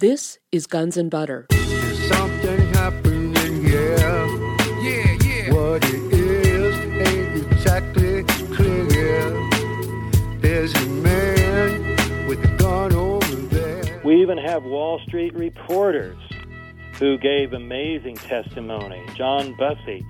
This 0.00 0.38
is 0.52 0.68
Guns 0.68 0.96
and 0.96 1.10
Butter. 1.10 1.48
Something 2.06 2.72
happening 2.72 3.64
here. 3.64 3.98
Yeah, 3.98 5.16
yeah. 5.24 5.52
What 5.52 5.84
it 5.86 6.12
is 6.12 6.76
ain't 7.04 7.52
exactly 7.52 8.22
clear. 8.54 9.30
There's 10.38 10.72
a 10.72 10.86
man 10.86 12.28
with 12.28 12.44
a 12.44 12.56
gun 12.58 12.94
over 12.94 13.26
there. 13.26 14.00
We 14.04 14.22
even 14.22 14.38
have 14.38 14.62
Wall 14.62 15.00
Street 15.00 15.34
reporters 15.34 16.16
who 17.00 17.18
gave 17.18 17.52
amazing 17.52 18.18
testimony. 18.18 19.04
John 19.16 19.56
Bussey 19.56 20.06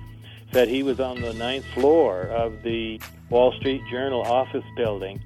said 0.53 0.67
he 0.67 0.83
was 0.83 0.99
on 0.99 1.19
the 1.19 1.33
ninth 1.33 1.65
floor 1.73 2.25
of 2.25 2.61
the 2.61 3.01
Wall 3.31 3.53
Street 3.53 3.81
Journal 3.89 4.21
office 4.21 4.65
building. 4.77 5.19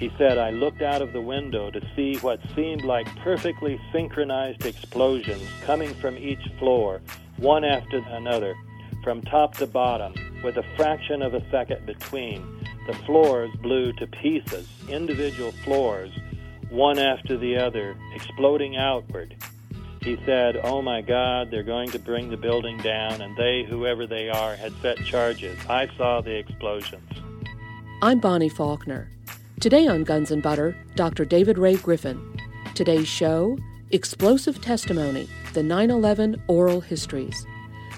He 0.00 0.10
said, 0.16 0.38
I 0.38 0.48
looked 0.48 0.80
out 0.80 1.02
of 1.02 1.12
the 1.12 1.20
window 1.20 1.70
to 1.70 1.80
see 1.94 2.16
what 2.22 2.40
seemed 2.56 2.84
like 2.84 3.06
perfectly 3.16 3.78
synchronized 3.92 4.64
explosions 4.64 5.46
coming 5.60 5.92
from 5.92 6.16
each 6.16 6.42
floor, 6.58 7.02
one 7.36 7.64
after 7.64 7.98
another, 8.08 8.56
from 9.04 9.20
top 9.20 9.58
to 9.58 9.66
bottom, 9.66 10.14
with 10.42 10.56
a 10.56 10.64
fraction 10.74 11.20
of 11.20 11.34
a 11.34 11.48
second 11.50 11.84
between. 11.84 12.42
The 12.86 12.94
floors 13.04 13.50
blew 13.60 13.92
to 13.94 14.06
pieces, 14.06 14.66
individual 14.88 15.52
floors, 15.64 16.10
one 16.70 16.98
after 16.98 17.36
the 17.36 17.58
other, 17.58 17.94
exploding 18.14 18.78
outward. 18.78 19.36
He 20.02 20.16
said, 20.24 20.56
Oh 20.64 20.80
my 20.80 21.02
God, 21.02 21.50
they're 21.50 21.62
going 21.62 21.90
to 21.90 21.98
bring 21.98 22.30
the 22.30 22.38
building 22.38 22.78
down, 22.78 23.20
and 23.20 23.36
they, 23.36 23.66
whoever 23.68 24.06
they 24.06 24.30
are, 24.30 24.56
had 24.56 24.72
set 24.80 24.96
charges. 25.04 25.58
I 25.68 25.94
saw 25.98 26.22
the 26.22 26.36
explosions. 26.36 27.12
I'm 28.00 28.18
Bonnie 28.18 28.48
Faulkner. 28.48 29.10
Today 29.60 29.86
on 29.86 30.04
Guns 30.04 30.30
and 30.30 30.42
Butter, 30.42 30.74
Dr. 30.94 31.26
David 31.26 31.58
Ray 31.58 31.76
Griffin. 31.76 32.40
Today's 32.74 33.06
show 33.06 33.58
Explosive 33.90 34.58
Testimony 34.62 35.28
The 35.52 35.62
9 35.62 35.90
11 35.90 36.42
Oral 36.46 36.80
Histories. 36.80 37.46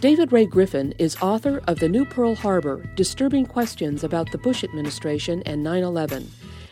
David 0.01 0.33
Ray 0.33 0.45
Griffin 0.45 0.93
is 0.99 1.17
author 1.23 1.63
of 1.69 1.79
The 1.79 1.89
New 1.89 2.05
Pearl 2.05 2.35
Harbor 2.35 2.83
Disturbing 2.97 3.47
Questions 3.47 4.03
About 4.03 4.33
the 4.33 4.39
Bush 4.39 4.65
Administration 4.65 5.41
and 5.47 5.63
9 5.63 5.85
11 5.85 6.29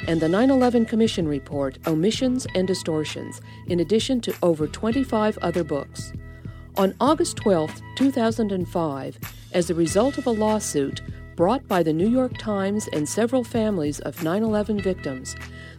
and 0.08 0.20
the 0.20 0.28
9 0.28 0.50
11 0.50 0.86
Commission 0.86 1.28
Report 1.28 1.78
Omissions 1.86 2.48
and 2.56 2.66
Distortions, 2.66 3.40
in 3.68 3.78
addition 3.78 4.20
to 4.22 4.34
over 4.42 4.66
25 4.66 5.38
other 5.38 5.62
books. 5.62 6.12
On 6.76 6.96
August 6.98 7.36
12, 7.36 7.80
2005, 7.94 9.18
as 9.52 9.70
a 9.70 9.74
result 9.74 10.18
of 10.18 10.26
a 10.26 10.30
lawsuit 10.30 11.00
brought 11.40 11.66
by 11.66 11.82
the 11.82 11.90
New 11.90 12.06
York 12.06 12.36
Times 12.36 12.86
and 12.92 13.08
several 13.08 13.42
families 13.42 13.98
of 14.00 14.22
9 14.22 14.42
11 14.42 14.82
victims, 14.82 15.34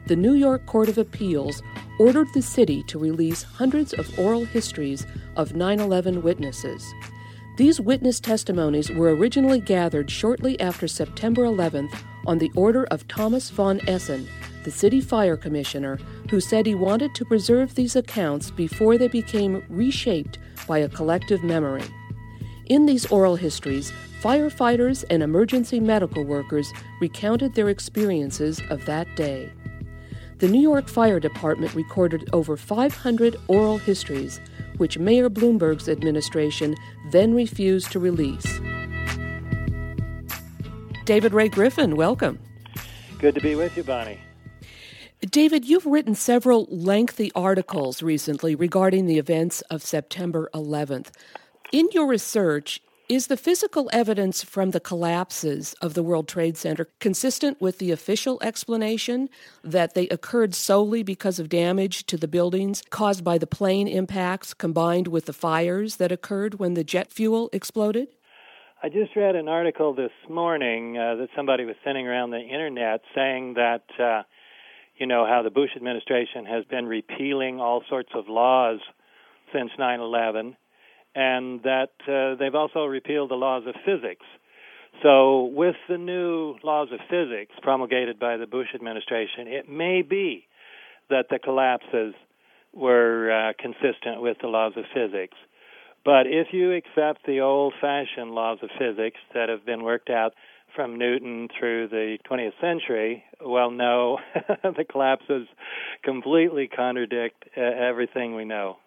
the 0.08 0.16
New 0.16 0.34
York 0.34 0.66
Court 0.66 0.90
of 0.90 0.98
Appeals 0.98 1.62
ordered 2.00 2.26
the 2.34 2.42
city 2.42 2.82
to 2.88 2.98
release 2.98 3.44
hundreds 3.44 3.94
of 3.94 4.18
oral 4.18 4.44
histories 4.44 5.06
of 5.36 5.56
9 5.56 5.80
11 5.80 6.24
witnesses. 6.24 6.92
These 7.58 7.80
witness 7.80 8.20
testimonies 8.20 8.90
were 8.90 9.16
originally 9.16 9.60
gathered 9.60 10.10
shortly 10.10 10.60
after 10.60 10.88
September 10.88 11.44
11th 11.44 11.96
on 12.26 12.40
the 12.40 12.52
order 12.56 12.86
of 12.86 13.08
Thomas 13.08 13.52
von 13.52 13.88
Essen, 13.88 14.28
the 14.64 14.72
city 14.72 15.00
fire 15.00 15.38
commissioner, 15.38 16.00
who 16.32 16.40
said 16.42 16.66
he 16.66 16.74
wanted 16.74 17.14
to 17.14 17.26
preserve 17.26 17.76
these 17.76 17.96
accounts 17.96 18.50
before 18.50 18.98
they 18.98 19.10
became 19.10 19.64
reshaped 19.70 20.40
by 20.68 20.80
a 20.80 20.90
collective 20.90 21.44
memory. 21.44 21.84
In 22.72 22.86
these 22.86 23.06
oral 23.08 23.36
histories, 23.36 23.92
firefighters 24.22 25.04
and 25.10 25.22
emergency 25.22 25.82
medical 25.82 26.24
workers 26.24 26.72
recounted 27.02 27.54
their 27.54 27.68
experiences 27.68 28.62
of 28.70 28.86
that 28.86 29.14
day. 29.18 29.52
The 30.38 30.48
New 30.48 30.62
York 30.62 30.88
Fire 30.88 31.20
Department 31.20 31.76
recorded 31.76 32.30
over 32.32 32.56
500 32.56 33.36
oral 33.50 33.78
histories, 33.78 34.40
which 34.78 34.98
Mayor 34.98 35.30
Bloomberg's 35.30 35.90
administration 35.90 36.78
then 37.12 37.36
refused 37.36 37.92
to 37.92 38.00
release. 38.00 38.62
David 41.04 41.34
Ray 41.34 41.50
Griffin, 41.50 41.98
welcome. 41.98 42.40
Good 43.20 43.36
to 43.36 43.42
be 43.42 43.56
with 43.56 43.76
you, 43.76 43.84
Bonnie. 43.84 44.22
David, 45.30 45.66
you've 45.66 45.86
written 45.86 46.16
several 46.16 46.70
lengthy 46.72 47.34
articles 47.36 48.02
recently 48.02 48.56
regarding 48.56 49.08
the 49.08 49.18
events 49.18 49.60
of 49.64 49.84
September 49.84 50.50
11th. 50.54 51.10
In 51.72 51.88
your 51.94 52.06
research, 52.06 52.82
is 53.08 53.28
the 53.28 53.38
physical 53.38 53.90
evidence 53.94 54.44
from 54.44 54.72
the 54.72 54.80
collapses 54.82 55.74
of 55.82 55.94
the 55.94 56.04
World 56.04 56.28
Trade 56.28 56.58
Center 56.58 56.90
consistent 57.00 57.62
with 57.62 57.78
the 57.78 57.92
official 57.92 58.38
explanation 58.42 59.30
that 59.64 59.94
they 59.94 60.10
occurred 60.10 60.54
solely 60.54 61.02
because 61.02 61.40
of 61.40 61.48
damage 61.48 62.06
to 62.08 62.18
the 62.18 62.28
buildings 62.28 62.84
caused 62.90 63.24
by 63.24 63.38
the 63.38 63.48
plane 63.48 63.88
impacts 63.88 64.54
combined 64.54 65.08
with 65.08 65.28
the 65.28 65.34
fires 65.34 65.96
that 65.96 66.12
occurred 66.12 66.60
when 66.60 66.74
the 66.74 66.84
jet 66.84 67.10
fuel 67.10 67.50
exploded? 67.54 68.10
I 68.84 68.90
just 68.90 69.16
read 69.16 69.38
an 69.38 69.48
article 69.48 69.94
this 69.94 70.12
morning 70.30 70.98
uh, 70.98 71.16
that 71.16 71.30
somebody 71.38 71.64
was 71.64 71.78
sending 71.86 72.06
around 72.06 72.32
the 72.32 72.40
internet 72.40 73.02
saying 73.16 73.54
that, 73.54 73.84
uh, 73.98 74.24
you 74.98 75.08
know, 75.08 75.26
how 75.26 75.42
the 75.42 75.52
Bush 75.52 75.72
administration 75.78 76.46
has 76.48 76.66
been 76.66 76.86
repealing 76.86 77.62
all 77.62 77.82
sorts 77.88 78.10
of 78.14 78.28
laws 78.28 78.80
since 79.54 79.72
9 79.78 80.02
11 80.02 80.58
and 81.16 81.62
that 81.64 81.92
uh, 82.08 82.36
they've 82.40 82.56
also 82.56 82.86
repealed 82.86 83.32
the 83.32 83.36
laws 83.36 83.64
of 83.68 83.76
physics. 83.86 84.26
So, 85.04 85.46
with 85.46 85.76
the 85.90 85.98
new 85.98 86.56
laws 86.64 86.90
of 86.92 87.00
physics 87.10 87.54
promulgated 87.62 88.20
by 88.20 88.38
the 88.38 88.46
Bush 88.46 88.68
administration, 88.76 89.48
it 89.48 89.70
may 89.70 90.02
be 90.02 90.46
that 91.10 91.26
the 91.30 91.40
collapses 91.40 92.14
were 92.74 93.32
uh, 93.32 93.54
consistent 93.60 94.22
with 94.22 94.38
the 94.42 94.48
laws 94.48 94.74
of 94.78 94.84
physics. 94.94 95.38
But 96.04 96.28
if 96.28 96.48
you 96.52 96.74
accept 96.74 97.26
the 97.26 97.42
old 97.42 97.74
fashioned 97.80 98.32
laws 98.32 98.60
of 98.64 98.70
physics 98.78 99.20
that 99.34 99.50
have 99.50 99.66
been 99.66 99.84
worked 99.84 100.10
out 100.10 100.34
from 100.76 100.98
Newton 100.98 101.48
through 101.60 101.90
the 101.90 102.18
20th 102.30 102.60
century, 102.60 103.24
well, 103.44 103.72
no, 103.72 104.18
the 104.64 104.86
collapses 104.90 105.48
completely 106.04 106.68
contradict 106.68 107.44
uh, 107.56 107.62
everything 107.62 108.36
we 108.36 108.46
know. 108.46 108.78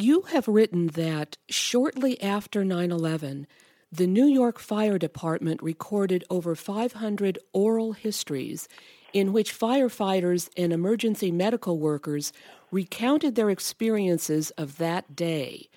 You 0.00 0.22
have 0.30 0.46
written 0.46 0.86
that 0.88 1.38
shortly 1.48 2.22
after 2.22 2.64
9 2.64 2.92
11, 2.92 3.48
the 3.90 4.06
New 4.06 4.26
York 4.26 4.60
Fire 4.60 4.96
Department 4.96 5.60
recorded 5.60 6.22
over 6.30 6.54
500 6.54 7.36
oral 7.52 7.94
histories 7.94 8.68
in 9.12 9.32
which 9.32 9.58
firefighters 9.58 10.50
and 10.56 10.72
emergency 10.72 11.32
medical 11.32 11.80
workers 11.80 12.32
recounted 12.70 13.34
their 13.34 13.50
experiences 13.50 14.50
of 14.52 14.78
that 14.78 15.16
day. 15.16 15.68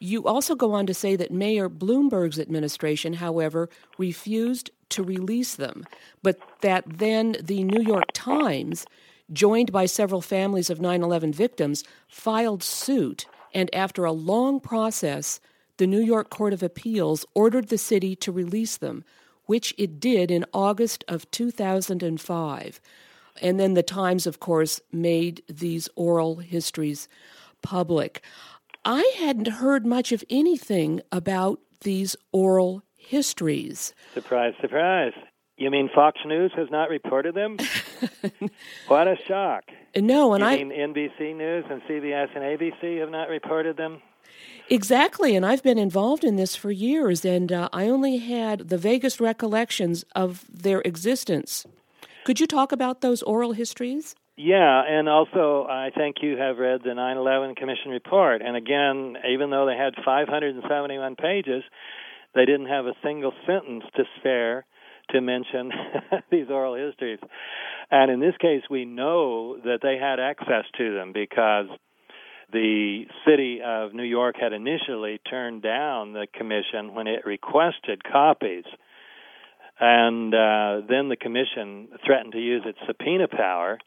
You 0.00 0.26
also 0.26 0.56
go 0.56 0.72
on 0.72 0.86
to 0.86 0.94
say 0.94 1.14
that 1.14 1.30
Mayor 1.30 1.70
Bloomberg's 1.70 2.40
administration, 2.40 3.12
however, 3.12 3.70
refused 3.96 4.72
to 4.88 5.04
release 5.04 5.54
them, 5.54 5.86
but 6.20 6.40
that 6.62 6.82
then 6.84 7.36
the 7.40 7.62
New 7.62 7.84
York 7.84 8.10
Times, 8.12 8.86
joined 9.32 9.70
by 9.70 9.86
several 9.86 10.20
families 10.20 10.68
of 10.68 10.80
9 10.80 11.00
11 11.00 11.32
victims, 11.32 11.84
filed 12.08 12.64
suit 12.64 13.26
and 13.54 13.74
after 13.74 14.04
a 14.04 14.12
long 14.12 14.60
process, 14.60 15.40
the 15.78 15.86
New 15.86 16.00
York 16.00 16.30
Court 16.30 16.52
of 16.52 16.62
Appeals 16.62 17.24
ordered 17.34 17.68
the 17.68 17.78
city 17.78 18.16
to 18.16 18.32
release 18.32 18.76
them, 18.76 19.04
which 19.46 19.74
it 19.78 20.00
did 20.00 20.30
in 20.30 20.44
August 20.52 21.04
of 21.08 21.30
2005. 21.30 22.80
And 23.40 23.60
then 23.60 23.74
the 23.74 23.82
Times, 23.82 24.26
of 24.26 24.40
course, 24.40 24.80
made 24.92 25.42
these 25.48 25.88
oral 25.94 26.36
histories 26.36 27.08
public. 27.62 28.22
I 28.84 29.12
hadn't 29.18 29.48
heard 29.48 29.86
much 29.86 30.12
of 30.12 30.24
anything 30.28 31.00
about 31.12 31.60
these 31.82 32.16
oral 32.32 32.82
histories. 32.96 33.94
Surprise, 34.14 34.54
surprise. 34.60 35.12
You 35.58 35.72
mean 35.72 35.90
Fox 35.92 36.20
News 36.24 36.52
has 36.54 36.68
not 36.70 36.88
reported 36.88 37.34
them? 37.34 37.56
what 38.86 39.08
a 39.08 39.16
shock. 39.26 39.64
No, 39.96 40.32
and 40.32 40.42
you 40.42 40.48
I 40.48 40.56
mean 40.56 40.70
NBC 40.70 41.36
News 41.36 41.64
and 41.68 41.82
CBS 41.82 42.28
and 42.36 42.44
ABC 42.44 43.00
have 43.00 43.10
not 43.10 43.28
reported 43.28 43.76
them? 43.76 44.00
Exactly, 44.70 45.34
and 45.34 45.44
I've 45.44 45.64
been 45.64 45.78
involved 45.78 46.22
in 46.22 46.36
this 46.36 46.54
for 46.54 46.70
years, 46.70 47.24
and 47.24 47.50
uh, 47.50 47.68
I 47.72 47.88
only 47.88 48.18
had 48.18 48.68
the 48.68 48.78
vaguest 48.78 49.18
recollections 49.18 50.04
of 50.14 50.44
their 50.48 50.80
existence. 50.82 51.66
Could 52.24 52.38
you 52.38 52.46
talk 52.46 52.70
about 52.70 53.00
those 53.00 53.22
oral 53.22 53.50
histories? 53.52 54.14
Yeah, 54.36 54.84
and 54.86 55.08
also 55.08 55.66
I 55.68 55.90
think 55.92 56.16
you 56.22 56.36
have 56.36 56.58
read 56.58 56.82
the 56.84 56.94
9 56.94 57.16
11 57.16 57.56
Commission 57.56 57.90
report. 57.90 58.42
And 58.42 58.54
again, 58.54 59.16
even 59.28 59.50
though 59.50 59.66
they 59.66 59.76
had 59.76 59.94
571 60.04 61.16
pages, 61.16 61.64
they 62.36 62.44
didn't 62.44 62.66
have 62.66 62.86
a 62.86 62.94
single 63.02 63.32
sentence 63.44 63.82
to 63.96 64.04
spare 64.20 64.64
to 65.10 65.20
mention 65.20 65.70
these 66.30 66.46
oral 66.50 66.74
histories. 66.74 67.18
And 67.90 68.10
in 68.10 68.20
this 68.20 68.36
case, 68.40 68.62
we 68.70 68.84
know 68.84 69.56
that 69.58 69.78
they 69.82 69.96
had 69.98 70.20
access 70.20 70.64
to 70.76 70.94
them 70.94 71.12
because 71.12 71.66
the 72.52 73.04
city 73.26 73.60
of 73.64 73.94
New 73.94 74.04
York 74.04 74.36
had 74.40 74.52
initially 74.52 75.20
turned 75.28 75.62
down 75.62 76.12
the 76.12 76.26
commission 76.32 76.94
when 76.94 77.06
it 77.06 77.26
requested 77.26 78.02
copies. 78.04 78.64
And 79.80 80.34
uh, 80.34 80.80
then 80.88 81.08
the 81.08 81.16
commission 81.20 81.88
threatened 82.04 82.32
to 82.32 82.40
use 82.40 82.62
its 82.66 82.78
subpoena 82.86 83.28
power, 83.28 83.78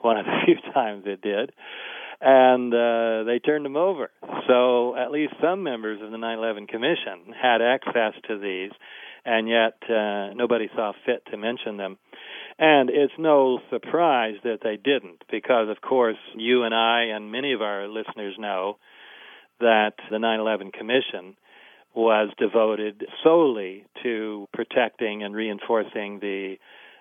one 0.00 0.16
of 0.16 0.24
the 0.26 0.38
few 0.44 0.72
times 0.72 1.04
it 1.06 1.20
did. 1.22 1.52
and 2.20 2.72
uh, 2.72 3.24
they 3.24 3.38
turned 3.38 3.64
them 3.64 3.76
over. 3.76 4.10
So 4.48 4.96
at 4.96 5.10
least 5.10 5.34
some 5.42 5.62
members 5.62 6.00
of 6.02 6.10
the 6.10 6.16
9/11 6.16 6.68
Commission 6.68 7.34
had 7.40 7.60
access 7.60 8.14
to 8.28 8.38
these, 8.38 8.70
and 9.24 9.48
yet 9.48 9.74
uh, 9.88 10.34
nobody 10.34 10.68
saw 10.74 10.92
fit 11.06 11.24
to 11.30 11.36
mention 11.36 11.76
them. 11.76 11.98
And 12.58 12.90
it's 12.90 13.12
no 13.18 13.58
surprise 13.70 14.34
that 14.44 14.58
they 14.62 14.76
didn't, 14.76 15.24
because 15.30 15.68
of 15.68 15.80
course 15.80 16.16
you 16.36 16.62
and 16.62 16.74
I 16.74 17.04
and 17.14 17.32
many 17.32 17.52
of 17.52 17.62
our 17.62 17.88
listeners 17.88 18.36
know 18.38 18.78
that 19.60 19.94
the 20.10 20.18
9/11 20.18 20.72
Commission 20.72 21.36
was 21.94 22.28
devoted 22.38 23.06
solely 23.22 23.86
to 24.02 24.48
protecting 24.52 25.22
and 25.22 25.34
reinforcing 25.34 26.18
the 26.20 26.56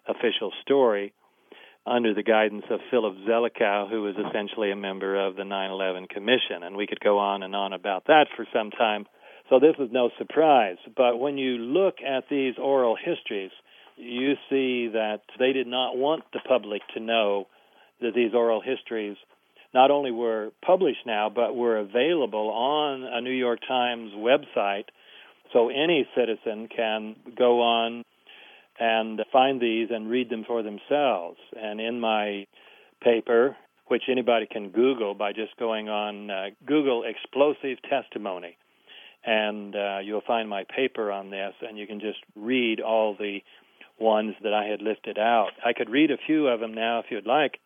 official 0.08 0.52
story 0.62 1.14
under 1.86 2.14
the 2.14 2.24
guidance 2.24 2.66
of 2.70 2.80
Philip 2.90 3.16
Zelikow, 3.28 3.90
who 3.90 4.04
was 4.04 4.16
essentially 4.16 4.72
a 4.72 4.76
member 4.76 5.16
of 5.28 5.36
the 5.36 5.44
9 5.44 5.72
11 5.72 6.08
Commission. 6.08 6.64
And 6.64 6.76
we 6.76 6.88
could 6.88 7.00
go 7.00 7.20
on 7.20 7.44
and 7.44 7.56
on 7.56 7.74
about 7.74 8.06
that 8.06 8.28
for 8.36 8.46
some 8.54 8.72
time. 8.72 9.06
So 9.50 9.60
this 9.60 9.76
is 9.80 9.90
no 9.92 10.10
surprise. 10.18 10.78
But 10.96 11.20
when 11.20 11.38
you 11.38 11.58
look 11.58 11.96
at 12.06 12.26
these 12.30 12.56
oral 12.58 12.96
histories, 12.96 13.52
you 13.98 14.34
see 14.50 14.90
that 14.94 15.22
they 15.38 15.54
did 15.54 15.68
not 15.68 15.98
want 15.98 16.24
the 16.34 16.40
public 16.48 16.82
to 16.94 17.00
know 17.00 17.48
that 18.02 18.14
these 18.16 18.34
oral 18.34 18.62
histories 18.62 19.18
not 19.74 19.92
only 19.92 20.12
were 20.12 20.52
published 20.66 21.06
now, 21.06 21.30
but 21.34 21.56
were 21.56 21.78
available 21.78 22.50
on 22.50 23.04
a 23.04 23.22
New 23.22 23.32
York 23.32 23.60
Times 23.68 24.12
website. 24.14 24.86
So 25.52 25.70
any 25.70 26.08
citizen 26.16 26.68
can 26.76 27.16
go 27.38 27.62
on 27.62 28.04
and 28.80 29.22
find 29.32 29.62
these 29.62 29.90
and 29.92 30.10
read 30.10 30.30
them 30.30 30.46
for 30.48 30.64
themselves. 30.64 31.38
And 31.56 31.80
in 31.80 32.00
my 32.00 32.48
paper, 33.02 33.56
which 33.88 34.04
anybody 34.10 34.48
can 34.50 34.70
Google 34.70 35.14
by 35.14 35.34
just 35.34 35.56
going 35.58 35.90
on 35.90 36.30
uh, 36.30 36.46
Google 36.66 37.04
explosive 37.04 37.78
testimony, 37.90 38.58
and 39.26 39.76
uh, 39.76 40.00
you'll 40.04 40.22
find 40.22 40.50
my 40.50 40.64
paper 40.64 41.12
on 41.12 41.30
this, 41.30 41.54
and 41.62 41.78
you 41.78 41.88
can 41.88 42.00
just 42.00 42.20
read 42.36 42.82
all 42.82 43.16
the 43.16 43.40
ones 44.00 44.36
that 44.44 44.54
I 44.54 44.66
had 44.66 44.82
lifted 44.82 45.18
out. 45.18 45.52
I 45.66 45.74
could 45.74 45.90
read 45.90 46.12
a 46.12 46.18
few 46.18 46.48
of 46.48 46.60
them 46.60 46.74
now 46.74 47.00
if 47.00 47.06
you'd 47.10 47.26
like. 47.26 47.60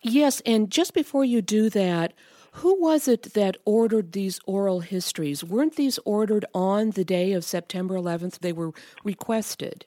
Yes, 0.00 0.40
and 0.46 0.70
just 0.70 0.94
before 0.94 1.24
you 1.24 1.42
do 1.42 1.68
that, 1.70 2.12
who 2.52 2.80
was 2.80 3.06
it 3.06 3.34
that 3.34 3.56
ordered 3.64 4.12
these 4.12 4.40
oral 4.46 4.80
histories? 4.80 5.44
Weren't 5.44 5.76
these 5.76 5.98
ordered 6.04 6.44
on 6.54 6.90
the 6.90 7.04
day 7.04 7.32
of 7.32 7.44
September 7.44 7.94
11th? 7.94 8.40
They 8.40 8.52
were 8.52 8.72
requested. 9.04 9.86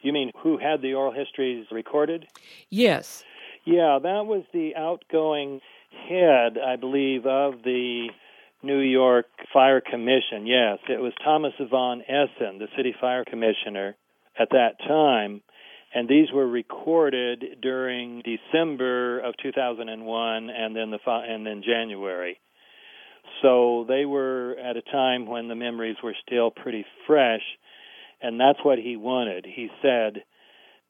You 0.00 0.12
mean 0.12 0.32
who 0.42 0.58
had 0.58 0.82
the 0.82 0.94
oral 0.94 1.12
histories 1.12 1.66
recorded? 1.70 2.26
Yes. 2.70 3.22
Yeah, 3.64 3.98
that 4.02 4.26
was 4.26 4.44
the 4.52 4.74
outgoing 4.74 5.60
head, 6.08 6.56
I 6.58 6.76
believe, 6.76 7.26
of 7.26 7.62
the 7.62 8.08
New 8.62 8.80
York 8.80 9.26
Fire 9.52 9.80
Commission. 9.80 10.46
Yes, 10.46 10.78
it 10.88 11.00
was 11.00 11.12
Thomas 11.24 11.52
von 11.70 12.02
Essen, 12.02 12.58
the 12.58 12.68
city 12.76 12.94
fire 13.00 13.24
commissioner 13.24 13.96
at 14.38 14.50
that 14.50 14.78
time 14.86 15.42
and 15.92 16.08
these 16.08 16.30
were 16.32 16.46
recorded 16.46 17.58
during 17.60 18.22
December 18.22 19.20
of 19.20 19.34
2001 19.42 20.50
and 20.50 20.76
then 20.76 20.90
the 20.90 20.98
and 21.06 21.46
then 21.46 21.62
January. 21.64 22.38
So 23.42 23.84
they 23.88 24.04
were 24.04 24.56
at 24.58 24.76
a 24.76 24.82
time 24.82 25.26
when 25.26 25.48
the 25.48 25.54
memories 25.54 25.96
were 26.02 26.14
still 26.26 26.50
pretty 26.50 26.84
fresh, 27.06 27.42
and 28.20 28.38
that's 28.38 28.58
what 28.62 28.78
he 28.78 28.96
wanted. 28.96 29.46
He 29.46 29.68
said 29.82 30.22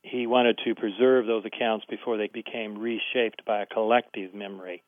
he 0.03 0.27
wanted 0.27 0.59
to 0.65 0.75
preserve 0.75 1.27
those 1.27 1.45
accounts 1.45 1.87
before 1.89 2.17
they 2.17 2.31
became 2.33 2.79
reshaped 2.79 3.45
by 3.47 3.63
a 3.63 3.67
collective 3.67 4.35
memory. 4.35 4.83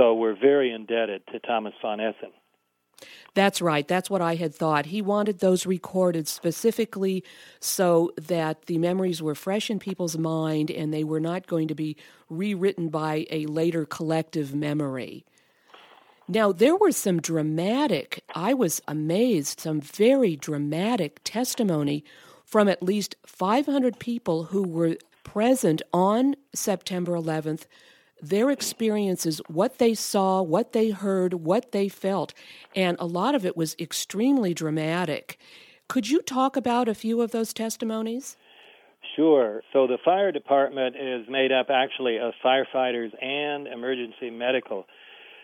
So 0.00 0.14
we're 0.14 0.34
very 0.34 0.72
indebted 0.72 1.26
to 1.26 1.38
Thomas 1.40 1.74
von 1.82 2.00
Essen. 2.00 2.30
That's 3.34 3.60
right. 3.60 3.86
That's 3.86 4.08
what 4.08 4.22
I 4.22 4.36
had 4.36 4.54
thought. 4.54 4.86
He 4.86 5.02
wanted 5.02 5.40
those 5.40 5.66
recorded 5.66 6.26
specifically 6.26 7.22
so 7.60 8.10
that 8.16 8.64
the 8.64 8.78
memories 8.78 9.20
were 9.20 9.34
fresh 9.34 9.68
in 9.68 9.78
people's 9.78 10.16
mind 10.16 10.70
and 10.70 10.92
they 10.92 11.04
were 11.04 11.20
not 11.20 11.46
going 11.46 11.68
to 11.68 11.74
be 11.74 11.98
rewritten 12.30 12.88
by 12.88 13.26
a 13.30 13.44
later 13.44 13.84
collective 13.84 14.54
memory. 14.54 15.26
Now, 16.26 16.50
there 16.50 16.76
was 16.76 16.96
some 16.96 17.20
dramatic, 17.20 18.24
I 18.34 18.54
was 18.54 18.80
amazed, 18.88 19.60
some 19.60 19.82
very 19.82 20.34
dramatic 20.34 21.20
testimony 21.24 22.04
from 22.46 22.68
at 22.68 22.82
least 22.82 23.16
500 23.26 23.98
people 23.98 24.44
who 24.44 24.66
were 24.66 24.96
present 25.24 25.82
on 25.92 26.36
September 26.54 27.12
11th 27.12 27.66
their 28.22 28.50
experiences, 28.50 29.40
what 29.48 29.78
they 29.78 29.94
saw, 29.94 30.42
what 30.42 30.72
they 30.72 30.90
heard, 30.90 31.34
what 31.34 31.72
they 31.72 31.88
felt, 31.88 32.34
and 32.74 32.96
a 32.98 33.06
lot 33.06 33.34
of 33.34 33.44
it 33.44 33.56
was 33.56 33.76
extremely 33.78 34.54
dramatic. 34.54 35.38
Could 35.88 36.08
you 36.08 36.22
talk 36.22 36.56
about 36.56 36.88
a 36.88 36.94
few 36.94 37.20
of 37.20 37.32
those 37.32 37.52
testimonies? 37.52 38.36
Sure. 39.16 39.62
So 39.72 39.86
the 39.86 39.98
fire 40.04 40.30
department 40.30 40.94
is 40.96 41.26
made 41.28 41.52
up 41.52 41.66
actually 41.70 42.18
of 42.18 42.32
firefighters 42.44 43.10
and 43.22 43.66
emergency 43.66 44.30
medical 44.30 44.86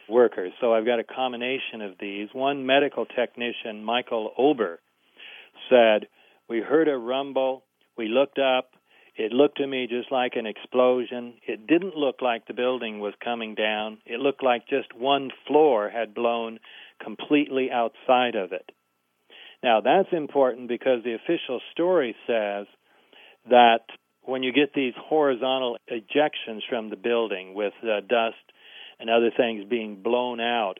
workers. 0.08 0.52
So 0.61 0.73
I've 0.73 0.87
got 0.87 1.00
a 1.00 1.05
combination 1.05 1.82
of 1.82 1.94
these. 1.99 2.28
One 2.32 2.64
medical 2.64 3.06
technician, 3.06 3.82
Michael 3.84 4.32
Ober, 4.38 4.81
said, 5.69 6.06
We 6.49 6.61
heard 6.61 6.88
a 6.88 6.96
rumble. 6.96 7.64
We 7.96 8.08
looked 8.08 8.38
up. 8.38 8.70
It 9.17 9.33
looked 9.33 9.59
to 9.59 9.67
me 9.67 9.87
just 9.89 10.13
like 10.13 10.33
an 10.37 10.47
explosion. 10.47 11.35
It 11.47 11.67
didn't 11.67 11.97
look 11.97 12.21
like 12.21 12.47
the 12.47 12.55
building 12.55 13.01
was 13.01 13.15
coming 13.25 13.55
down. 13.55 13.99
It 14.05 14.21
looked 14.21 14.43
like 14.43 14.69
just 14.69 14.95
one 14.95 15.31
floor 15.47 15.89
had 15.89 16.15
blown 16.15 16.59
completely 17.03 17.71
outside 17.71 18.35
of 18.35 18.53
it. 18.53 18.71
Now, 19.63 19.81
that's 19.81 20.13
important 20.13 20.69
because 20.69 21.03
the 21.03 21.15
official 21.15 21.61
story 21.73 22.15
says 22.27 22.67
that 23.49 23.81
when 24.23 24.43
you 24.43 24.53
get 24.53 24.75
these 24.75 24.93
horizontal 24.99 25.79
ejections 25.91 26.61
from 26.69 26.91
the 26.91 26.97
building 26.97 27.55
with 27.55 27.73
uh, 27.83 28.01
dust 28.01 28.37
and 29.01 29.09
other 29.09 29.31
things 29.35 29.65
being 29.69 30.03
blown 30.03 30.41
out, 30.41 30.79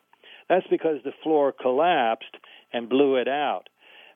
that's 0.49 0.67
because 0.71 0.99
the 1.05 1.13
floor 1.23 1.53
collapsed 1.53 2.37
and 2.73 2.89
blew 2.89 3.17
it 3.17 3.29
out. 3.29 3.69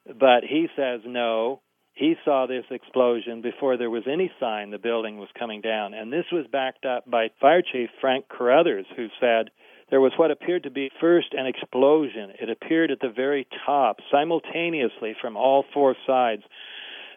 But 0.06 0.44
he 0.48 0.66
says 0.76 1.00
no, 1.06 1.62
he 2.00 2.14
saw 2.24 2.46
this 2.46 2.64
explosion 2.70 3.42
before 3.42 3.76
there 3.76 3.90
was 3.90 4.04
any 4.10 4.32
sign 4.40 4.70
the 4.70 4.78
building 4.78 5.18
was 5.18 5.28
coming 5.38 5.60
down. 5.60 5.92
And 5.92 6.10
this 6.10 6.24
was 6.32 6.46
backed 6.50 6.86
up 6.86 7.08
by 7.08 7.28
Fire 7.42 7.60
Chief 7.60 7.90
Frank 8.00 8.26
Cruthers, 8.26 8.86
who 8.96 9.08
said 9.20 9.50
there 9.90 10.00
was 10.00 10.12
what 10.16 10.30
appeared 10.30 10.62
to 10.62 10.70
be 10.70 10.90
first 10.98 11.34
an 11.34 11.44
explosion. 11.44 12.32
It 12.40 12.48
appeared 12.48 12.90
at 12.90 13.00
the 13.00 13.12
very 13.14 13.46
top, 13.66 13.98
simultaneously 14.10 15.14
from 15.20 15.36
all 15.36 15.66
four 15.74 15.94
sides. 16.06 16.40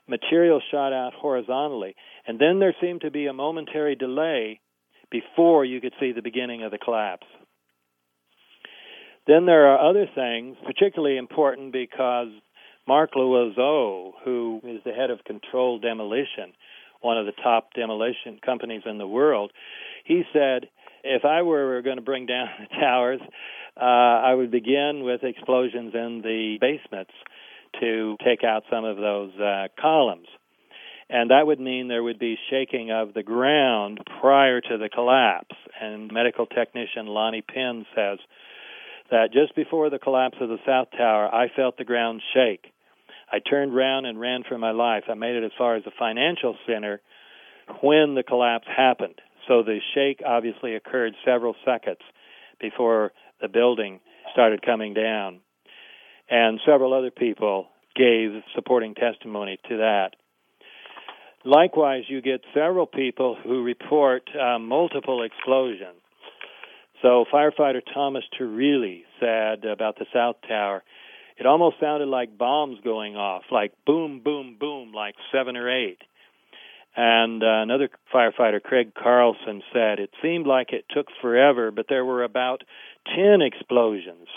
Material 0.06 0.62
shot 0.70 0.92
out 0.92 1.14
horizontally. 1.14 1.96
And 2.28 2.38
then 2.38 2.60
there 2.60 2.76
seemed 2.82 3.02
to 3.02 3.12
be 3.12 3.28
a 3.28 3.34
momentary 3.34 3.96
delay 3.96 4.60
before 5.10 5.64
you 5.64 5.80
could 5.80 5.94
see 5.98 6.12
the 6.12 6.22
beginning 6.22 6.62
of 6.62 6.72
the 6.72 6.78
collapse. 6.78 7.28
Then 9.28 9.46
there 9.46 9.68
are 9.68 9.90
other 9.90 10.08
things, 10.14 10.58
particularly 10.66 11.16
important 11.16 11.72
because 11.72 12.28
Mark 12.88 13.12
Loizeaux, 13.16 14.14
who 14.26 14.62
is 14.64 14.82
the 14.86 14.92
head 14.92 15.10
of 15.10 15.24
Controlled 15.26 15.82
Demolition, 15.82 16.54
one 17.02 17.18
of 17.18 17.26
the 17.26 17.32
top 17.44 17.74
demolition 17.74 18.40
companies 18.46 18.84
in 18.86 18.98
the 18.98 19.08
world, 19.08 19.52
he 20.06 20.24
said, 20.34 20.70
if 21.04 21.26
I 21.26 21.42
were 21.42 21.82
going 21.82 21.98
to 21.98 22.02
bring 22.02 22.26
down 22.26 22.48
the 22.60 22.76
towers, 22.76 23.22
uh, 23.80 23.84
I 23.84 24.34
would 24.34 24.52
begin 24.52 25.04
with 25.04 25.24
explosions 25.24 25.94
in 25.94 26.22
the 26.24 26.58
basements 26.60 27.12
to 27.80 28.18
take 28.24 28.44
out 28.44 28.64
some 28.72 28.86
of 28.86 28.98
those 28.98 29.32
uh, 29.40 29.68
columns. 29.80 30.28
And 31.10 31.32
that 31.32 31.46
would 31.46 31.60
mean 31.60 31.88
there 31.88 32.04
would 32.04 32.20
be 32.20 32.38
shaking 32.50 32.92
of 32.92 33.14
the 33.14 33.24
ground 33.24 34.00
prior 34.22 34.62
to 34.62 34.78
the 34.78 34.90
collapse. 34.90 35.56
And 35.82 36.12
medical 36.12 36.46
technician 36.46 37.08
Lonnie 37.08 37.42
Penn 37.42 37.86
says 37.96 38.20
that 39.12 39.34
just 39.34 39.56
before 39.56 39.90
the 39.90 40.00
collapse 40.00 40.38
of 40.40 40.50
the 40.50 40.58
South 40.66 40.88
Tower, 40.96 41.34
I 41.34 41.48
felt 41.56 41.78
the 41.78 41.84
ground 41.84 42.22
shake. 42.34 42.73
I 43.34 43.40
turned 43.40 43.74
around 43.74 44.06
and 44.06 44.20
ran 44.20 44.44
for 44.48 44.60
my 44.60 44.70
life. 44.70 45.06
I 45.10 45.16
made 45.16 45.36
it 45.36 45.44
as 45.44 45.52
far 45.58 45.76
as 45.76 45.84
the 45.84 45.92
financial 45.98 46.56
center 46.68 47.02
when 47.82 48.14
the 48.14 48.22
collapse 48.22 48.68
happened. 48.68 49.16
So 49.48 49.64
the 49.64 49.80
shake 49.96 50.22
obviously 50.24 50.76
occurred 50.76 51.14
several 51.26 51.56
seconds 51.66 51.98
before 52.62 53.12
the 53.42 53.48
building 53.48 54.02
started 54.34 54.64
coming 54.64 54.94
down. 54.94 55.40
And 56.30 56.60
several 56.64 56.94
other 56.94 57.10
people 57.10 57.70
gave 57.96 58.30
supporting 58.54 58.94
testimony 58.94 59.58
to 59.68 59.78
that. 59.78 60.12
Likewise, 61.44 62.04
you 62.08 62.22
get 62.22 62.42
several 62.54 62.86
people 62.86 63.36
who 63.44 63.64
report 63.64 64.30
uh, 64.40 64.60
multiple 64.60 65.24
explosions. 65.24 66.00
So, 67.02 67.26
firefighter 67.34 67.82
Thomas 67.94 68.24
Turilli 68.40 69.02
said 69.20 69.66
about 69.66 69.98
the 69.98 70.06
South 70.14 70.38
Tower 70.48 70.84
it 71.38 71.46
almost 71.46 71.78
sounded 71.80 72.08
like 72.08 72.38
bombs 72.38 72.78
going 72.84 73.16
off, 73.16 73.44
like 73.52 73.74
boom, 73.86 74.22
boom, 74.24 74.58
boom, 74.60 74.92
like 74.94 75.16
seven 75.32 75.58
or 75.58 75.70
eight. 75.70 76.00
And 76.96 77.42
uh, 77.42 77.62
another 77.64 77.90
firefighter, 78.14 78.62
Craig 78.62 78.94
Carlson, 78.94 79.64
said 79.74 80.00
it 80.00 80.12
seemed 80.22 80.46
like 80.46 80.72
it 80.72 80.86
took 80.94 81.08
forever, 81.22 81.72
but 81.72 81.88
there 81.90 82.06
were 82.06 82.24
about 82.24 82.64
10 83.16 83.42
explosions. 83.42 84.28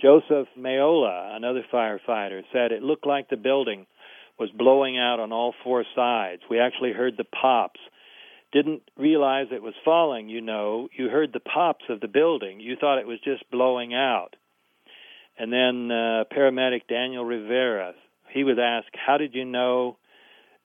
Joseph 0.00 0.48
Meola, 0.58 1.36
another 1.36 1.64
firefighter, 1.72 2.42
said 2.52 2.72
it 2.72 2.82
looked 2.82 3.06
like 3.06 3.30
the 3.30 3.36
building 3.36 3.86
was 4.38 4.50
blowing 4.50 4.98
out 4.98 5.20
on 5.20 5.32
all 5.32 5.54
four 5.62 5.84
sides. 5.94 6.42
We 6.50 6.58
actually 6.58 6.92
heard 6.92 7.16
the 7.16 7.24
pops. 7.24 7.78
Didn't 8.52 8.82
realize 8.98 9.46
it 9.52 9.62
was 9.62 9.74
falling, 9.84 10.28
you 10.28 10.40
know. 10.40 10.88
You 10.96 11.08
heard 11.08 11.32
the 11.32 11.40
pops 11.40 11.84
of 11.88 12.00
the 12.00 12.08
building. 12.08 12.58
You 12.58 12.74
thought 12.74 12.98
it 12.98 13.06
was 13.06 13.20
just 13.24 13.48
blowing 13.50 13.94
out. 13.94 14.34
And 15.38 15.52
then 15.52 15.90
uh, 15.90 16.24
paramedic 16.34 16.82
Daniel 16.88 17.24
Rivera, 17.24 17.94
he 18.32 18.44
was 18.44 18.58
asked, 18.60 18.94
How 18.94 19.16
did 19.16 19.34
you 19.34 19.44
know 19.44 19.96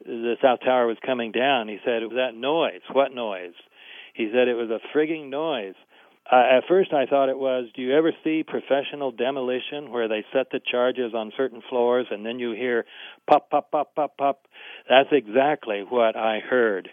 the 0.05 0.36
South 0.41 0.59
Tower 0.63 0.88
was 0.88 0.97
coming 1.05 1.31
down? 1.31 1.67
He 1.67 1.77
said, 1.83 2.03
It 2.03 2.09
was 2.09 2.17
that 2.17 2.38
noise. 2.38 2.81
What 2.91 3.13
noise? 3.13 3.53
He 4.13 4.29
said, 4.33 4.47
It 4.47 4.55
was 4.55 4.69
a 4.69 4.79
frigging 4.95 5.29
noise. 5.29 5.75
Uh, 6.29 6.57
at 6.57 6.63
first, 6.67 6.91
I 6.91 7.05
thought 7.05 7.29
it 7.29 7.38
was. 7.38 7.67
Do 7.74 7.81
you 7.81 7.95
ever 7.95 8.12
see 8.24 8.43
professional 8.43 9.12
demolition 9.12 9.91
where 9.91 10.09
they 10.09 10.25
set 10.33 10.47
the 10.51 10.59
charges 10.59 11.13
on 11.15 11.31
certain 11.38 11.62
floors 11.69 12.07
and 12.12 12.25
then 12.25 12.38
you 12.38 12.51
hear 12.51 12.86
pop, 13.29 13.50
pop, 13.50 13.71
pop, 13.71 13.95
pop, 13.95 14.17
pop? 14.17 14.41
That's 14.89 15.09
exactly 15.12 15.86
what 15.88 16.17
I 16.17 16.39
heard. 16.39 16.89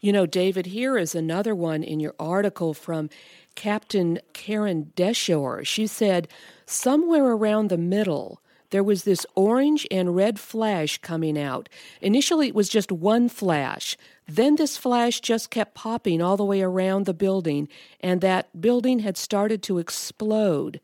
You 0.00 0.12
know, 0.12 0.26
David, 0.26 0.66
here 0.66 0.96
is 0.98 1.14
another 1.14 1.54
one 1.54 1.82
in 1.82 2.00
your 2.00 2.14
article 2.18 2.74
from 2.74 3.10
Captain 3.54 4.18
Karen 4.32 4.92
Deshore. 4.96 5.64
She 5.64 5.86
said, 5.86 6.28
somewhere 6.66 7.26
around 7.26 7.68
the 7.68 7.78
middle, 7.78 8.40
there 8.70 8.82
was 8.82 9.04
this 9.04 9.24
orange 9.34 9.86
and 9.90 10.16
red 10.16 10.40
flash 10.40 10.98
coming 10.98 11.38
out. 11.38 11.68
Initially, 12.00 12.48
it 12.48 12.54
was 12.54 12.68
just 12.68 12.90
one 12.90 13.28
flash. 13.28 13.96
Then 14.26 14.56
this 14.56 14.76
flash 14.76 15.20
just 15.20 15.50
kept 15.50 15.74
popping 15.74 16.20
all 16.20 16.36
the 16.36 16.44
way 16.44 16.60
around 16.60 17.06
the 17.06 17.14
building, 17.14 17.68
and 18.00 18.20
that 18.20 18.60
building 18.60 19.00
had 19.00 19.16
started 19.16 19.62
to 19.64 19.78
explode. 19.78 20.80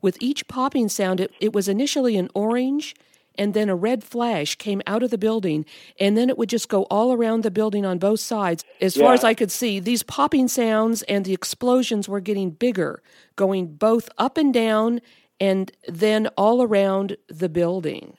With 0.00 0.16
each 0.20 0.48
popping 0.48 0.88
sound, 0.88 1.20
it, 1.20 1.32
it 1.40 1.52
was 1.52 1.68
initially 1.68 2.16
an 2.16 2.30
orange 2.34 2.94
and 3.36 3.54
then 3.54 3.68
a 3.68 3.76
red 3.76 4.04
flash 4.04 4.56
came 4.56 4.82
out 4.86 5.02
of 5.02 5.10
the 5.10 5.18
building, 5.18 5.64
and 5.98 6.16
then 6.16 6.28
it 6.28 6.38
would 6.38 6.48
just 6.48 6.68
go 6.68 6.84
all 6.84 7.12
around 7.12 7.42
the 7.42 7.50
building 7.50 7.84
on 7.84 7.98
both 7.98 8.20
sides. 8.20 8.64
As 8.80 8.96
yeah. 8.96 9.04
far 9.04 9.14
as 9.14 9.24
I 9.24 9.34
could 9.34 9.50
see, 9.50 9.80
these 9.80 10.02
popping 10.02 10.48
sounds 10.48 11.02
and 11.02 11.24
the 11.24 11.32
explosions 11.32 12.08
were 12.08 12.20
getting 12.20 12.50
bigger, 12.50 13.02
going 13.36 13.74
both 13.74 14.08
up 14.18 14.36
and 14.36 14.52
down 14.52 15.00
and 15.40 15.72
then 15.88 16.28
all 16.36 16.62
around 16.62 17.16
the 17.28 17.48
building. 17.48 18.16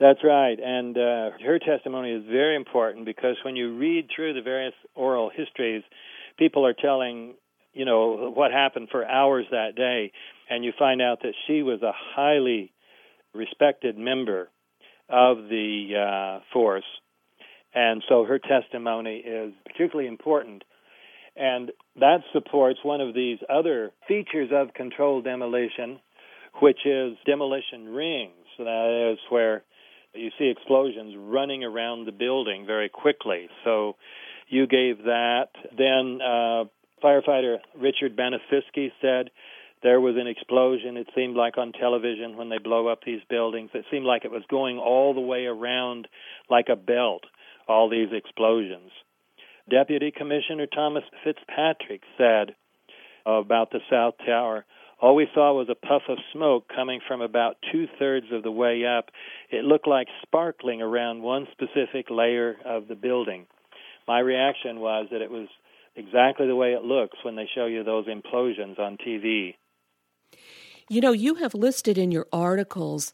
That's 0.00 0.24
right. 0.24 0.58
And 0.60 0.96
uh, 0.96 1.30
her 1.44 1.58
testimony 1.58 2.12
is 2.12 2.24
very 2.24 2.56
important 2.56 3.04
because 3.04 3.36
when 3.44 3.56
you 3.56 3.76
read 3.76 4.08
through 4.14 4.34
the 4.34 4.42
various 4.42 4.74
oral 4.94 5.30
histories, 5.30 5.82
people 6.36 6.66
are 6.66 6.74
telling, 6.74 7.34
you 7.72 7.84
know, 7.84 8.32
what 8.34 8.50
happened 8.50 8.88
for 8.90 9.04
hours 9.06 9.46
that 9.50 9.76
day. 9.76 10.12
And 10.50 10.64
you 10.64 10.72
find 10.78 11.00
out 11.00 11.22
that 11.22 11.34
she 11.46 11.62
was 11.62 11.80
a 11.82 11.92
highly 11.94 12.72
respected 13.34 13.98
member 13.98 14.48
of 15.08 15.36
the 15.48 15.94
uh, 15.94 16.40
force, 16.52 16.84
and 17.74 18.02
so 18.08 18.24
her 18.24 18.38
testimony 18.38 19.16
is 19.16 19.52
particularly 19.66 20.08
important. 20.08 20.64
And 21.36 21.72
that 21.98 22.18
supports 22.32 22.78
one 22.84 23.00
of 23.00 23.14
these 23.14 23.38
other 23.50 23.90
features 24.06 24.50
of 24.52 24.72
controlled 24.74 25.24
demolition, 25.24 25.98
which 26.60 26.86
is 26.86 27.16
demolition 27.26 27.88
rings. 27.88 28.46
That 28.58 29.12
is 29.12 29.18
where 29.30 29.64
you 30.14 30.30
see 30.38 30.46
explosions 30.48 31.14
running 31.18 31.64
around 31.64 32.06
the 32.06 32.12
building 32.12 32.64
very 32.66 32.88
quickly. 32.88 33.48
So 33.64 33.96
you 34.48 34.66
gave 34.66 34.98
that. 34.98 35.48
Then 35.76 36.20
uh, 36.22 36.64
firefighter 37.02 37.56
Richard 37.76 38.16
Banaciski 38.16 38.92
said 39.00 39.30
there 39.84 40.00
was 40.00 40.16
an 40.18 40.26
explosion. 40.26 40.96
It 40.96 41.08
seemed 41.14 41.36
like 41.36 41.58
on 41.58 41.72
television 41.72 42.36
when 42.36 42.48
they 42.48 42.58
blow 42.58 42.88
up 42.88 43.00
these 43.04 43.20
buildings, 43.28 43.70
it 43.74 43.84
seemed 43.90 44.06
like 44.06 44.24
it 44.24 44.30
was 44.30 44.42
going 44.50 44.78
all 44.78 45.12
the 45.14 45.20
way 45.20 45.44
around 45.44 46.08
like 46.50 46.66
a 46.72 46.76
belt, 46.76 47.22
all 47.68 47.90
these 47.90 48.08
explosions. 48.10 48.90
Deputy 49.70 50.10
Commissioner 50.10 50.66
Thomas 50.66 51.04
Fitzpatrick 51.22 52.00
said 52.16 52.54
about 53.26 53.70
the 53.70 53.80
South 53.90 54.14
Tower, 54.26 54.64
all 55.00 55.14
we 55.14 55.28
saw 55.34 55.52
was 55.52 55.68
a 55.68 55.74
puff 55.74 56.02
of 56.08 56.16
smoke 56.32 56.64
coming 56.74 57.00
from 57.06 57.20
about 57.20 57.56
two 57.70 57.86
thirds 57.98 58.26
of 58.32 58.42
the 58.42 58.50
way 58.50 58.86
up. 58.86 59.10
It 59.50 59.64
looked 59.64 59.86
like 59.86 60.08
sparkling 60.22 60.80
around 60.80 61.20
one 61.20 61.46
specific 61.52 62.06
layer 62.08 62.56
of 62.64 62.88
the 62.88 62.94
building. 62.94 63.46
My 64.08 64.20
reaction 64.20 64.80
was 64.80 65.08
that 65.10 65.20
it 65.20 65.30
was 65.30 65.48
exactly 65.94 66.46
the 66.46 66.56
way 66.56 66.72
it 66.72 66.84
looks 66.84 67.18
when 67.22 67.36
they 67.36 67.48
show 67.54 67.66
you 67.66 67.84
those 67.84 68.06
implosions 68.06 68.78
on 68.78 68.96
TV. 68.96 69.56
You 70.88 71.00
know, 71.00 71.12
you 71.12 71.36
have 71.36 71.54
listed 71.54 71.96
in 71.96 72.10
your 72.10 72.26
articles 72.32 73.12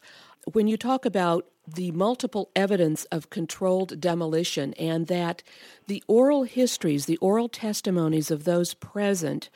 when 0.53 0.67
you 0.67 0.77
talk 0.77 1.05
about 1.05 1.45
the 1.67 1.91
multiple 1.91 2.49
evidence 2.55 3.05
of 3.05 3.29
controlled 3.29 3.99
demolition 3.99 4.73
and 4.73 5.07
that 5.07 5.43
the 5.87 6.03
oral 6.07 6.43
histories, 6.43 7.05
the 7.05 7.17
oral 7.17 7.47
testimonies 7.47 8.31
of 8.31 8.43
those 8.43 8.73
present 8.73 9.49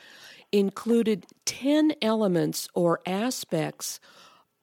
included 0.52 1.26
10 1.44 1.94
elements 2.00 2.68
or 2.74 3.00
aspects 3.04 3.98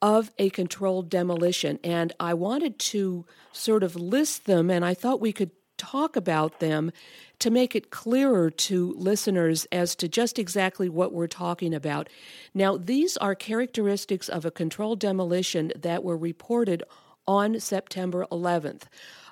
of 0.02 0.32
a 0.38 0.50
controlled 0.50 1.10
demolition. 1.10 1.80
And 1.84 2.14
I 2.20 2.34
wanted 2.34 2.80
to 2.80 3.26
sort 3.52 3.84
of 3.84 3.96
list 3.96 4.46
them, 4.46 4.70
and 4.70 4.84
I 4.84 4.94
thought 4.94 5.22
we 5.22 5.34
could 5.34 5.52
talk 5.84 6.16
about 6.16 6.60
them 6.60 6.92
to 7.40 7.50
make 7.50 7.76
it 7.76 7.92
clearer 7.92 8.50
to 8.50 8.94
listeners 8.98 9.68
as 9.72 9.96
to 9.96 10.08
just 10.08 10.40
exactly 10.40 10.88
what 10.88 11.12
we're 11.12 11.28
talking 11.28 11.74
about. 11.74 12.08
Now, 12.54 12.78
these 12.78 13.18
are 13.18 13.36
characteristics 13.36 14.30
of 14.30 14.46
a 14.46 14.52
controlled 14.52 15.00
demolition 15.00 15.72
that 15.76 16.04
were 16.04 16.18
reported 16.18 16.84
on 17.28 17.60
September 17.60 18.26
11th 18.32 18.84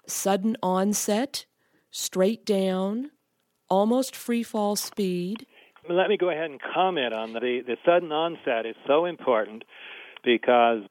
sudden 0.07 0.57
onset, 0.61 1.45
straight 1.89 2.45
down, 2.45 3.11
almost 3.69 4.15
free 4.15 4.43
fall 4.43 4.75
speed. 4.75 5.45
Let 5.87 6.09
me 6.09 6.17
go 6.17 6.29
ahead 6.29 6.49
and 6.49 6.59
comment 6.73 7.13
on 7.13 7.33
the 7.33 7.61
the 7.65 7.77
sudden 7.85 8.11
onset 8.11 8.65
is 8.65 8.75
so 8.85 9.05
important 9.05 9.63
because 10.23 10.81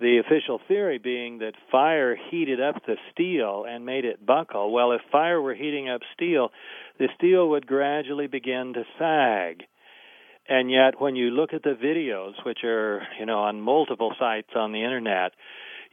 the 0.00 0.18
official 0.18 0.60
theory 0.68 0.98
being 0.98 1.38
that 1.38 1.54
fire 1.72 2.16
heated 2.30 2.60
up 2.60 2.76
the 2.86 2.96
steel 3.12 3.64
and 3.68 3.84
made 3.84 4.04
it 4.04 4.24
buckle. 4.24 4.72
Well, 4.72 4.92
if 4.92 5.00
fire 5.10 5.40
were 5.40 5.54
heating 5.54 5.88
up 5.88 6.02
steel, 6.14 6.50
the 6.98 7.08
steel 7.16 7.48
would 7.50 7.66
gradually 7.66 8.28
begin 8.28 8.74
to 8.74 8.84
sag. 8.98 9.64
And 10.48 10.70
yet, 10.70 11.00
when 11.00 11.14
you 11.16 11.30
look 11.30 11.52
at 11.52 11.62
the 11.62 11.76
videos, 11.82 12.32
which 12.46 12.64
are, 12.64 13.02
you 13.18 13.26
know, 13.26 13.40
on 13.40 13.60
multiple 13.60 14.14
sites 14.18 14.50
on 14.56 14.72
the 14.72 14.82
internet, 14.82 15.32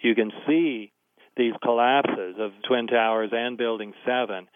you 0.02 0.16
can 0.16 0.32
see 0.48 0.92
these 1.36 1.54
collapses 1.62 2.36
of 2.40 2.52
Twin 2.68 2.88
Towers 2.88 3.32
and 3.34 3.58
Building 3.58 3.94
7, 4.06 4.48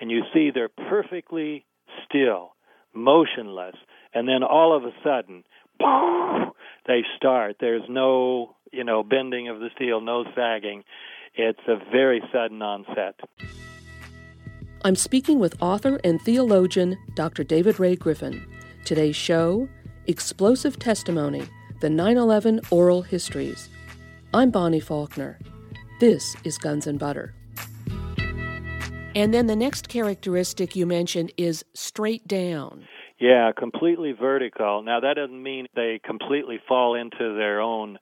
and 0.00 0.10
you 0.10 0.22
see 0.32 0.50
they're 0.50 0.68
perfectly 0.68 1.64
still, 2.04 2.52
motionless, 2.94 3.74
and 4.14 4.28
then 4.28 4.44
all 4.44 4.76
of 4.76 4.84
a 4.84 4.92
sudden, 5.02 5.42
boom, 5.78 6.52
they 6.86 7.02
start. 7.16 7.56
There's 7.60 7.82
no 7.88 8.54
you 8.72 8.84
know, 8.84 9.02
bending 9.02 9.48
of 9.48 9.60
the 9.60 9.68
steel, 9.74 10.00
no 10.00 10.24
sagging. 10.34 10.84
It's 11.34 11.60
a 11.68 11.76
very 11.90 12.22
sudden 12.32 12.62
onset. 12.62 13.20
I'm 14.84 14.96
speaking 14.96 15.38
with 15.38 15.60
author 15.60 16.00
and 16.04 16.20
theologian 16.22 16.96
Dr. 17.14 17.44
David 17.44 17.80
Ray 17.80 17.96
Griffin. 17.96 18.46
Today's 18.84 19.16
show 19.16 19.68
Explosive 20.06 20.78
Testimony 20.78 21.42
The 21.80 21.90
9 21.90 22.16
11 22.16 22.60
Oral 22.70 23.02
Histories. 23.02 23.68
I'm 24.32 24.50
Bonnie 24.50 24.80
Faulkner. 24.80 25.38
This 26.00 26.36
is 26.44 26.58
Guns 26.58 26.86
and 26.86 26.98
Butter. 26.98 27.34
And 29.14 29.34
then 29.34 29.46
the 29.48 29.56
next 29.56 29.88
characteristic 29.88 30.76
you 30.76 30.86
mentioned 30.86 31.32
is 31.36 31.64
straight 31.74 32.28
down. 32.28 32.86
Yeah, 33.18 33.50
completely 33.50 34.12
vertical. 34.12 34.82
Now, 34.82 35.00
that 35.00 35.14
doesn't 35.14 35.42
mean 35.42 35.66
they 35.74 36.00
completely 36.04 36.60
fall 36.68 36.94
into 36.94 37.34
their 37.34 37.60
own 37.60 37.98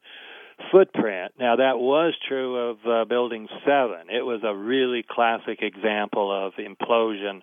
footprint. 0.70 1.32
Now, 1.38 1.56
that 1.56 1.78
was 1.78 2.14
true 2.28 2.70
of 2.70 2.78
uh, 2.86 3.04
Building 3.04 3.48
7. 3.64 4.10
It 4.10 4.22
was 4.22 4.40
a 4.44 4.54
really 4.54 5.04
classic 5.08 5.60
example 5.62 6.30
of 6.30 6.54
implosion, 6.54 7.42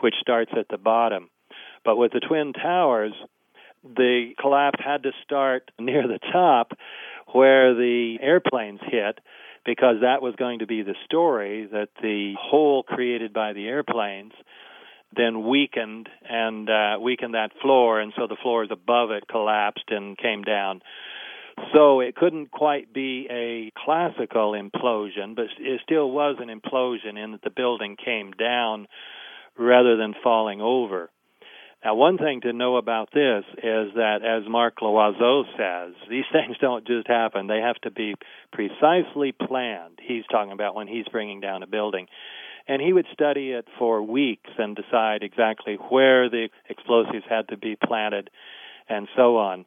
which 0.00 0.14
starts 0.20 0.52
at 0.58 0.68
the 0.68 0.78
bottom. 0.78 1.30
But 1.84 1.96
with 1.96 2.12
the 2.12 2.20
Twin 2.20 2.52
Towers, 2.52 3.12
the 3.84 4.32
collapse 4.40 4.80
had 4.84 5.04
to 5.04 5.12
start 5.24 5.70
near 5.78 6.02
the 6.02 6.18
top 6.32 6.72
where 7.32 7.74
the 7.74 8.16
airplanes 8.20 8.80
hit 8.82 9.18
because 9.64 9.96
that 10.02 10.22
was 10.22 10.34
going 10.36 10.60
to 10.60 10.66
be 10.66 10.82
the 10.82 10.94
story 11.04 11.68
that 11.72 11.88
the 12.00 12.34
hole 12.40 12.82
created 12.84 13.32
by 13.32 13.52
the 13.52 13.66
airplanes 13.66 14.32
then 15.14 15.48
weakened 15.48 16.08
and 16.28 16.68
uh, 16.68 16.98
weakened 17.00 17.34
that 17.34 17.50
floor, 17.62 18.00
and 18.00 18.12
so 18.16 18.26
the 18.26 18.36
floors 18.42 18.68
above 18.70 19.10
it 19.10 19.24
collapsed 19.28 19.84
and 19.88 20.16
came 20.18 20.42
down. 20.42 20.82
So 21.74 22.00
it 22.00 22.14
couldn't 22.16 22.50
quite 22.50 22.92
be 22.92 23.26
a 23.30 23.72
classical 23.84 24.52
implosion, 24.52 25.34
but 25.34 25.46
it 25.58 25.80
still 25.82 26.10
was 26.10 26.36
an 26.38 26.48
implosion 26.48 27.22
in 27.22 27.32
that 27.32 27.42
the 27.42 27.50
building 27.50 27.96
came 28.02 28.32
down 28.32 28.86
rather 29.58 29.96
than 29.96 30.14
falling 30.22 30.60
over. 30.60 31.10
Now, 31.84 31.94
one 31.94 32.18
thing 32.18 32.40
to 32.42 32.52
know 32.52 32.76
about 32.76 33.10
this 33.12 33.44
is 33.58 33.94
that, 33.94 34.18
as 34.24 34.48
Mark 34.48 34.78
Loizeaux 34.82 35.44
says, 35.56 35.94
these 36.10 36.24
things 36.32 36.56
don't 36.60 36.86
just 36.86 37.06
happen. 37.06 37.46
They 37.46 37.60
have 37.60 37.76
to 37.82 37.90
be 37.90 38.14
precisely 38.52 39.32
planned. 39.32 39.98
He's 40.02 40.24
talking 40.30 40.52
about 40.52 40.74
when 40.74 40.88
he's 40.88 41.06
bringing 41.10 41.40
down 41.40 41.62
a 41.62 41.66
building. 41.66 42.06
And 42.68 42.82
he 42.82 42.92
would 42.92 43.06
study 43.12 43.52
it 43.52 43.68
for 43.78 44.02
weeks 44.02 44.50
and 44.58 44.74
decide 44.74 45.22
exactly 45.22 45.74
where 45.74 46.28
the 46.28 46.48
explosives 46.68 47.24
had 47.28 47.48
to 47.48 47.56
be 47.56 47.76
planted 47.76 48.30
and 48.88 49.06
so 49.14 49.36
on. 49.36 49.64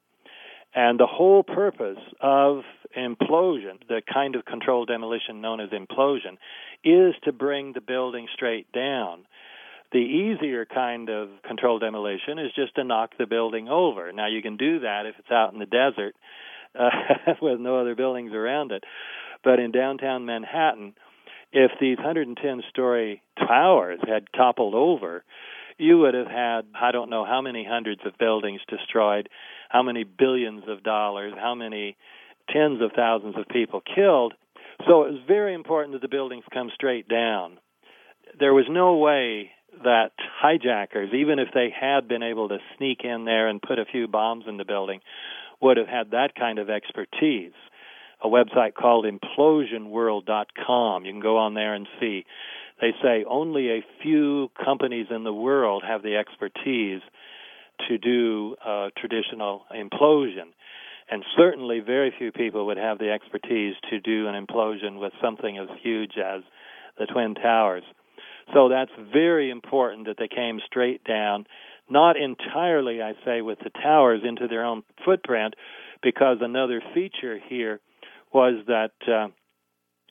And 0.73 0.99
the 0.99 1.07
whole 1.07 1.43
purpose 1.43 1.97
of 2.21 2.61
implosion, 2.95 3.79
the 3.87 4.01
kind 4.11 4.35
of 4.35 4.45
controlled 4.45 4.87
demolition 4.87 5.41
known 5.41 5.59
as 5.59 5.69
implosion, 5.69 6.37
is 6.83 7.15
to 7.23 7.31
bring 7.31 7.73
the 7.73 7.81
building 7.81 8.27
straight 8.33 8.71
down. 8.71 9.25
The 9.91 9.97
easier 9.97 10.65
kind 10.65 11.09
of 11.09 11.29
controlled 11.47 11.81
demolition 11.81 12.37
is 12.37 12.51
just 12.55 12.75
to 12.75 12.83
knock 12.83 13.11
the 13.17 13.25
building 13.25 13.67
over. 13.67 14.11
Now, 14.11 14.27
you 14.27 14.41
can 14.43 14.57
do 14.57 14.81
that 14.81 15.07
if 15.07 15.15
it's 15.17 15.31
out 15.31 15.53
in 15.53 15.59
the 15.59 15.65
desert 15.65 16.15
uh, 16.77 16.89
with 17.41 17.59
no 17.59 17.79
other 17.79 17.95
buildings 17.95 18.33
around 18.33 18.71
it. 18.71 18.83
But 19.43 19.59
in 19.59 19.71
downtown 19.71 20.25
Manhattan, 20.25 20.93
if 21.51 21.71
these 21.81 21.97
110 21.97 22.61
story 22.69 23.23
towers 23.39 23.99
had 24.07 24.27
toppled 24.35 24.75
over, 24.75 25.23
you 25.79 25.99
would 25.99 26.13
have 26.13 26.27
had 26.27 26.61
I 26.79 26.91
don't 26.91 27.09
know 27.09 27.25
how 27.25 27.41
many 27.41 27.65
hundreds 27.67 28.01
of 28.05 28.17
buildings 28.17 28.61
destroyed, 28.67 29.29
how 29.69 29.81
many 29.81 30.03
billions 30.03 30.63
of 30.67 30.83
dollars, 30.83 31.33
how 31.35 31.55
many 31.55 31.97
tens 32.49 32.81
of 32.81 32.91
thousands 32.95 33.35
of 33.37 33.47
people 33.47 33.81
killed. 33.81 34.33
So 34.87 35.03
it 35.03 35.11
was 35.11 35.21
very 35.27 35.53
important 35.53 35.93
that 35.93 36.01
the 36.01 36.07
buildings 36.07 36.43
come 36.53 36.71
straight 36.73 37.07
down. 37.07 37.59
There 38.39 38.53
was 38.53 38.65
no 38.69 38.97
way 38.97 39.51
that 39.83 40.11
hijackers, 40.41 41.09
even 41.13 41.39
if 41.39 41.49
they 41.53 41.69
had 41.69 42.07
been 42.07 42.23
able 42.23 42.49
to 42.49 42.57
sneak 42.77 43.01
in 43.03 43.25
there 43.25 43.47
and 43.47 43.61
put 43.61 43.77
a 43.79 43.85
few 43.85 44.07
bombs 44.07 44.45
in 44.47 44.57
the 44.57 44.65
building, 44.65 45.01
would 45.61 45.77
have 45.77 45.87
had 45.87 46.11
that 46.11 46.35
kind 46.35 46.59
of 46.59 46.69
expertise. 46.69 47.53
A 48.21 48.27
website 48.27 48.73
called 48.73 49.05
implosionworld.com. 49.05 51.05
You 51.05 51.13
can 51.13 51.21
go 51.21 51.37
on 51.37 51.53
there 51.53 51.73
and 51.73 51.87
see 51.99 52.25
they 52.81 52.91
say 53.01 53.25
only 53.29 53.69
a 53.69 53.85
few 54.01 54.49
companies 54.63 55.07
in 55.09 55.23
the 55.23 55.33
world 55.33 55.83
have 55.87 56.01
the 56.01 56.15
expertise 56.15 57.01
to 57.87 57.97
do 57.97 58.55
a 58.65 58.89
traditional 58.97 59.63
implosion. 59.75 60.53
And 61.11 61.23
certainly, 61.35 61.79
very 61.79 62.13
few 62.17 62.31
people 62.31 62.67
would 62.67 62.77
have 62.77 62.99
the 62.99 63.09
expertise 63.11 63.75
to 63.89 63.99
do 63.99 64.27
an 64.27 64.45
implosion 64.45 64.99
with 64.99 65.13
something 65.21 65.57
as 65.57 65.67
huge 65.81 66.13
as 66.17 66.43
the 66.99 67.07
Twin 67.07 67.33
Towers. 67.33 67.83
So 68.53 68.69
that's 68.69 68.91
very 69.11 69.49
important 69.49 70.07
that 70.07 70.17
they 70.17 70.27
came 70.27 70.59
straight 70.65 71.03
down, 71.03 71.45
not 71.89 72.15
entirely, 72.15 73.01
I 73.01 73.13
say, 73.25 73.41
with 73.41 73.59
the 73.59 73.71
towers 73.71 74.21
into 74.23 74.47
their 74.47 74.63
own 74.63 74.83
footprint, 75.03 75.55
because 76.03 76.37
another 76.41 76.81
feature 76.93 77.39
here 77.47 77.79
was 78.33 78.63
that 78.67 78.91
uh, 79.07 79.27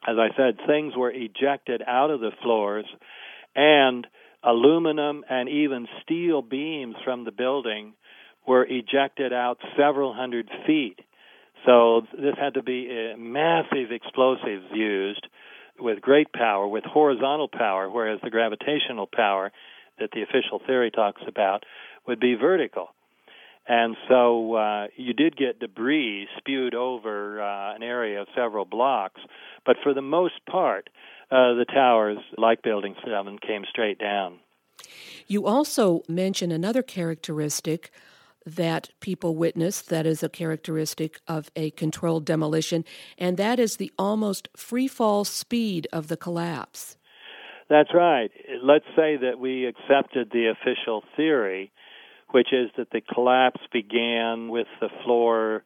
as 0.06 0.16
I 0.18 0.28
said, 0.36 0.58
things 0.66 0.94
were 0.96 1.10
ejected 1.10 1.82
out 1.86 2.10
of 2.10 2.20
the 2.20 2.30
floors, 2.42 2.86
and 3.54 4.06
aluminum 4.42 5.24
and 5.28 5.48
even 5.48 5.88
steel 6.02 6.42
beams 6.42 6.94
from 7.04 7.24
the 7.24 7.32
building 7.32 7.94
were 8.46 8.64
ejected 8.64 9.32
out 9.32 9.58
several 9.76 10.14
hundred 10.14 10.48
feet. 10.66 11.00
So 11.66 12.02
this 12.12 12.34
had 12.40 12.54
to 12.54 12.62
be 12.62 13.14
massive 13.18 13.90
explosives 13.90 14.66
used 14.72 15.26
with 15.78 16.00
great 16.00 16.32
power, 16.32 16.66
with 16.66 16.84
horizontal 16.84 17.48
power, 17.48 17.90
whereas 17.90 18.20
the 18.22 18.30
gravitational 18.30 19.08
power 19.12 19.52
that 19.98 20.10
the 20.12 20.22
official 20.22 20.60
theory 20.64 20.90
talks 20.90 21.22
about 21.26 21.64
would 22.06 22.20
be 22.20 22.34
vertical. 22.34 22.88
And 23.68 23.96
so 24.08 24.54
uh, 24.54 24.86
you 24.96 25.12
did 25.12 25.36
get 25.36 25.60
debris 25.60 26.26
spewed 26.38 26.74
over 26.74 27.42
uh, 27.42 27.74
an 27.74 27.82
area 27.82 28.22
of 28.22 28.28
several 28.34 28.64
blocks, 28.64 29.20
but 29.66 29.76
for 29.82 29.92
the 29.92 30.02
most 30.02 30.44
part, 30.50 30.88
uh, 31.30 31.52
the 31.52 31.66
towers, 31.66 32.16
like 32.38 32.62
Building 32.62 32.94
7, 33.04 33.38
came 33.46 33.64
straight 33.68 33.98
down. 33.98 34.38
You 35.26 35.46
also 35.46 36.02
mention 36.08 36.50
another 36.50 36.82
characteristic 36.82 37.90
that 38.46 38.88
people 39.00 39.36
witness 39.36 39.82
that 39.82 40.06
is 40.06 40.22
a 40.22 40.30
characteristic 40.30 41.20
of 41.28 41.50
a 41.54 41.70
controlled 41.72 42.24
demolition, 42.24 42.86
and 43.18 43.36
that 43.36 43.60
is 43.60 43.76
the 43.76 43.92
almost 43.98 44.48
free 44.56 44.88
fall 44.88 45.26
speed 45.26 45.86
of 45.92 46.08
the 46.08 46.16
collapse. 46.16 46.96
That's 47.68 47.92
right. 47.92 48.30
Let's 48.62 48.86
say 48.96 49.18
that 49.18 49.38
we 49.38 49.66
accepted 49.66 50.30
the 50.32 50.46
official 50.46 51.04
theory 51.14 51.70
which 52.30 52.52
is 52.52 52.70
that 52.76 52.90
the 52.90 53.00
collapse 53.00 53.60
began 53.72 54.48
with 54.48 54.66
the 54.80 54.90
floor 55.04 55.64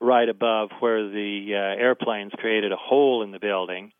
right 0.00 0.28
above 0.28 0.70
where 0.80 1.08
the 1.08 1.52
uh, 1.52 1.80
airplanes 1.80 2.32
created 2.36 2.72
a 2.72 2.76
hole 2.76 3.22
in 3.22 3.30
the 3.30 3.38
building. 3.38 3.92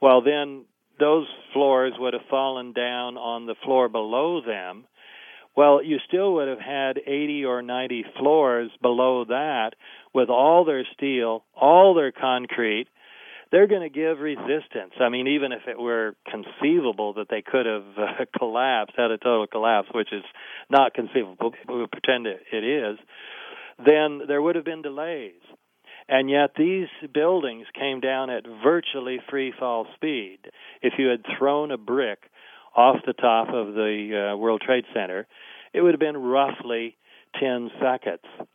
Well, 0.00 0.22
then 0.22 0.64
those 0.98 1.26
floors 1.52 1.92
would 1.98 2.14
have 2.14 2.22
fallen 2.30 2.72
down 2.72 3.16
on 3.16 3.46
the 3.46 3.54
floor 3.64 3.88
below 3.88 4.40
them. 4.40 4.86
Well, 5.56 5.82
you 5.82 5.98
still 6.06 6.34
would 6.34 6.48
have 6.48 6.60
had 6.60 6.98
80 7.04 7.44
or 7.44 7.62
90 7.62 8.04
floors 8.18 8.70
below 8.80 9.24
that 9.24 9.70
with 10.14 10.28
all 10.28 10.64
their 10.64 10.86
steel, 10.94 11.44
all 11.54 11.94
their 11.94 12.12
concrete, 12.12 12.86
they're 13.50 13.66
going 13.66 13.82
to 13.82 13.88
give 13.88 14.18
resistance. 14.18 14.92
I 15.00 15.08
mean, 15.08 15.26
even 15.28 15.52
if 15.52 15.62
it 15.66 15.78
were 15.78 16.14
conceivable 16.30 17.14
that 17.14 17.28
they 17.30 17.42
could 17.42 17.66
have 17.66 17.84
uh, 17.96 18.24
collapsed, 18.38 18.94
had 18.96 19.10
a 19.10 19.18
total 19.18 19.46
collapse, 19.46 19.88
which 19.94 20.12
is 20.12 20.24
not 20.70 20.94
conceivable, 20.94 21.52
we 21.68 21.86
pretend 21.86 22.26
it, 22.26 22.40
it 22.52 22.64
is, 22.64 22.98
then 23.84 24.22
there 24.26 24.42
would 24.42 24.56
have 24.56 24.64
been 24.64 24.82
delays. 24.82 25.40
And 26.08 26.30
yet 26.30 26.52
these 26.56 26.88
buildings 27.12 27.66
came 27.78 28.00
down 28.00 28.30
at 28.30 28.44
virtually 28.62 29.18
free 29.28 29.52
fall 29.58 29.86
speed. 29.94 30.38
If 30.80 30.94
you 30.98 31.08
had 31.08 31.22
thrown 31.38 31.70
a 31.70 31.76
brick 31.76 32.18
off 32.74 32.96
the 33.06 33.12
top 33.12 33.48
of 33.48 33.74
the 33.74 34.32
uh, 34.32 34.36
World 34.36 34.62
Trade 34.64 34.84
Center, 34.94 35.26
it 35.74 35.82
would 35.82 35.92
have 35.92 36.00
been 36.00 36.16
roughly 36.16 36.96
10 37.38 37.70
seconds 37.80 38.48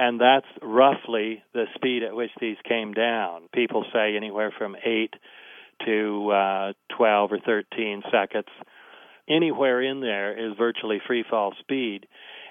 and 0.00 0.18
that's 0.18 0.46
roughly 0.62 1.42
the 1.52 1.66
speed 1.74 2.02
at 2.02 2.16
which 2.16 2.30
these 2.40 2.56
came 2.66 2.94
down. 2.94 3.50
People 3.52 3.84
say 3.92 4.16
anywhere 4.16 4.50
from 4.56 4.74
8 4.74 5.12
to 5.84 6.30
uh, 6.30 6.72
12 6.96 7.32
or 7.32 7.38
13 7.38 8.02
seconds. 8.10 8.48
Anywhere 9.28 9.82
in 9.82 10.00
there 10.00 10.32
is 10.32 10.56
virtually 10.56 11.02
free 11.06 11.22
fall 11.28 11.52
speed. 11.60 12.06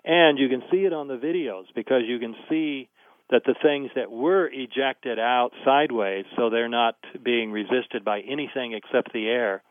And 0.06 0.38
you 0.38 0.48
can 0.48 0.62
see 0.70 0.86
it 0.86 0.94
on 0.94 1.08
the 1.08 1.18
videos 1.18 1.64
because 1.74 2.04
you 2.06 2.20
can 2.20 2.36
see 2.50 2.88
that 3.32 3.42
the 3.48 3.56
things 3.64 3.90
that 3.96 4.12
were 4.12 4.48
ejected 4.54 5.18
out 5.18 5.50
sideways, 5.66 6.26
so 6.38 6.52
they're 6.52 6.70
not 6.70 6.98
being 7.26 7.52
resisted 7.52 8.06
by 8.06 8.20
anything 8.20 8.74
except 8.74 9.12
the 9.12 9.28
air, 9.28 9.64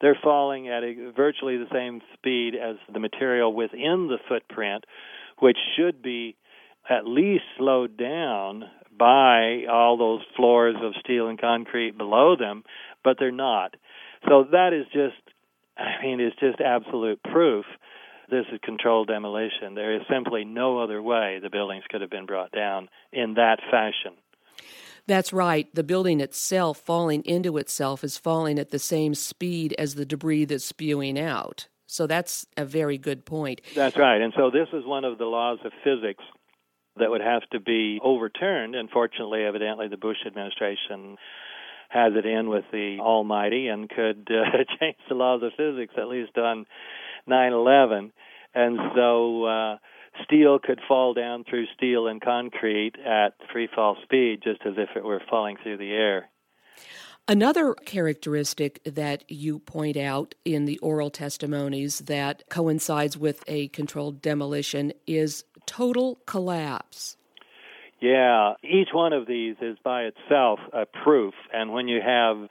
they're 0.00 0.18
falling 0.22 0.68
at 0.68 0.82
a, 0.82 1.12
virtually 1.14 1.58
the 1.58 1.68
same 1.70 2.00
speed 2.14 2.54
as 2.54 2.76
the 2.90 3.00
material 3.00 3.52
within 3.52 4.08
the 4.08 4.18
footprint, 4.30 4.84
which 5.40 5.58
should 5.76 6.00
be 6.00 6.36
at 6.88 7.06
least 7.06 7.44
slowed 7.56 7.96
down 7.96 8.64
by 8.98 9.64
all 9.70 9.96
those 9.96 10.22
floors 10.36 10.76
of 10.82 10.94
steel 11.00 11.28
and 11.28 11.40
concrete 11.40 11.96
below 11.96 12.36
them, 12.36 12.64
but 13.04 13.16
they're 13.18 13.30
not. 13.30 13.74
So 14.28 14.44
that 14.50 14.72
is 14.72 14.86
just, 14.92 15.22
I 15.76 16.02
mean, 16.02 16.20
it's 16.20 16.36
just 16.40 16.60
absolute 16.60 17.22
proof 17.22 17.64
this 18.30 18.44
is 18.52 18.60
controlled 18.62 19.08
demolition. 19.08 19.74
There 19.74 19.94
is 19.94 20.02
simply 20.10 20.44
no 20.44 20.78
other 20.78 21.00
way 21.00 21.38
the 21.42 21.50
buildings 21.50 21.84
could 21.88 22.00
have 22.00 22.10
been 22.10 22.26
brought 22.26 22.52
down 22.52 22.88
in 23.12 23.34
that 23.34 23.58
fashion. 23.70 24.18
That's 25.06 25.32
right. 25.32 25.74
The 25.74 25.84
building 25.84 26.20
itself 26.20 26.78
falling 26.78 27.22
into 27.24 27.56
itself 27.56 28.04
is 28.04 28.18
falling 28.18 28.58
at 28.58 28.70
the 28.70 28.78
same 28.78 29.14
speed 29.14 29.74
as 29.78 29.94
the 29.94 30.04
debris 30.04 30.44
that's 30.44 30.64
spewing 30.64 31.18
out. 31.18 31.68
So 31.86 32.06
that's 32.06 32.46
a 32.58 32.66
very 32.66 32.98
good 32.98 33.24
point. 33.24 33.62
That's 33.74 33.96
right. 33.96 34.20
And 34.20 34.34
so 34.36 34.50
this 34.50 34.68
is 34.74 34.84
one 34.84 35.06
of 35.06 35.16
the 35.16 35.24
laws 35.24 35.58
of 35.64 35.72
physics 35.82 36.22
that 36.98 37.10
would 37.10 37.20
have 37.20 37.42
to 37.52 37.60
be 37.60 38.00
overturned. 38.02 38.74
And 38.74 38.90
fortunately, 38.90 39.44
evidently, 39.44 39.88
the 39.88 39.96
Bush 39.96 40.18
administration 40.26 41.16
has 41.88 42.12
it 42.14 42.26
in 42.26 42.48
with 42.48 42.64
the 42.70 42.98
Almighty 43.00 43.68
and 43.68 43.88
could 43.88 44.28
uh, 44.30 44.64
change 44.80 44.96
the 45.08 45.14
laws 45.14 45.42
of 45.42 45.52
physics, 45.56 45.94
at 45.96 46.08
least 46.08 46.36
on 46.36 46.66
9 47.26 47.52
11. 47.52 48.12
And 48.54 48.78
so 48.94 49.44
uh, 49.44 49.76
steel 50.24 50.58
could 50.58 50.80
fall 50.86 51.14
down 51.14 51.44
through 51.48 51.66
steel 51.76 52.06
and 52.06 52.20
concrete 52.20 52.92
at 53.04 53.34
free 53.52 53.68
fall 53.74 53.96
speed, 54.02 54.40
just 54.42 54.60
as 54.66 54.74
if 54.76 54.90
it 54.96 55.04
were 55.04 55.22
falling 55.30 55.56
through 55.62 55.78
the 55.78 55.92
air. 55.92 56.28
Another 57.30 57.74
characteristic 57.74 58.82
that 58.84 59.30
you 59.30 59.58
point 59.58 59.98
out 59.98 60.34
in 60.46 60.64
the 60.64 60.78
oral 60.78 61.10
testimonies 61.10 61.98
that 62.00 62.42
coincides 62.48 63.18
with 63.18 63.44
a 63.46 63.68
controlled 63.68 64.22
demolition 64.22 64.94
is 65.06 65.44
total 65.68 66.18
collapse. 66.26 67.16
Yeah, 68.00 68.54
each 68.64 68.88
one 68.92 69.12
of 69.12 69.26
these 69.26 69.56
is 69.60 69.76
by 69.84 70.04
itself 70.04 70.60
a 70.72 70.86
proof, 70.86 71.34
and 71.52 71.72
when 71.72 71.88
you 71.88 72.00
have 72.04 72.48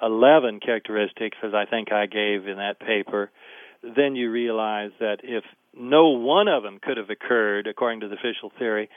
11 0.00 0.60
characteristics, 0.60 1.36
as 1.42 1.52
I 1.54 1.64
think 1.66 1.92
I 1.92 2.06
gave 2.06 2.46
in 2.46 2.56
that 2.58 2.78
paper, 2.78 3.30
then 3.82 4.14
you 4.14 4.30
realize 4.30 4.90
that 5.00 5.18
if 5.22 5.44
no 5.74 6.10
one 6.10 6.48
of 6.48 6.62
them 6.62 6.78
could 6.80 6.98
have 6.98 7.10
occurred 7.10 7.66
according 7.66 8.00
to 8.00 8.08
the 8.08 8.14
official 8.14 8.52
theory, 8.58 8.88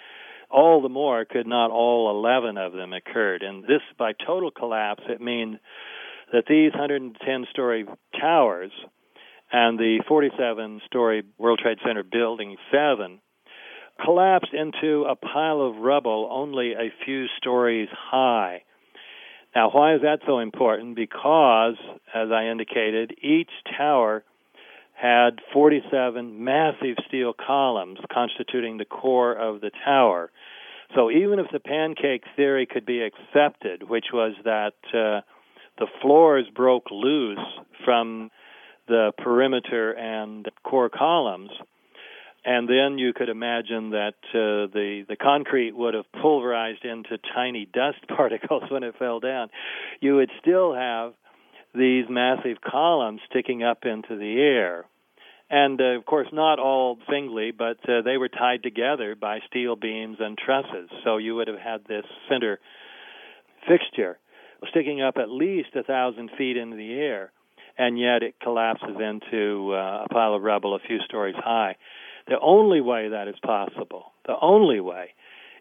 all 0.50 0.82
the 0.82 0.90
more 0.90 1.26
could 1.26 1.48
not 1.48 1.72
all 1.72 2.12
11 2.12 2.58
of 2.58 2.74
them 2.74 2.94
occurred. 2.94 3.42
And 3.42 3.64
this, 3.64 3.82
by 3.98 4.12
total 4.14 4.52
collapse, 4.52 5.04
it 5.08 5.22
means 5.22 5.58
that 6.32 6.44
these 6.48 6.72
110 6.72 7.46
story 7.50 7.86
towers 8.20 8.72
and 9.52 9.80
the 9.80 10.04
47 10.08 10.82
story 10.86 11.24
World 11.38 11.60
Trade 11.64 11.78
Center 11.86 12.04
Building 12.04 12.58
7 12.72 13.22
collapsed 14.04 14.54
into 14.54 15.04
a 15.04 15.16
pile 15.16 15.62
of 15.62 15.78
rubble 15.78 16.28
only 16.32 16.74
a 16.74 16.94
few 17.06 17.28
stories 17.38 17.90
high. 17.92 18.64
Now, 19.56 19.70
why 19.72 19.96
is 19.96 20.02
that 20.02 20.20
so 20.26 20.40
important? 20.40 20.96
Because, 20.96 21.76
as 22.14 22.30
I 22.32 22.48
indicated, 22.48 23.16
each 23.22 23.52
tower 23.78 24.24
had 24.94 25.40
47 25.54 26.44
massive 26.44 26.98
steel 27.08 27.34
columns 27.34 28.00
constituting 28.12 28.78
the 28.78 28.86
core 28.86 29.34
of 29.34 29.62
the 29.62 29.72
tower. 29.84 30.32
So 30.94 31.10
even 31.10 31.40
if 31.40 31.48
the 31.52 31.60
pancake 31.60 32.24
theory 32.36 32.66
could 32.66 32.86
be 32.86 33.02
accepted, 33.02 33.90
which 33.90 34.06
was 34.14 34.34
that 34.44 34.76
uh, 34.94 35.22
the 35.78 35.88
floors 36.02 36.46
broke 36.54 36.92
loose 36.92 37.40
from 37.84 38.30
the 38.88 39.12
perimeter 39.18 39.92
and 39.92 40.50
core 40.64 40.90
columns, 40.90 41.52
and 42.46 42.70
then 42.70 43.00
you 43.00 43.12
could 43.12 43.30
imagine 43.30 43.90
that 43.90 44.16
uh, 44.30 44.70
the 44.72 45.04
the 45.10 45.16
concrete 45.16 45.76
would 45.76 45.96
have 45.96 46.06
pulverized 46.22 46.86
into 46.86 47.18
tiny 47.34 47.66
dust 47.66 48.08
particles 48.08 48.64
when 48.70 48.84
it 48.84 48.96
fell 49.00 49.20
down. 49.20 49.50
You 50.00 50.18
would 50.18 50.30
still 50.40 50.74
have 50.76 51.14
these 51.74 52.06
massive 52.08 52.58
columns 52.62 53.20
sticking 53.30 53.64
up 53.64 53.80
into 53.84 54.16
the 54.16 54.40
air, 54.40 54.86
and 55.50 55.82
uh, 55.82 55.98
of 55.98 56.06
course 56.06 56.28
not 56.32 56.60
all 56.60 57.00
singly, 57.10 57.52
but 57.52 57.78
uh, 57.90 58.04
they 58.04 58.18
were 58.18 58.30
tied 58.30 58.62
together 58.62 59.16
by 59.16 59.40
steel 59.48 59.76
beams 59.76 60.18
and 60.20 60.38
trusses. 60.38 60.90
So 61.04 61.18
you 61.18 61.36
would 61.36 61.48
have 61.48 61.60
had 61.60 61.86
this 61.88 62.06
center 62.30 62.60
fixture 63.68 64.20
sticking 64.70 65.02
up 65.02 65.18
at 65.18 65.30
least 65.30 65.70
a 65.76 65.84
thousand 65.84 66.30
feet 66.38 66.58
into 66.58 66.78
the 66.78 66.94
air, 66.94 67.32
and 67.78 68.00
yet 68.00 68.22
it 68.22 68.36
collapses 68.40 68.96
into 69.00 69.74
uh, 69.74 70.06
a 70.06 70.08
pile 70.12 70.36
of 70.36 70.44
rubble 70.44 70.76
a 70.76 70.80
few 70.80 71.00
stories 71.06 71.36
high. 71.38 71.76
The 72.28 72.40
only 72.42 72.82
way 72.82 73.10
that 73.10 73.28
is 73.28 73.36
possible, 73.44 74.14
the 74.26 74.36
only 74.42 74.80
way, 74.80 75.14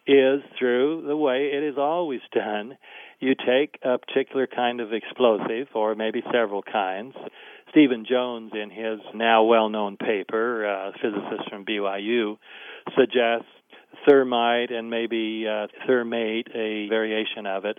is 0.07 0.40
through 0.59 1.05
the 1.07 1.16
way 1.16 1.50
it 1.53 1.62
is 1.62 1.77
always 1.79 2.20
done. 2.33 2.77
You 3.20 3.35
take 3.35 3.79
a 3.83 3.98
particular 3.98 4.46
kind 4.46 4.81
of 4.81 4.92
explosive, 4.92 5.68
or 5.74 5.94
maybe 5.94 6.22
several 6.33 6.62
kinds. 6.62 7.14
Stephen 7.70 8.07
Jones, 8.09 8.53
in 8.55 8.70
his 8.70 9.00
now 9.14 9.44
well 9.44 9.68
known 9.68 9.96
paper, 9.96 10.66
uh, 10.66 10.92
physicist 11.03 11.50
from 11.50 11.64
BYU, 11.64 12.38
suggests 12.98 13.48
thermite 14.09 14.70
and 14.70 14.90
maybe 14.90 15.46
uh, 15.48 15.66
thermate, 15.88 16.48
a 16.55 16.88
variation 16.88 17.46
of 17.46 17.64
it, 17.64 17.79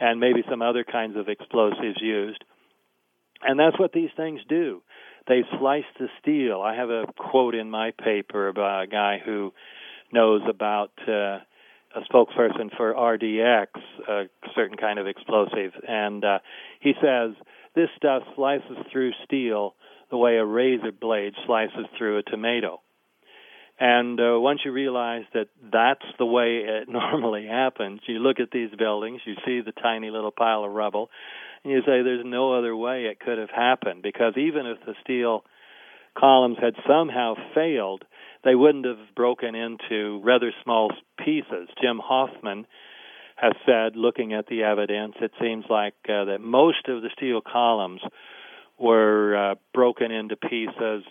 and 0.00 0.20
maybe 0.20 0.42
some 0.48 0.62
other 0.62 0.84
kinds 0.84 1.16
of 1.16 1.28
explosives 1.28 2.00
used. 2.00 2.42
And 3.42 3.58
that's 3.58 3.78
what 3.78 3.92
these 3.92 4.10
things 4.16 4.40
do 4.48 4.82
they 5.26 5.42
slice 5.58 5.84
the 5.98 6.08
steel. 6.20 6.60
I 6.60 6.74
have 6.74 6.90
a 6.90 7.04
quote 7.16 7.54
in 7.54 7.70
my 7.70 7.92
paper 7.92 8.48
about 8.48 8.84
a 8.84 8.86
guy 8.86 9.20
who 9.24 9.52
knows 10.12 10.42
about 10.48 10.92
uh, 11.08 11.38
a 11.94 12.00
spokesperson 12.12 12.74
for 12.76 12.94
RDX, 12.94 13.66
a 14.08 14.24
certain 14.54 14.76
kind 14.76 14.98
of 14.98 15.06
explosive, 15.06 15.72
and 15.86 16.24
uh, 16.24 16.38
he 16.80 16.92
says 17.00 17.32
this 17.74 17.88
stuff 17.96 18.22
slices 18.36 18.76
through 18.92 19.12
steel 19.24 19.74
the 20.10 20.16
way 20.16 20.36
a 20.36 20.44
razor 20.44 20.92
blade 20.92 21.34
slices 21.46 21.86
through 21.96 22.18
a 22.18 22.22
tomato. 22.22 22.80
And 23.78 24.20
uh, 24.20 24.38
once 24.38 24.60
you 24.64 24.70
realize 24.70 25.24
that 25.34 25.48
that's 25.72 26.04
the 26.18 26.26
way 26.26 26.62
it 26.64 26.88
normally 26.88 27.46
happens, 27.46 28.00
you 28.06 28.18
look 28.18 28.38
at 28.38 28.50
these 28.52 28.70
buildings, 28.78 29.20
you 29.24 29.34
see 29.44 29.60
the 29.60 29.72
tiny 29.72 30.10
little 30.10 30.30
pile 30.30 30.64
of 30.64 30.72
rubble, 30.72 31.10
and 31.64 31.72
you 31.72 31.80
say 31.80 32.02
there's 32.02 32.24
no 32.24 32.56
other 32.56 32.76
way 32.76 33.04
it 33.04 33.18
could 33.18 33.38
have 33.38 33.50
happened 33.50 34.02
because 34.02 34.34
even 34.36 34.66
if 34.66 34.78
the 34.86 34.94
steel 35.02 35.44
columns 36.16 36.58
had 36.60 36.74
somehow 36.86 37.34
failed, 37.54 38.04
they 38.44 38.54
wouldn't 38.54 38.86
have 38.86 39.14
broken 39.16 39.54
into 39.54 40.20
rather 40.22 40.52
small 40.62 40.92
pieces. 41.18 41.68
Jim 41.80 41.98
Hoffman 41.98 42.66
has 43.36 43.54
said, 43.66 43.96
looking 43.96 44.32
at 44.32 44.46
the 44.46 44.62
evidence, 44.62 45.14
it 45.20 45.32
seems 45.40 45.64
like 45.68 45.94
uh, 46.08 46.26
that 46.26 46.38
most 46.40 46.86
of 46.88 47.02
the 47.02 47.10
steel 47.16 47.40
columns 47.40 48.00
were 48.78 49.36
uh, 49.36 49.54
broken 49.72 50.12
into 50.12 50.36
pieces 50.36 51.04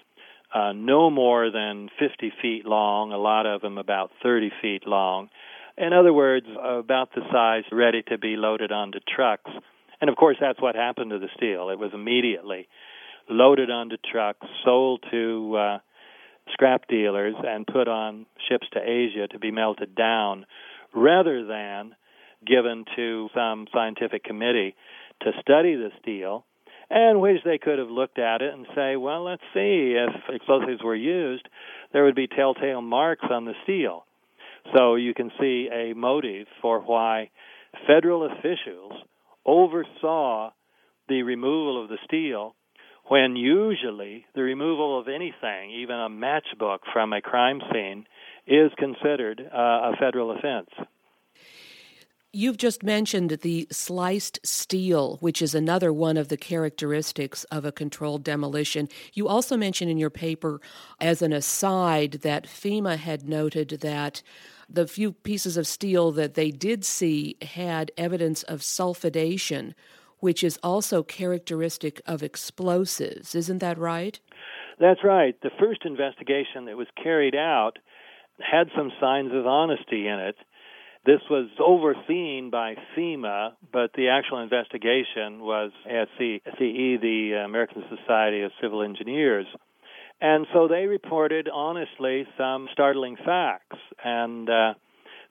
uh, 0.53 0.71
no 0.73 1.09
more 1.09 1.49
than 1.49 1.89
50 1.99 2.31
feet 2.41 2.65
long, 2.65 3.11
a 3.11 3.17
lot 3.17 3.45
of 3.45 3.61
them 3.61 3.77
about 3.77 4.11
30 4.21 4.51
feet 4.61 4.85
long. 4.85 5.29
In 5.77 5.91
other 5.93 6.13
words, 6.13 6.45
about 6.61 7.09
the 7.15 7.21
size 7.31 7.63
ready 7.71 8.03
to 8.03 8.19
be 8.19 8.35
loaded 8.35 8.71
onto 8.71 8.99
trucks. 8.99 9.49
And 10.03 10.09
of 10.09 10.17
course, 10.17 10.35
that's 10.37 10.61
what 10.61 10.75
happened 10.75 11.11
to 11.11 11.19
the 11.19 11.29
steel. 11.37 11.69
It 11.69 11.79
was 11.79 11.91
immediately 11.93 12.67
loaded 13.29 13.69
onto 13.71 13.95
trucks, 14.11 14.45
sold 14.65 15.01
to 15.11 15.55
uh, 15.55 15.77
scrap 16.51 16.89
dealers, 16.89 17.35
and 17.41 17.65
put 17.65 17.87
on 17.87 18.25
ships 18.49 18.67
to 18.73 18.81
Asia 18.81 19.29
to 19.29 19.39
be 19.39 19.49
melted 19.49 19.95
down, 19.95 20.45
rather 20.93 21.45
than 21.45 21.95
given 22.45 22.83
to 22.97 23.29
some 23.33 23.65
scientific 23.73 24.25
committee 24.25 24.75
to 25.21 25.31
study 25.39 25.75
the 25.75 25.91
steel, 26.01 26.43
and 26.89 27.21
which 27.21 27.37
they 27.45 27.57
could 27.57 27.79
have 27.79 27.87
looked 27.87 28.19
at 28.19 28.41
it 28.41 28.53
and 28.53 28.67
say, 28.75 28.97
well, 28.97 29.23
let's 29.23 29.41
see 29.53 29.95
if 29.97 30.35
explosives 30.35 30.83
were 30.83 30.97
used, 30.97 31.47
there 31.93 32.03
would 32.03 32.13
be 32.13 32.27
telltale 32.27 32.81
marks 32.81 33.23
on 33.31 33.45
the 33.45 33.53
steel. 33.63 34.03
So 34.75 34.95
you 34.95 35.13
can 35.13 35.31
see 35.39 35.69
a 35.71 35.93
motive 35.93 36.47
for 36.61 36.81
why 36.81 37.29
federal 37.87 38.29
officials 38.29 38.91
oversaw 39.45 40.51
the 41.07 41.23
removal 41.23 41.81
of 41.81 41.89
the 41.89 41.97
steel 42.05 42.55
when 43.05 43.35
usually 43.35 44.25
the 44.33 44.41
removal 44.41 44.99
of 44.99 45.07
anything, 45.07 45.71
even 45.71 45.95
a 45.95 46.09
matchbook 46.09 46.79
from 46.93 47.11
a 47.11 47.21
crime 47.21 47.61
scene, 47.71 48.05
is 48.47 48.71
considered 48.77 49.41
uh, 49.41 49.91
a 49.91 49.93
federal 49.99 50.31
offense. 50.31 50.69
You've 52.35 52.57
just 52.57 52.81
mentioned 52.81 53.29
the 53.29 53.67
sliced 53.69 54.39
steel, 54.43 55.17
which 55.17 55.39
is 55.39 55.53
another 55.53 55.93
one 55.93 56.17
of 56.17 56.29
the 56.29 56.37
characteristics 56.37 57.43
of 57.45 57.63
a 57.63 57.71
controlled 57.71 58.23
demolition. 58.23 58.89
You 59.13 59.27
also 59.27 59.55
mentioned 59.55 59.91
in 59.91 59.99
your 59.99 60.09
paper, 60.09 60.59
as 60.99 61.21
an 61.21 61.31
aside, 61.31 62.21
that 62.23 62.47
FEMA 62.47 62.97
had 62.97 63.29
noted 63.29 63.81
that 63.81 64.23
the 64.69 64.87
few 64.87 65.11
pieces 65.11 65.57
of 65.57 65.67
steel 65.67 66.11
that 66.11 66.33
they 66.33 66.51
did 66.51 66.83
see 66.85 67.37
had 67.41 67.91
evidence 67.97 68.43
of 68.43 68.61
sulfidation, 68.61 69.73
which 70.19 70.43
is 70.43 70.59
also 70.63 71.03
characteristic 71.03 72.01
of 72.05 72.23
explosives. 72.23 73.35
Isn't 73.35 73.59
that 73.59 73.77
right? 73.77 74.19
That's 74.79 75.03
right. 75.03 75.35
The 75.41 75.51
first 75.59 75.81
investigation 75.85 76.65
that 76.65 76.77
was 76.77 76.87
carried 77.01 77.35
out 77.35 77.77
had 78.39 78.67
some 78.75 78.91
signs 78.99 79.31
of 79.33 79.45
honesty 79.45 80.07
in 80.07 80.19
it. 80.19 80.35
This 81.05 81.19
was 81.29 81.49
overseen 81.59 82.49
by 82.49 82.75
FEMA, 82.95 83.51
but 83.71 83.91
the 83.93 84.07
actual 84.07 84.39
investigation 84.41 85.41
was 85.41 85.71
at 85.85 86.07
CE, 86.17 86.39
the 86.57 87.43
American 87.45 87.83
Society 87.89 88.41
of 88.41 88.51
Civil 88.61 88.81
Engineers. 88.81 89.45
And 90.23 90.47
so 90.53 90.69
they 90.69 90.85
reported 90.85 91.49
honestly 91.53 92.25
some 92.37 92.69
startling 92.71 93.17
facts, 93.17 93.75
and 94.01 94.49
uh, 94.49 94.73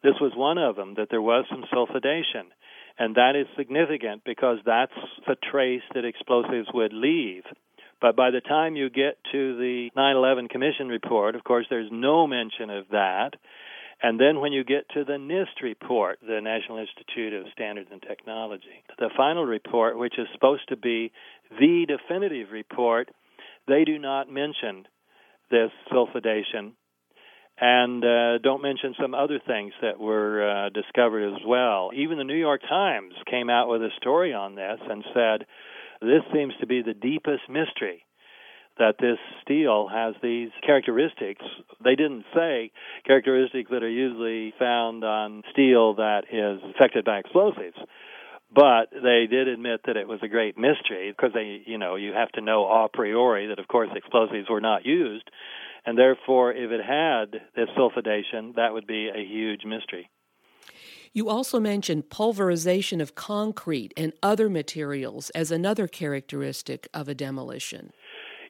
this 0.02 0.12
was 0.20 0.32
one 0.36 0.58
of 0.58 0.76
them 0.76 0.96
that 0.98 1.08
there 1.10 1.22
was 1.22 1.46
some 1.48 1.64
sulfidation. 1.72 2.52
And 2.98 3.14
that 3.14 3.32
is 3.34 3.46
significant 3.56 4.20
because 4.22 4.58
that's 4.66 4.92
the 5.26 5.36
trace 5.50 5.80
that 5.94 6.04
explosives 6.04 6.68
would 6.74 6.92
leave. 6.92 7.44
But 8.02 8.16
by 8.16 8.30
the 8.30 8.42
time 8.42 8.76
you 8.76 8.90
get 8.90 9.16
to 9.32 9.56
the 9.56 9.88
9 9.96 10.16
11 10.16 10.48
Commission 10.48 10.88
report, 10.88 11.36
of 11.36 11.42
course, 11.42 11.64
there's 11.70 11.88
no 11.90 12.26
mention 12.26 12.68
of 12.68 12.84
that. 12.90 13.30
And 14.02 14.20
then 14.20 14.40
when 14.40 14.52
you 14.52 14.62
get 14.62 14.90
to 14.90 15.04
the 15.04 15.14
NIST 15.14 15.62
report, 15.62 16.18
the 16.20 16.40
National 16.42 16.76
Institute 16.76 17.32
of 17.32 17.46
Standards 17.54 17.88
and 17.90 18.02
Technology, 18.02 18.84
the 18.98 19.08
final 19.16 19.46
report, 19.46 19.96
which 19.96 20.18
is 20.18 20.26
supposed 20.34 20.68
to 20.68 20.76
be 20.76 21.12
the 21.58 21.86
definitive 21.88 22.48
report, 22.52 23.08
they 23.66 23.84
do 23.84 23.98
not 23.98 24.30
mention 24.30 24.86
this 25.50 25.70
sulfidation 25.92 26.72
and 27.60 28.04
uh, 28.04 28.38
don't 28.38 28.62
mention 28.62 28.94
some 29.00 29.14
other 29.14 29.38
things 29.46 29.72
that 29.82 30.00
were 30.00 30.48
uh, 30.48 30.68
discovered 30.70 31.34
as 31.34 31.40
well. 31.46 31.90
Even 31.94 32.18
the 32.18 32.24
New 32.24 32.34
York 32.34 32.62
Times 32.68 33.14
came 33.30 33.50
out 33.50 33.68
with 33.68 33.82
a 33.82 33.90
story 33.98 34.32
on 34.32 34.54
this 34.54 34.80
and 34.88 35.04
said, 35.14 35.46
This 36.00 36.22
seems 36.32 36.54
to 36.60 36.66
be 36.66 36.82
the 36.82 36.94
deepest 36.94 37.42
mystery 37.48 38.04
that 38.78 38.94
this 38.98 39.18
steel 39.42 39.88
has 39.92 40.14
these 40.22 40.48
characteristics. 40.64 41.44
They 41.84 41.94
didn't 41.94 42.24
say 42.34 42.72
characteristics 43.06 43.70
that 43.70 43.82
are 43.82 43.88
usually 43.88 44.54
found 44.58 45.04
on 45.04 45.42
steel 45.52 45.94
that 45.96 46.22
is 46.32 46.60
affected 46.74 47.04
by 47.04 47.18
explosives. 47.18 47.76
But 48.54 48.90
they 48.92 49.26
did 49.30 49.48
admit 49.48 49.80
that 49.86 49.96
it 49.96 50.06
was 50.06 50.20
a 50.22 50.28
great 50.28 50.58
mystery 50.58 51.10
because 51.10 51.32
they, 51.32 51.62
you 51.64 51.78
know, 51.78 51.96
you 51.96 52.12
have 52.12 52.30
to 52.32 52.42
know 52.42 52.66
a 52.66 52.88
priori 52.92 53.46
that, 53.46 53.58
of 53.58 53.66
course, 53.68 53.88
explosives 53.94 54.50
were 54.50 54.60
not 54.60 54.84
used, 54.84 55.30
and 55.86 55.96
therefore, 55.96 56.52
if 56.52 56.70
it 56.70 56.84
had 56.84 57.40
this 57.56 57.68
sulfidation, 57.76 58.54
that 58.56 58.72
would 58.72 58.86
be 58.86 59.08
a 59.08 59.24
huge 59.24 59.64
mystery. 59.64 60.10
You 61.14 61.28
also 61.28 61.60
mentioned 61.60 62.08
pulverization 62.08 63.00
of 63.00 63.14
concrete 63.14 63.92
and 63.96 64.12
other 64.22 64.48
materials 64.48 65.30
as 65.30 65.50
another 65.50 65.86
characteristic 65.86 66.88
of 66.94 67.08
a 67.08 67.14
demolition. 67.14 67.92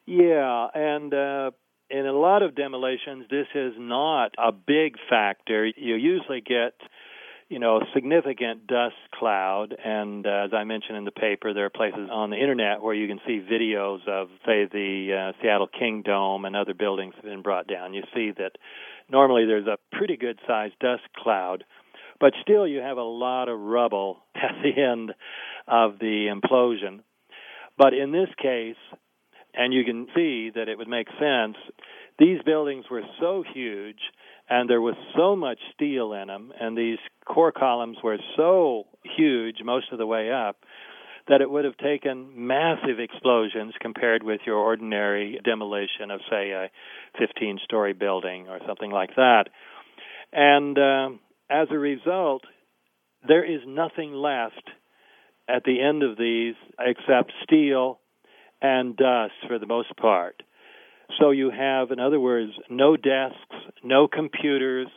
Yeah, 0.05 0.67
and 0.73 1.13
uh, 1.13 1.51
in 1.89 2.05
a 2.05 2.13
lot 2.13 2.41
of 2.41 2.55
demolitions, 2.55 3.25
this 3.29 3.47
is 3.55 3.73
not 3.77 4.31
a 4.37 4.51
big 4.51 4.95
factor. 5.09 5.65
You 5.65 5.95
usually 5.95 6.41
get 6.41 6.73
you 7.49 7.59
know, 7.59 7.81
significant 7.93 8.67
dust 8.67 8.95
cloud. 9.13 9.75
And 9.83 10.25
uh, 10.25 10.45
as 10.45 10.51
I 10.53 10.63
mentioned 10.63 10.97
in 10.97 11.05
the 11.05 11.11
paper, 11.11 11.53
there 11.53 11.65
are 11.65 11.69
places 11.69 12.09
on 12.11 12.29
the 12.29 12.37
internet 12.37 12.81
where 12.81 12.93
you 12.93 13.07
can 13.07 13.19
see 13.25 13.39
videos 13.39 14.07
of, 14.07 14.29
say, 14.45 14.65
the 14.71 15.31
uh, 15.33 15.41
Seattle 15.41 15.67
Kingdome 15.67 16.45
and 16.45 16.55
other 16.55 16.73
buildings 16.73 17.13
have 17.15 17.25
been 17.25 17.41
brought 17.41 17.67
down. 17.67 17.93
You 17.93 18.03
see 18.13 18.31
that 18.37 18.53
normally 19.09 19.45
there's 19.45 19.67
a 19.67 19.77
pretty 19.95 20.17
good 20.17 20.39
sized 20.47 20.79
dust 20.79 21.03
cloud, 21.15 21.63
but 22.19 22.33
still 22.41 22.67
you 22.67 22.79
have 22.79 22.97
a 22.97 23.03
lot 23.03 23.49
of 23.49 23.59
rubble 23.59 24.19
at 24.35 24.55
the 24.63 24.81
end 24.81 25.13
of 25.67 25.99
the 25.99 26.33
implosion. 26.33 27.01
But 27.77 27.93
in 27.93 28.11
this 28.11 28.29
case, 28.41 28.75
and 29.53 29.73
you 29.73 29.83
can 29.83 30.07
see 30.15 30.51
that 30.55 30.67
it 30.67 30.77
would 30.77 30.87
make 30.87 31.07
sense, 31.19 31.57
these 32.19 32.41
buildings 32.45 32.85
were 32.89 33.03
so 33.19 33.43
huge 33.53 33.99
and 34.53 34.69
there 34.69 34.81
was 34.81 34.93
so 35.17 35.35
much 35.35 35.57
steel 35.73 36.13
in 36.13 36.27
them, 36.27 36.53
and 36.59 36.77
these 36.77 36.99
core 37.25 37.51
columns 37.51 37.97
were 38.03 38.19
so 38.37 38.83
huge 39.17 39.55
most 39.65 39.87
of 39.91 39.97
the 39.97 40.05
way 40.05 40.31
up 40.31 40.57
that 41.27 41.41
it 41.41 41.49
would 41.49 41.65
have 41.65 41.75
taken 41.77 42.29
massive 42.35 42.99
explosions 42.99 43.73
compared 43.81 44.21
with 44.21 44.41
your 44.45 44.57
ordinary 44.57 45.39
demolition 45.43 46.11
of, 46.11 46.19
say, 46.29 46.51
a 46.51 46.69
15 47.17 47.61
story 47.63 47.93
building 47.93 48.47
or 48.47 48.59
something 48.67 48.91
like 48.91 49.15
that. 49.15 49.45
And 50.31 50.77
uh, 50.77 51.09
as 51.49 51.69
a 51.71 51.79
result, 51.79 52.43
there 53.27 53.43
is 53.43 53.61
nothing 53.65 54.13
left 54.13 54.69
at 55.49 55.63
the 55.63 55.81
end 55.81 56.03
of 56.03 56.15
these 56.15 56.53
except 56.79 57.31
steel 57.43 57.99
and 58.61 58.95
dust 58.95 59.33
for 59.47 59.57
the 59.57 59.65
most 59.65 59.97
part. 59.97 60.43
So 61.19 61.31
you 61.31 61.51
have, 61.51 61.91
in 61.91 61.99
other 61.99 62.19
words, 62.19 62.51
no 62.69 62.97
desks, 62.97 63.55
no 63.83 64.07
computers, 64.07 64.87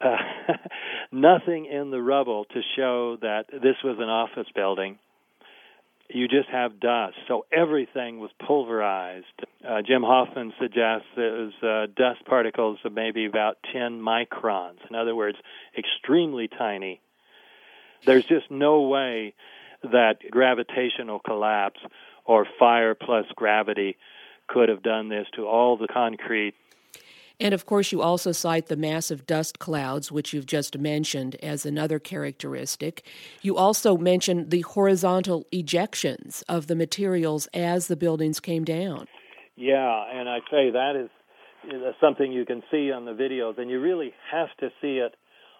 uh, 0.00 0.16
nothing 1.12 1.66
in 1.66 1.90
the 1.90 2.00
rubble 2.00 2.44
to 2.46 2.60
show 2.76 3.16
that 3.20 3.44
this 3.50 3.76
was 3.82 3.96
an 3.98 4.08
office 4.08 4.50
building. 4.54 4.98
You 6.08 6.28
just 6.28 6.48
have 6.50 6.80
dust. 6.80 7.16
So 7.28 7.46
everything 7.50 8.20
was 8.20 8.30
pulverized. 8.46 9.24
Uh, 9.66 9.80
Jim 9.86 10.02
Hoffman 10.02 10.52
suggests 10.60 11.06
it 11.16 11.20
was 11.20 11.52
uh, 11.62 11.92
dust 11.96 12.24
particles 12.26 12.78
of 12.84 12.92
maybe 12.92 13.24
about 13.24 13.56
10 13.72 14.00
microns. 14.00 14.78
In 14.88 14.96
other 14.96 15.14
words, 15.14 15.38
extremely 15.76 16.46
tiny. 16.46 17.00
There's 18.04 18.26
just 18.26 18.50
no 18.50 18.82
way 18.82 19.34
that 19.82 20.16
gravitational 20.30 21.20
collapse 21.20 21.80
or 22.26 22.46
fire 22.58 22.94
plus 22.94 23.24
gravity 23.34 23.96
could 24.48 24.68
have 24.68 24.82
done 24.82 25.08
this 25.08 25.26
to 25.36 25.46
all 25.46 25.76
the 25.76 25.88
concrete. 25.88 26.54
And 27.40 27.52
of 27.52 27.66
course, 27.66 27.90
you 27.90 28.00
also 28.00 28.30
cite 28.30 28.66
the 28.66 28.76
massive 28.76 29.26
dust 29.26 29.58
clouds, 29.58 30.12
which 30.12 30.32
you've 30.32 30.46
just 30.46 30.78
mentioned, 30.78 31.36
as 31.42 31.66
another 31.66 31.98
characteristic. 31.98 33.04
You 33.42 33.56
also 33.56 33.96
mentioned 33.96 34.50
the 34.50 34.60
horizontal 34.60 35.44
ejections 35.52 36.44
of 36.48 36.68
the 36.68 36.76
materials 36.76 37.48
as 37.52 37.88
the 37.88 37.96
buildings 37.96 38.38
came 38.38 38.64
down. 38.64 39.08
Yeah, 39.56 40.04
and 40.12 40.28
I 40.28 40.38
say 40.50 40.70
that 40.70 40.94
is, 40.96 41.10
is 41.72 41.82
something 42.00 42.32
you 42.32 42.44
can 42.44 42.62
see 42.70 42.92
on 42.92 43.04
the 43.04 43.12
videos, 43.12 43.58
and 43.58 43.68
you 43.68 43.80
really 43.80 44.12
have 44.30 44.48
to 44.60 44.68
see 44.80 44.98
it 44.98 45.14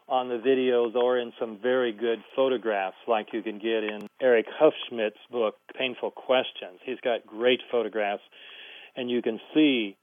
on 0.08 0.28
the 0.28 0.36
videos 0.36 0.94
or 0.94 1.18
in 1.18 1.32
some 1.40 1.58
very 1.62 1.92
good 1.92 2.22
photographs 2.36 2.96
like 3.08 3.28
you 3.32 3.42
can 3.42 3.58
get 3.58 3.82
in 3.82 4.06
Eric 4.20 4.46
Hufschmid's 4.60 5.16
book, 5.30 5.56
Painful 5.76 6.10
Questions. 6.10 6.78
He's 6.84 7.00
got 7.02 7.26
great 7.26 7.60
photographs 7.70 8.22
and 8.96 9.10
you 9.10 9.22
can 9.22 9.40
see, 9.52 9.96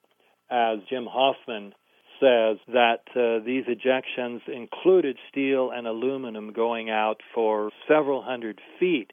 as 0.49 0.80
Jim 0.89 1.08
Hoffman 1.10 1.73
says, 2.19 2.58
that 2.67 3.01
uh, 3.15 3.43
these 3.43 3.65
ejections 3.65 4.41
included 4.47 5.17
steel 5.30 5.71
and 5.73 5.88
aluminum 5.88 6.54
going 6.54 6.89
out 6.89 7.21
for 7.34 7.71
several 7.88 8.21
hundred 8.21 8.60
feet. 8.80 9.12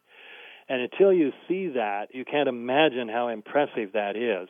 And 0.68 0.82
until 0.82 1.12
you 1.12 1.32
see 1.48 1.68
that, 1.68 2.08
you 2.12 2.24
can't 2.24 2.48
imagine 2.48 3.08
how 3.08 3.28
impressive 3.28 3.92
that 3.94 4.16
is. 4.16 4.48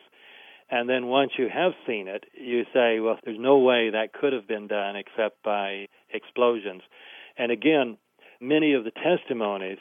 And 0.69 0.87
then 0.87 1.07
once 1.07 1.31
you 1.37 1.47
have 1.51 1.71
seen 1.87 2.07
it, 2.07 2.25
you 2.33 2.63
say, 2.73 2.99
well, 2.99 3.17
there's 3.23 3.39
no 3.39 3.59
way 3.59 3.89
that 3.91 4.13
could 4.13 4.33
have 4.33 4.47
been 4.47 4.67
done 4.67 4.95
except 4.95 5.41
by 5.43 5.87
explosions. 6.13 6.81
And 7.37 7.51
again, 7.51 7.97
many 8.41 8.73
of 8.73 8.83
the 8.83 8.91
testimonies 8.91 9.79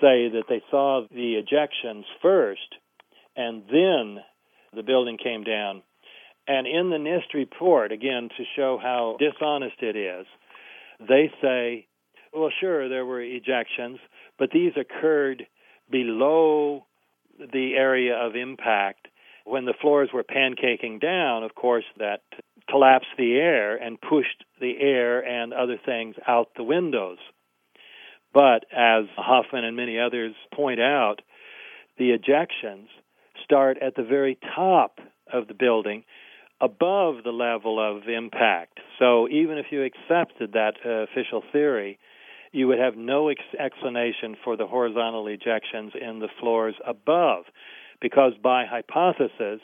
say 0.00 0.28
that 0.30 0.44
they 0.48 0.62
saw 0.70 1.02
the 1.10 1.42
ejections 1.42 2.04
first, 2.22 2.76
and 3.36 3.64
then 3.70 4.18
the 4.74 4.82
building 4.82 5.18
came 5.22 5.44
down. 5.44 5.82
And 6.46 6.66
in 6.66 6.90
the 6.90 6.96
NIST 6.96 7.34
report, 7.34 7.92
again, 7.92 8.28
to 8.36 8.44
show 8.56 8.78
how 8.82 9.16
dishonest 9.18 9.80
it 9.80 9.96
is, 9.96 10.26
they 11.00 11.30
say, 11.40 11.86
well, 12.32 12.50
sure, 12.60 12.88
there 12.88 13.06
were 13.06 13.20
ejections, 13.20 13.98
but 14.38 14.50
these 14.52 14.72
occurred 14.76 15.46
below 15.90 16.86
the 17.38 17.74
area 17.76 18.16
of 18.16 18.34
impact. 18.34 19.08
When 19.44 19.64
the 19.64 19.74
floors 19.80 20.10
were 20.12 20.24
pancaking 20.24 21.00
down, 21.00 21.42
of 21.42 21.54
course, 21.54 21.84
that 21.98 22.22
collapsed 22.70 23.08
the 23.18 23.34
air 23.34 23.76
and 23.76 24.00
pushed 24.00 24.44
the 24.60 24.74
air 24.80 25.20
and 25.20 25.52
other 25.52 25.78
things 25.84 26.14
out 26.26 26.48
the 26.56 26.62
windows. 26.62 27.18
But 28.32 28.64
as 28.72 29.04
Hoffman 29.16 29.64
and 29.64 29.76
many 29.76 29.98
others 29.98 30.34
point 30.54 30.80
out, 30.80 31.16
the 31.98 32.16
ejections 32.16 32.86
start 33.44 33.78
at 33.80 33.96
the 33.96 34.02
very 34.02 34.38
top 34.54 34.98
of 35.32 35.48
the 35.48 35.54
building 35.54 36.04
above 36.60 37.24
the 37.24 37.32
level 37.32 37.80
of 37.80 38.08
impact. 38.08 38.78
So 38.98 39.28
even 39.28 39.58
if 39.58 39.66
you 39.70 39.82
accepted 39.82 40.52
that 40.52 40.74
uh, 40.84 40.90
official 41.10 41.42
theory, 41.52 41.98
you 42.52 42.68
would 42.68 42.78
have 42.78 42.96
no 42.96 43.28
ex- 43.28 43.40
explanation 43.58 44.36
for 44.44 44.56
the 44.56 44.66
horizontal 44.66 45.24
ejections 45.24 45.96
in 45.96 46.20
the 46.20 46.28
floors 46.38 46.74
above, 46.86 47.44
because 48.00 48.32
by 48.42 48.64
hypothesis, 48.64 49.60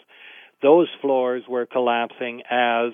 those 0.62 0.88
floors 1.00 1.44
were 1.48 1.66
collapsing 1.66 2.42
as 2.50 2.92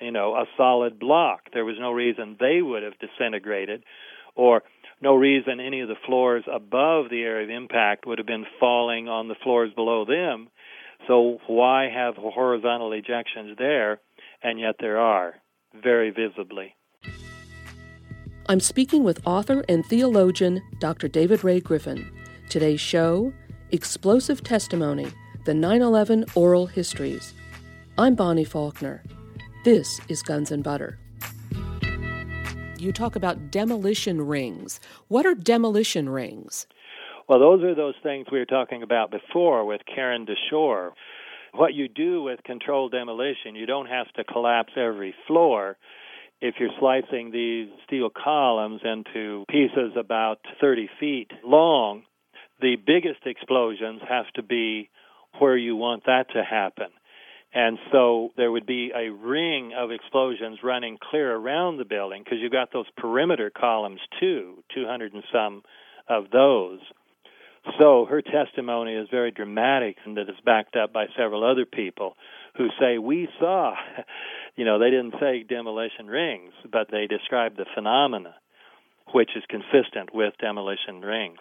you 0.00 0.12
know 0.12 0.34
a 0.34 0.44
solid 0.56 0.98
block. 1.00 1.40
There 1.52 1.64
was 1.64 1.76
no 1.80 1.90
reason 1.90 2.36
they 2.38 2.62
would 2.62 2.82
have 2.82 2.94
disintegrated, 2.98 3.82
or 4.36 4.62
no 5.00 5.14
reason 5.14 5.60
any 5.60 5.80
of 5.80 5.88
the 5.88 5.94
floors 6.06 6.44
above 6.52 7.08
the 7.10 7.22
area 7.22 7.44
of 7.44 7.50
impact 7.50 8.06
would 8.06 8.18
have 8.18 8.26
been 8.26 8.46
falling 8.58 9.08
on 9.08 9.28
the 9.28 9.34
floors 9.42 9.72
below 9.74 10.04
them. 10.04 10.48
So 11.08 11.38
why 11.46 11.88
have 11.88 12.14
horizontal 12.16 12.90
ejections 12.90 13.56
there? 13.58 14.00
And 14.42 14.60
yet 14.60 14.76
there 14.78 14.98
are, 14.98 15.34
very 15.82 16.10
visibly. 16.10 16.76
I'm 18.46 18.60
speaking 18.60 19.04
with 19.04 19.26
author 19.26 19.64
and 19.68 19.86
theologian 19.86 20.62
Dr. 20.80 21.08
David 21.08 21.44
Ray 21.44 21.60
Griffin. 21.60 22.10
Today's 22.48 22.80
show 22.80 23.32
Explosive 23.70 24.42
Testimony 24.42 25.08
The 25.44 25.54
9 25.54 25.80
11 25.80 26.26
Oral 26.34 26.66
Histories. 26.66 27.32
I'm 27.96 28.14
Bonnie 28.14 28.44
Faulkner. 28.44 29.02
This 29.64 30.00
is 30.08 30.22
Guns 30.22 30.50
and 30.50 30.64
Butter 30.64 30.98
you 32.80 32.92
talk 32.92 33.16
about 33.16 33.50
demolition 33.50 34.22
rings. 34.22 34.80
What 35.08 35.26
are 35.26 35.34
demolition 35.34 36.08
rings? 36.08 36.66
Well, 37.28 37.38
those 37.38 37.62
are 37.62 37.74
those 37.74 37.94
things 38.02 38.26
we 38.32 38.38
were 38.38 38.44
talking 38.44 38.82
about 38.82 39.10
before 39.10 39.64
with 39.64 39.82
Karen 39.86 40.26
DeShore. 40.26 40.90
What 41.52 41.74
you 41.74 41.88
do 41.88 42.22
with 42.22 42.42
controlled 42.44 42.92
demolition, 42.92 43.54
you 43.54 43.66
don't 43.66 43.86
have 43.86 44.12
to 44.14 44.24
collapse 44.24 44.72
every 44.76 45.14
floor. 45.26 45.76
If 46.40 46.54
you're 46.58 46.70
slicing 46.78 47.30
these 47.30 47.68
steel 47.86 48.10
columns 48.10 48.80
into 48.84 49.44
pieces 49.48 49.92
about 49.96 50.38
30 50.60 50.88
feet 50.98 51.30
long, 51.44 52.02
the 52.60 52.76
biggest 52.76 53.26
explosions 53.26 54.00
have 54.08 54.26
to 54.34 54.42
be 54.42 54.90
where 55.38 55.56
you 55.56 55.76
want 55.76 56.04
that 56.06 56.30
to 56.34 56.42
happen. 56.42 56.88
And 57.52 57.78
so 57.90 58.30
there 58.36 58.50
would 58.50 58.66
be 58.66 58.92
a 58.94 59.10
ring 59.10 59.72
of 59.76 59.90
explosions 59.90 60.60
running 60.62 60.98
clear 61.10 61.34
around 61.34 61.78
the 61.78 61.84
building 61.84 62.22
because 62.22 62.38
you've 62.40 62.52
got 62.52 62.72
those 62.72 62.86
perimeter 62.96 63.50
columns 63.50 64.00
too, 64.20 64.62
200 64.74 65.12
and 65.14 65.24
some 65.32 65.62
of 66.08 66.30
those. 66.30 66.78
So 67.78 68.06
her 68.06 68.22
testimony 68.22 68.94
is 68.94 69.08
very 69.10 69.32
dramatic 69.32 69.96
and 70.04 70.16
that 70.16 70.28
is 70.28 70.36
backed 70.44 70.76
up 70.76 70.92
by 70.92 71.06
several 71.16 71.44
other 71.44 71.66
people 71.66 72.16
who 72.56 72.68
say 72.80 72.98
we 72.98 73.28
saw 73.38 73.74
you 74.56 74.64
know 74.64 74.78
they 74.78 74.90
didn't 74.90 75.14
say 75.20 75.42
demolition 75.42 76.06
rings 76.06 76.52
but 76.70 76.88
they 76.90 77.06
described 77.06 77.58
the 77.58 77.66
phenomena 77.74 78.34
which 79.12 79.30
is 79.36 79.42
consistent 79.48 80.14
with 80.14 80.34
demolition 80.38 81.00
rings. 81.00 81.40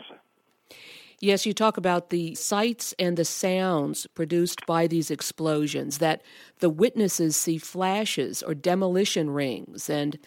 Yes, 1.22 1.46
you 1.46 1.54
talk 1.54 1.76
about 1.76 2.12
the 2.12 2.34
sights 2.36 2.94
and 2.98 3.18
the 3.18 3.26
sounds 3.26 4.08
produced 4.08 4.66
by 4.66 4.88
these 4.88 5.12
explosions, 5.12 5.98
that 5.98 6.22
the 6.60 6.70
witnesses 6.70 7.36
see 7.36 7.58
flashes 7.58 8.42
or 8.42 8.54
demolition 8.54 9.30
rings. 9.30 9.90
And 9.90 10.18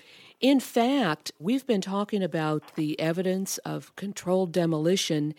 in 0.41 0.61
fact, 0.61 1.33
we've 1.39 1.67
been 1.67 1.81
talking 1.81 2.23
about 2.23 2.75
the 2.75 3.01
evidence 3.01 3.57
of 3.59 3.95
controlled 3.97 4.53
demolition 4.53 5.35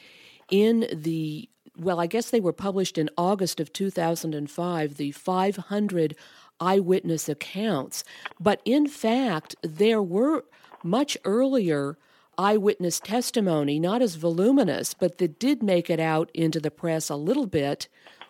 in 0.49 0.87
the, 0.91 1.47
well, 1.77 1.99
I 1.99 2.07
guess 2.07 2.31
they 2.31 2.39
were 2.39 2.53
published 2.53 2.97
in 2.97 3.11
August 3.15 3.59
of 3.59 3.71
2005, 3.73 4.97
the 4.97 5.11
500 5.11 6.15
eyewitness 6.59 7.29
accounts. 7.29 8.03
But 8.39 8.59
in 8.65 8.87
fact, 8.87 9.55
there 9.61 10.01
were 10.01 10.45
much 10.83 11.15
earlier 11.25 11.97
eyewitness 12.37 12.99
testimony, 12.99 13.79
not 13.79 14.01
as 14.01 14.15
voluminous, 14.15 14.93
but 14.93 15.17
that 15.17 15.39
did 15.39 15.61
make 15.61 15.89
it 15.89 15.99
out 15.99 16.29
into 16.33 16.59
the 16.59 16.71
press 16.71 17.09
a 17.09 17.15
little 17.15 17.47
bit 17.47 17.87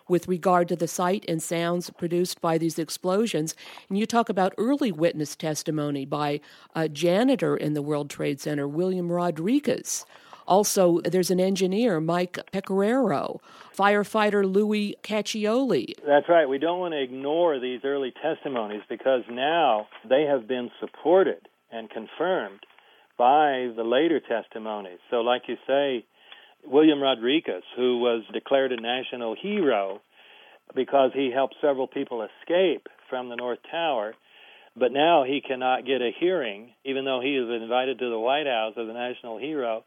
with 0.08 0.28
regard 0.28 0.68
to 0.68 0.76
the 0.76 0.88
sight 0.88 1.24
and 1.28 1.42
sounds 1.42 1.90
produced 1.90 2.40
by 2.40 2.58
these 2.58 2.78
explosions. 2.78 3.54
And 3.88 3.98
you 3.98 4.06
talk 4.06 4.28
about 4.28 4.54
early 4.58 4.92
witness 4.92 5.34
testimony 5.34 6.04
by 6.04 6.40
a 6.74 6.88
janitor 6.88 7.56
in 7.56 7.74
the 7.74 7.82
World 7.82 8.10
Trade 8.10 8.40
Center, 8.40 8.68
William 8.68 9.10
Rodriguez. 9.10 10.04
Also, 10.46 11.00
there's 11.00 11.30
an 11.30 11.40
engineer, 11.40 12.00
Mike 12.00 12.38
Pecoraro, 12.52 13.40
firefighter 13.74 14.44
Louis 14.44 14.94
Caccioli. 15.02 15.94
That's 16.06 16.28
right. 16.28 16.46
We 16.46 16.58
don't 16.58 16.80
want 16.80 16.92
to 16.92 17.02
ignore 17.02 17.58
these 17.58 17.80
early 17.82 18.12
testimonies 18.22 18.82
because 18.88 19.22
now 19.30 19.86
they 20.06 20.24
have 20.24 20.46
been 20.46 20.70
supported 20.80 21.48
and 21.72 21.88
confirmed 21.88 22.60
by 23.16 23.68
the 23.76 23.84
later 23.84 24.20
testimonies. 24.20 24.98
So, 25.10 25.16
like 25.18 25.42
you 25.48 25.56
say, 25.66 26.04
William 26.66 27.00
Rodriguez, 27.00 27.62
who 27.76 27.98
was 27.98 28.22
declared 28.32 28.72
a 28.72 28.80
national 28.80 29.36
hero 29.40 30.00
because 30.74 31.10
he 31.14 31.30
helped 31.32 31.56
several 31.60 31.86
people 31.86 32.26
escape 32.26 32.88
from 33.08 33.28
the 33.28 33.36
North 33.36 33.58
Tower, 33.70 34.14
but 34.76 34.90
now 34.90 35.24
he 35.24 35.40
cannot 35.46 35.86
get 35.86 36.00
a 36.00 36.10
hearing, 36.18 36.70
even 36.84 37.04
though 37.04 37.20
he 37.22 37.36
is 37.36 37.62
invited 37.62 37.98
to 37.98 38.10
the 38.10 38.18
White 38.18 38.46
House 38.46 38.74
as 38.76 38.88
a 38.88 38.92
national 38.92 39.38
hero. 39.38 39.84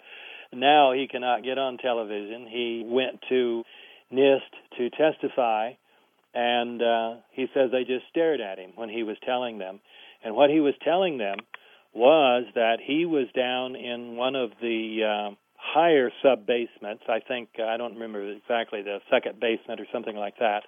Now 0.53 0.93
he 0.93 1.07
cannot 1.07 1.43
get 1.43 1.57
on 1.57 1.77
television. 1.77 2.47
He 2.49 2.83
went 2.85 3.19
to 3.27 3.63
NIST 4.13 4.39
to 4.77 4.89
testify, 4.91 5.71
and 6.33 6.81
uh, 6.81 7.15
he 7.33 7.47
says 7.53 7.71
they 7.71 7.83
just 7.83 8.05
stared 8.09 8.39
at 8.39 8.59
him 8.59 8.71
when 8.75 8.89
he 8.89 9.03
was 9.03 9.17
telling 9.25 9.57
them. 9.57 9.79
And 10.23 10.35
what 10.35 10.49
he 10.49 10.59
was 10.59 10.73
telling 10.83 11.17
them 11.17 11.37
was 11.97 12.45
that 12.53 12.77
he 12.85 13.05
was 13.05 13.25
down 13.35 13.75
in 13.75 14.15
one 14.15 14.35
of 14.35 14.51
the 14.61 14.99
uh, 15.03 15.35
higher 15.55 16.11
sub 16.21 16.45
basements. 16.45 17.03
I 17.09 17.19
think 17.27 17.49
I 17.59 17.75
don't 17.77 17.95
remember 17.95 18.31
exactly 18.31 18.83
the 18.83 18.99
second 19.11 19.39
basement 19.39 19.81
or 19.81 19.87
something 19.91 20.15
like 20.15 20.35
that. 20.39 20.61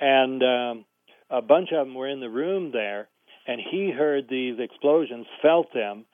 And 0.00 0.42
um, 0.42 0.84
a 1.30 1.42
bunch 1.42 1.68
of 1.72 1.86
them 1.86 1.94
were 1.94 2.08
in 2.08 2.20
the 2.20 2.30
room 2.30 2.72
there, 2.72 3.08
and 3.46 3.60
he 3.60 3.92
heard 3.96 4.24
these 4.28 4.58
explosions, 4.58 5.26
felt 5.42 5.72
them 5.74 6.06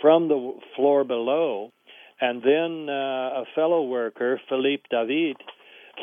from 0.00 0.28
the 0.28 0.54
floor 0.74 1.04
below. 1.04 1.70
And 2.20 2.42
then 2.42 2.88
uh, 2.88 3.42
a 3.42 3.44
fellow 3.54 3.84
worker, 3.84 4.40
Philippe 4.48 4.84
David, 4.90 5.36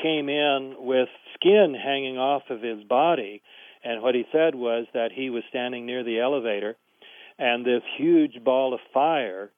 came 0.01 0.29
in 0.29 0.75
with 0.77 1.09
skin 1.33 1.75
hanging 1.75 2.17
off 2.17 2.43
of 2.49 2.61
his 2.61 2.83
body. 2.83 3.41
And 3.83 4.01
what 4.01 4.15
he 4.15 4.25
said 4.31 4.55
was 4.55 4.85
that 4.93 5.09
he 5.13 5.29
was 5.29 5.43
standing 5.49 5.85
near 5.85 6.03
the 6.03 6.19
elevator 6.19 6.77
and 7.37 7.65
this 7.65 7.81
huge 7.97 8.43
ball 8.43 8.73
of 8.73 8.79
fire 8.93 9.51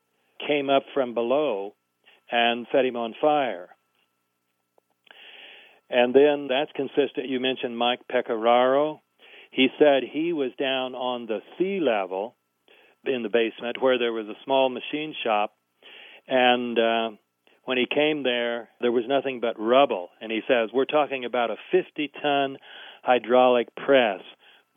came 0.46 0.70
up 0.70 0.84
from 0.94 1.14
below 1.14 1.74
and 2.32 2.68
set 2.72 2.86
him 2.86 2.96
on 2.96 3.16
fire. 3.20 3.70
And 5.90 6.14
then 6.14 6.48
that's 6.50 6.72
consistent. 6.76 7.30
You 7.30 7.40
mentioned 7.40 7.78
Mike 7.78 8.02
Pecoraro. 8.12 9.00
He 9.52 9.68
said 9.80 10.04
he 10.04 10.34
was 10.34 10.52
down 10.60 10.96
on 10.96 11.26
the 11.26 11.40
C 11.58 11.80
level 11.80 12.36
in 13.06 13.24
the 13.24 13.30
basement 13.30 13.82
where 13.82 13.98
there 13.98 14.12
was 14.12 14.28
a 14.28 14.44
small 14.44 14.70
machine 14.70 15.16
shop. 15.24 15.54
And 16.28 16.78
uh, 16.78 17.10
when 17.64 17.78
he 17.78 17.86
came 17.90 18.24
there, 18.24 18.70
there 18.82 18.92
was 18.92 19.06
nothing 19.08 19.40
but 19.40 19.60
rubble. 19.60 20.10
And 20.20 20.32
he 20.32 20.42
says, 20.48 20.70
We're 20.74 20.86
talking 20.86 21.24
about 21.24 21.52
a 21.52 21.56
50 21.72 22.12
ton 22.22 22.58
hydraulic 23.04 23.74
press 23.76 24.20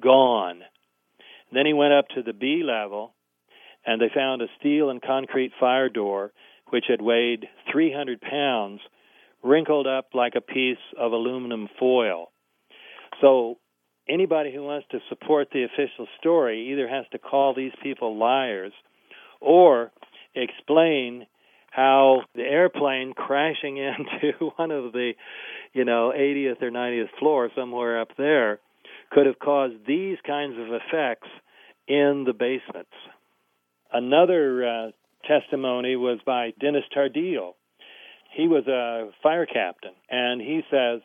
gone. 0.01 0.61
Then 1.53 1.67
he 1.67 1.73
went 1.73 1.93
up 1.93 2.09
to 2.15 2.23
the 2.23 2.33
B 2.33 2.63
level, 2.65 3.15
and 3.85 4.01
they 4.01 4.11
found 4.15 4.43
a 4.43 4.47
steel 4.59 4.91
and 4.91 5.03
concrete 5.03 5.53
fire 5.59 5.89
door 5.89 6.33
which 6.71 6.85
had 6.89 7.03
weighed 7.03 7.47
300 7.73 8.21
pounds, 8.21 8.81
wrinkled 9.43 9.87
up 9.87 10.09
like 10.15 10.35
a 10.37 10.41
piece 10.41 10.79
of 10.99 11.13
aluminum 11.13 11.69
foil. 11.79 12.31
So 13.21 13.59
anybody 14.09 14.53
who 14.53 14.63
wants 14.63 14.87
to 14.91 14.99
support 15.09 15.49
the 15.53 15.65
official 15.65 16.07
story 16.19 16.71
either 16.73 16.89
has 16.89 17.07
to 17.13 17.19
call 17.19 17.55
these 17.55 17.73
people 17.83 18.17
liars 18.17 18.73
or 19.41 19.91
explain 20.35 21.27
how 21.71 22.23
the 22.35 22.43
airplane 22.43 23.13
crashing 23.15 23.77
into 23.79 24.51
one 24.57 24.71
of 24.71 24.93
the, 24.93 25.13
you 25.73 25.85
know, 25.85 26.13
80th 26.17 26.63
or 26.63 26.71
90th 26.71 27.19
floor 27.19 27.51
somewhere 27.57 28.01
up 28.01 28.11
there 28.17 28.61
could 29.11 29.27
have 29.27 29.39
caused 29.39 29.87
these 29.87 30.19
kinds 30.27 30.55
of 30.59 30.69
effects 30.69 31.29
in 31.89 32.25
the 32.27 32.33
basements. 32.33 32.95
Another 33.93 34.67
uh, 34.67 34.91
testimony 35.27 35.97
was 35.97 36.19
by 36.25 36.53
Dennis 36.61 36.85
Tardio. 36.97 37.55
He 38.37 38.47
was 38.47 38.67
a 38.69 39.11
fire 39.23 39.47
captain, 39.47 39.93
and 40.09 40.41
he 40.41 40.61
says, 40.71 41.01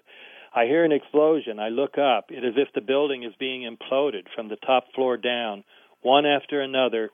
I 0.55 0.65
hear 0.65 0.85
an 0.85 0.91
explosion. 0.91 1.59
I 1.59 1.69
look 1.69 1.97
up. 1.97 2.27
It 2.29 2.45
is 2.45 2.53
as 2.55 2.67
if 2.67 2.73
the 2.73 2.81
building 2.81 3.23
is 3.23 3.33
being 3.39 3.63
imploded 3.63 4.27
from 4.35 4.47
the 4.47 4.55
top 4.57 4.85
floor 4.93 5.17
down, 5.17 5.63
one 6.01 6.25
after 6.25 6.61
another, 6.61 7.09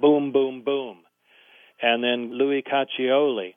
boom, 0.00 0.32
boom, 0.32 0.62
boom. 0.64 0.98
And 1.82 2.02
then 2.02 2.38
Louis 2.38 2.62
Caccioli 2.62 3.54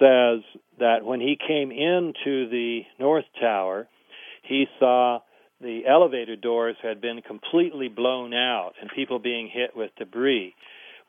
says 0.00 0.42
that 0.80 1.04
when 1.04 1.20
he 1.20 1.38
came 1.46 1.70
into 1.70 2.48
the 2.48 2.80
North 2.98 3.26
Tower, 3.40 3.86
he 4.42 4.66
saw 4.80 5.20
the 5.60 5.82
elevator 5.88 6.36
doors 6.36 6.76
had 6.82 7.00
been 7.00 7.22
completely 7.22 7.88
blown 7.88 8.34
out 8.34 8.72
and 8.80 8.90
people 8.94 9.18
being 9.18 9.48
hit 9.52 9.76
with 9.76 9.90
debris. 9.96 10.54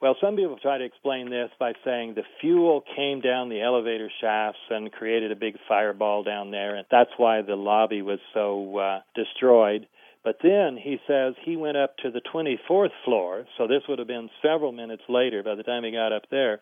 Well, 0.02 0.16
some 0.22 0.36
people 0.36 0.58
try 0.62 0.78
to 0.78 0.84
explain 0.84 1.30
this 1.30 1.50
by 1.58 1.74
saying 1.84 2.14
the 2.14 2.24
fuel 2.42 2.84
came 2.96 3.22
down 3.22 3.50
the 3.50 3.62
elevator 3.62 4.10
shafts 4.22 4.60
and 4.70 4.92
created 4.92 5.32
a 5.32 5.36
big 5.36 5.56
fireball 5.68 6.24
down 6.24 6.52
there, 6.52 6.76
and 6.76 6.86
that's 6.92 7.12
why 7.18 7.42
the 7.42 7.56
lobby 7.56 8.02
was 8.02 8.20
so 8.34 8.78
uh, 8.78 9.00
destroyed. 9.16 9.88
But 10.24 10.38
then 10.44 10.78
he 10.82 10.98
says 11.08 11.36
he 11.44 11.56
went 11.56 11.78
up 11.78 11.96
to 11.98 12.12
the 12.12 12.22
24th 12.34 12.90
floor, 13.06 13.46
so 13.58 13.68
this 13.68 13.84
would 13.88 14.00
have 14.00 14.08
been 14.08 14.30
several 14.42 14.72
minutes 14.72 15.04
later 15.08 15.44
by 15.44 15.56
the 15.56 15.64
time 15.64 15.84
he 15.84 15.92
got 15.92 16.12
up 16.12 16.24
there. 16.30 16.60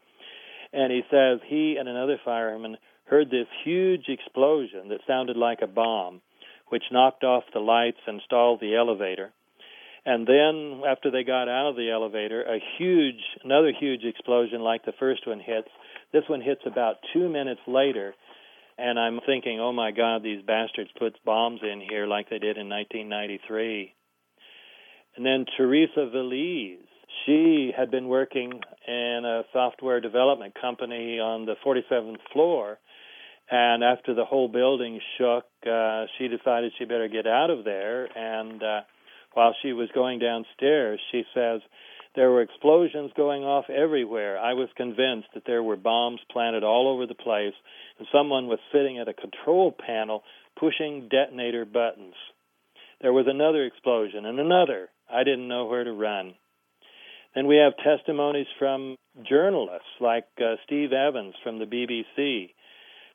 And 0.71 0.91
he 0.91 1.01
says 1.09 1.39
he 1.47 1.77
and 1.79 1.87
another 1.89 2.19
fireman 2.23 2.77
heard 3.05 3.29
this 3.29 3.47
huge 3.63 4.05
explosion 4.09 4.89
that 4.89 4.99
sounded 5.07 5.37
like 5.37 5.59
a 5.61 5.67
bomb 5.67 6.21
which 6.73 6.91
knocked 6.91 7.23
off 7.23 7.43
the 7.53 7.59
lights 7.59 7.99
and 8.07 8.19
stalled 8.25 8.59
the 8.59 8.75
elevator. 8.75 9.31
And 10.07 10.25
then, 10.25 10.81
after 10.89 11.11
they 11.11 11.23
got 11.23 11.47
out 11.47 11.69
of 11.69 11.75
the 11.75 11.91
elevator, 11.91 12.41
a 12.41 12.57
huge, 12.79 13.21
another 13.43 13.71
huge 13.79 14.03
explosion 14.03 14.61
like 14.61 14.83
the 14.83 14.91
first 14.99 15.27
one 15.27 15.39
hits. 15.39 15.67
This 16.11 16.23
one 16.27 16.41
hits 16.41 16.61
about 16.65 16.95
two 17.13 17.29
minutes 17.29 17.61
later, 17.67 18.15
and 18.79 18.97
I'm 18.99 19.19
thinking, 19.23 19.59
oh 19.59 19.71
my 19.71 19.91
God, 19.91 20.23
these 20.23 20.41
bastards 20.41 20.89
put 20.97 21.23
bombs 21.23 21.59
in 21.61 21.79
here 21.79 22.07
like 22.07 22.31
they 22.31 22.39
did 22.39 22.57
in 22.57 22.69
1993. 22.69 23.93
And 25.15 25.23
then 25.23 25.45
Teresa 25.55 26.09
Veliz, 26.11 26.79
she 27.27 27.71
had 27.77 27.91
been 27.91 28.07
working 28.07 28.51
in 28.87 29.21
a 29.25 29.43
software 29.53 30.01
development 30.01 30.55
company 30.59 31.19
on 31.19 31.45
the 31.45 31.53
47th 31.63 32.17
floor, 32.33 32.79
and 33.53 33.83
after 33.83 34.15
the 34.15 34.25
whole 34.25 34.47
building 34.47 34.99
shook, 35.15 35.45
uh, 35.71 36.05
she 36.17 36.27
decided 36.27 36.73
she 36.79 36.85
better 36.85 37.07
get 37.07 37.27
out 37.27 37.51
of 37.51 37.63
there. 37.63 38.05
And 38.17 38.63
uh, 38.63 38.81
while 39.33 39.53
she 39.61 39.73
was 39.73 39.89
going 39.93 40.17
downstairs, 40.17 40.99
she 41.11 41.21
says, 41.35 41.61
there 42.15 42.31
were 42.31 42.41
explosions 42.41 43.11
going 43.15 43.43
off 43.43 43.65
everywhere. 43.69 44.39
I 44.39 44.53
was 44.53 44.69
convinced 44.75 45.27
that 45.35 45.43
there 45.45 45.61
were 45.61 45.75
bombs 45.75 46.19
planted 46.31 46.63
all 46.63 46.91
over 46.91 47.05
the 47.05 47.13
place, 47.13 47.53
and 47.99 48.07
someone 48.11 48.47
was 48.47 48.57
sitting 48.71 48.97
at 48.97 49.07
a 49.07 49.13
control 49.13 49.71
panel 49.71 50.23
pushing 50.59 51.07
detonator 51.07 51.63
buttons. 51.63 52.15
There 53.01 53.13
was 53.13 53.27
another 53.27 53.65
explosion 53.65 54.25
and 54.25 54.39
another. 54.39 54.89
I 55.07 55.23
didn't 55.23 55.47
know 55.47 55.65
where 55.65 55.83
to 55.83 55.93
run. 55.93 56.33
Then 57.35 57.45
we 57.45 57.57
have 57.57 57.73
testimonies 57.77 58.47
from 58.57 58.95
journalists 59.29 60.01
like 60.01 60.25
uh, 60.39 60.55
Steve 60.65 60.91
Evans 60.91 61.35
from 61.43 61.59
the 61.59 61.65
BBC 61.65 62.49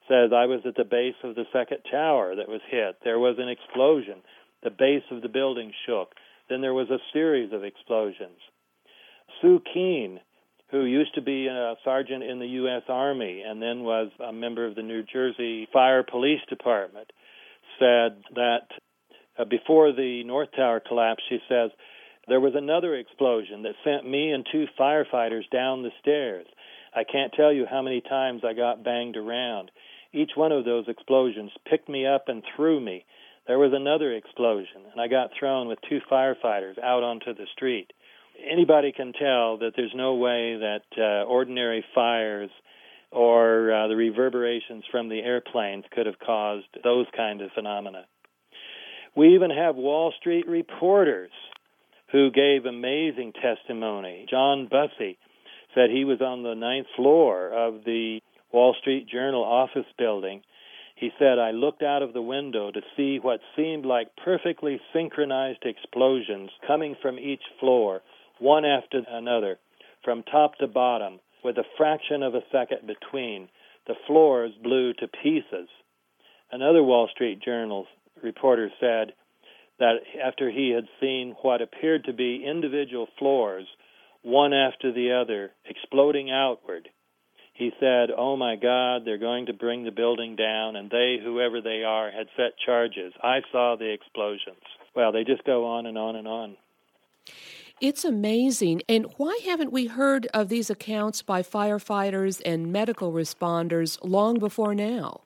says 0.09 0.31
I 0.35 0.47
was 0.47 0.61
at 0.67 0.75
the 0.77 0.85
base 0.85 1.15
of 1.23 1.35
the 1.35 1.45
second 1.53 1.79
tower 1.91 2.35
that 2.37 2.49
was 2.49 2.61
hit. 2.71 2.97
There 3.05 3.19
was 3.19 3.37
an 3.39 3.49
explosion. 3.49 4.23
The 4.63 4.71
base 4.71 5.05
of 5.11 5.23
the 5.23 5.29
building 5.29 5.73
shook. 5.87 6.15
Then 6.49 6.61
there 6.61 6.75
was 6.75 6.91
a 6.91 6.99
series 7.13 7.53
of 7.53 7.65
explosions. 7.65 8.39
Sue 9.41 9.61
Keane, 9.73 10.21
who 10.71 10.85
used 10.85 11.15
to 11.15 11.23
be 11.23 11.47
a 11.47 11.75
sergeant 11.85 12.23
in 12.25 12.39
the 12.39 12.47
U.S. 12.47 12.83
Army 12.89 13.43
and 13.47 13.63
then 13.63 13.85
was 13.85 14.11
a 14.27 14.33
member 14.33 14.67
of 14.67 14.75
the 14.75 14.83
New 14.83 15.03
Jersey 15.03 15.69
Fire 15.73 16.03
Police 16.03 16.41
Department, 16.49 17.11
said 17.79 18.23
that 18.35 18.67
uh, 19.39 19.45
before 19.45 19.93
the 19.93 20.25
North 20.25 20.49
Tower 20.57 20.81
collapsed, 20.81 21.25
she 21.29 21.39
says, 21.49 21.71
there 22.27 22.41
was 22.41 22.55
another 22.55 22.95
explosion 22.95 23.63
that 23.63 23.75
sent 23.85 24.09
me 24.09 24.33
and 24.33 24.47
two 24.51 24.67
firefighters 24.79 25.49
down 25.51 25.83
the 25.83 25.91
stairs. 26.01 26.47
I 26.95 27.05
can't 27.05 27.33
tell 27.33 27.53
you 27.53 27.65
how 27.71 27.81
many 27.81 28.03
times 28.03 28.43
I 28.45 28.53
got 28.53 28.85
banged 28.85 29.17
around. 29.17 29.71
Each 30.13 30.31
one 30.35 30.53
of 30.53 30.65
those 30.65 30.87
explosions 30.89 31.51
picked 31.69 31.89
me 31.89 32.07
up 32.07 32.29
and 32.29 32.43
threw 32.57 32.81
me. 32.81 33.05
There 33.47 33.59
was 33.59 33.73
another 33.75 34.13
explosion, 34.13 34.83
and 34.91 35.01
I 35.01 35.09
got 35.09 35.31
thrown 35.39 35.69
with 35.69 35.79
two 35.89 36.01
firefighters 36.11 36.79
out 36.83 37.03
onto 37.03 37.35
the 37.35 37.47
street. 37.55 37.93
Anybody 38.51 38.93
can 38.93 39.13
tell 39.13 39.59
that 39.59 39.73
there's 39.77 39.95
no 39.95 40.15
way 40.15 40.57
that 40.57 40.83
uh, 40.97 41.25
ordinary 41.25 41.85
fires 41.95 42.51
or 43.11 43.73
uh, 43.73 43.89
the 43.89 43.97
reverberations 43.97 44.85
from 44.91 45.09
the 45.09 45.21
airplanes 45.21 45.85
could 45.91 46.07
have 46.07 46.19
caused 46.19 46.67
those 46.85 47.07
kind 47.17 47.41
of 47.41 47.51
phenomena. 47.55 48.05
We 49.17 49.35
even 49.35 49.51
have 49.51 49.77
Wall 49.77 50.13
Street 50.21 50.47
reporters 50.47 51.31
who 52.13 52.31
gave 52.31 52.65
amazing 52.65 53.33
testimony. 53.33 54.27
John 54.31 54.69
Bussey 54.71 55.19
said 55.75 55.91
he 55.91 56.05
was 56.05 56.21
on 56.21 56.43
the 56.43 56.55
ninth 56.55 56.87
floor 56.97 57.49
of 57.49 57.85
the 57.85 58.21
Wall 58.53 58.75
Street 58.81 59.09
Journal 59.09 59.45
office 59.45 59.87
building. 59.99 60.43
He 60.97 61.11
said, 61.19 61.39
I 61.39 61.53
looked 61.53 61.83
out 61.83 62.03
of 62.03 62.13
the 62.13 62.23
window 62.23 62.71
to 62.71 62.81
see 62.97 63.19
what 63.19 63.41
seemed 63.55 63.87
like 63.87 64.17
perfectly 64.17 64.81
synchronized 64.93 65.65
explosions 65.65 66.51
coming 66.67 66.97
from 67.01 67.19
each 67.19 67.43
floor, 67.61 68.03
one 68.41 68.65
after 68.65 69.03
another, 69.09 69.59
from 70.03 70.23
top 70.25 70.57
to 70.59 70.67
bottom, 70.67 71.21
with 71.45 71.57
a 71.59 71.65
fraction 71.77 72.23
of 72.23 72.35
a 72.35 72.43
second 72.51 72.87
between. 72.87 73.49
The 73.87 73.95
floors 74.07 74.53
blew 74.63 74.93
to 74.95 75.09
pieces. 75.09 75.69
Another 76.51 76.83
Wall 76.83 77.09
Street 77.13 77.41
Journal 77.41 77.87
reporter 78.23 78.71
said 78.81 79.13
that 79.79 79.97
after 80.25 80.51
he 80.51 80.71
had 80.71 80.89
seen 81.01 81.37
what 81.43 81.63
appeared 81.63 82.05
to 82.05 82.13
be 82.13 82.45
individual 82.45 83.07
floors, 83.19 83.67
one 84.23 84.53
after 84.53 84.93
the 84.93 85.13
other, 85.13 85.53
exploding 85.65 86.31
outward, 86.31 86.89
he 87.59 87.73
said, 87.81 88.11
Oh 88.17 88.37
my 88.37 88.55
God, 88.55 89.03
they're 89.05 89.19
going 89.19 89.47
to 89.47 89.53
bring 89.53 89.85
the 89.85 89.91
building 89.91 90.37
down, 90.37 90.77
and 90.77 90.89
they, 90.89 91.19
whoever 91.23 91.61
they 91.61 91.83
are, 91.83 92.09
had 92.11 92.29
set 92.37 92.57
charges. 92.65 93.13
I 93.21 93.41
saw 93.51 93.77
the 93.77 93.93
explosions. 93.93 94.63
Well, 94.95 95.11
they 95.11 95.25
just 95.25 95.45
go 95.45 95.67
on 95.67 95.85
and 95.87 95.99
on 95.99 96.15
and 96.15 96.29
on. 96.29 96.57
It's 97.81 98.05
amazing. 98.05 98.83
And 98.89 99.07
why 99.17 99.41
haven't 99.45 99.73
we 99.73 99.87
heard 99.87 100.29
of 100.33 100.49
these 100.49 100.71
accounts 100.71 101.23
by 101.23 101.43
firefighters 101.43 102.41
and 102.45 102.73
medical 102.73 103.13
responders 103.13 103.99
long 104.03 104.39
before 104.39 104.75
now? 104.75 105.23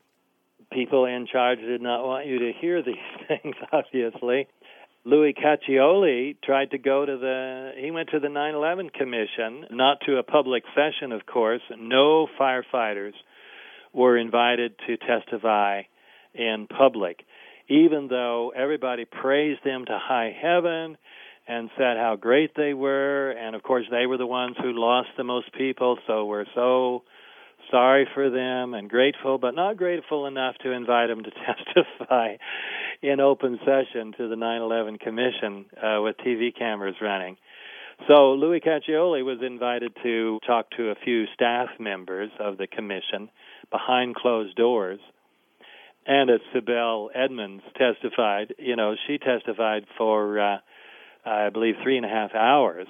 People 0.72 1.04
in 1.04 1.26
charge 1.26 1.60
did 1.60 1.82
not 1.82 2.02
want 2.04 2.26
you 2.26 2.38
to 2.38 2.52
hear 2.58 2.82
these 2.82 2.94
things, 3.28 3.56
obviously. 3.72 4.48
Louis 5.04 5.34
Caccioli 5.34 6.36
tried 6.44 6.70
to 6.70 6.78
go 6.78 7.04
to 7.04 7.16
the 7.16 7.72
he 7.76 7.90
went 7.90 8.10
to 8.10 8.20
the 8.20 8.28
9/11 8.28 8.92
commission, 8.92 9.66
not 9.70 10.00
to 10.06 10.18
a 10.18 10.22
public 10.22 10.62
session 10.74 11.10
of 11.10 11.26
course. 11.26 11.62
No 11.76 12.28
firefighters 12.38 13.14
were 13.92 14.16
invited 14.16 14.78
to 14.86 14.96
testify 14.96 15.82
in 16.34 16.66
public, 16.68 17.24
even 17.68 18.08
though 18.08 18.52
everybody 18.54 19.04
praised 19.04 19.64
them 19.64 19.84
to 19.86 19.98
high 19.98 20.34
heaven 20.40 20.96
and 21.48 21.68
said 21.76 21.96
how 21.96 22.14
great 22.14 22.54
they 22.54 22.72
were 22.72 23.32
and 23.32 23.56
of 23.56 23.62
course 23.64 23.84
they 23.90 24.06
were 24.06 24.18
the 24.18 24.26
ones 24.26 24.56
who 24.62 24.72
lost 24.72 25.08
the 25.16 25.24
most 25.24 25.52
people, 25.52 25.98
so 26.06 26.24
we're 26.26 26.46
so 26.54 27.02
sorry 27.72 28.06
for 28.14 28.30
them 28.30 28.74
and 28.74 28.88
grateful, 28.88 29.38
but 29.38 29.56
not 29.56 29.76
grateful 29.76 30.26
enough 30.26 30.54
to 30.62 30.70
invite 30.70 31.08
them 31.08 31.24
to 31.24 31.30
testify 31.66 32.36
in 33.02 33.18
open 33.18 33.58
session 33.64 34.12
to 34.16 34.28
the 34.28 34.36
9/11 34.36 35.00
Commission 35.00 35.64
uh, 35.76 36.00
with 36.00 36.16
TV 36.18 36.56
cameras 36.56 36.94
running. 37.00 37.36
So 38.08 38.32
Louis 38.32 38.60
Caccioli 38.60 39.24
was 39.24 39.38
invited 39.44 39.92
to 40.02 40.38
talk 40.46 40.70
to 40.76 40.90
a 40.90 40.94
few 41.04 41.24
staff 41.34 41.68
members 41.78 42.30
of 42.38 42.58
the 42.58 42.66
commission 42.66 43.30
behind 43.70 44.16
closed 44.16 44.56
doors. 44.56 45.00
And 46.04 46.28
as 46.30 46.40
Sibel 46.52 47.08
Edmonds 47.14 47.62
testified, 47.76 48.54
you 48.58 48.74
know, 48.74 48.96
she 49.06 49.18
testified 49.18 49.84
for, 49.96 50.40
uh, 50.40 50.56
I 51.24 51.50
believe, 51.50 51.76
three 51.82 51.96
and 51.96 52.04
a 52.04 52.08
half 52.08 52.34
hours 52.34 52.88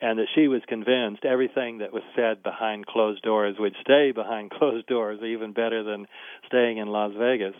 and 0.00 0.18
that 0.18 0.28
she 0.34 0.48
was 0.48 0.62
convinced 0.66 1.24
everything 1.24 1.78
that 1.78 1.92
was 1.92 2.02
said 2.16 2.42
behind 2.42 2.86
closed 2.86 3.22
doors 3.22 3.56
would 3.58 3.76
stay 3.80 4.12
behind 4.12 4.50
closed 4.58 4.86
doors, 4.86 5.20
even 5.22 5.52
better 5.52 5.82
than 5.82 6.06
staying 6.46 6.78
in 6.78 6.88
Las 6.88 7.12
Vegas. 7.18 7.54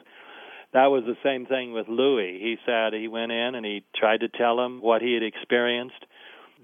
That 0.73 0.87
was 0.87 1.03
the 1.05 1.17
same 1.25 1.47
thing 1.47 1.73
with 1.73 1.89
Louis. 1.89 2.39
He 2.41 2.57
said 2.65 2.93
he 2.93 3.09
went 3.09 3.33
in 3.33 3.55
and 3.55 3.67
he 3.67 3.85
tried 3.97 4.21
to 4.21 4.29
tell 4.29 4.57
them 4.57 4.81
what 4.81 5.03
he 5.03 5.15
had 5.15 5.23
experienced. 5.23 6.07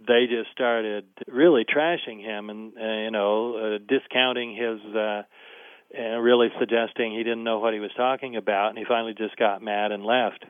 They 0.06 0.26
just 0.30 0.50
started 0.52 1.06
really 1.26 1.64
trashing 1.64 2.20
him 2.22 2.48
and 2.50 2.72
uh, 2.78 3.02
you 3.04 3.10
know 3.10 3.56
uh, 3.56 3.78
discounting 3.78 4.54
his 4.54 4.94
uh 4.94 5.22
and 5.94 6.22
really 6.22 6.48
suggesting 6.58 7.12
he 7.12 7.22
didn't 7.22 7.44
know 7.44 7.58
what 7.58 7.72
he 7.72 7.80
was 7.80 7.90
talking 7.96 8.36
about 8.36 8.70
and 8.70 8.78
he 8.78 8.84
finally 8.86 9.14
just 9.16 9.36
got 9.36 9.62
mad 9.62 9.92
and 9.92 10.04
left. 10.04 10.44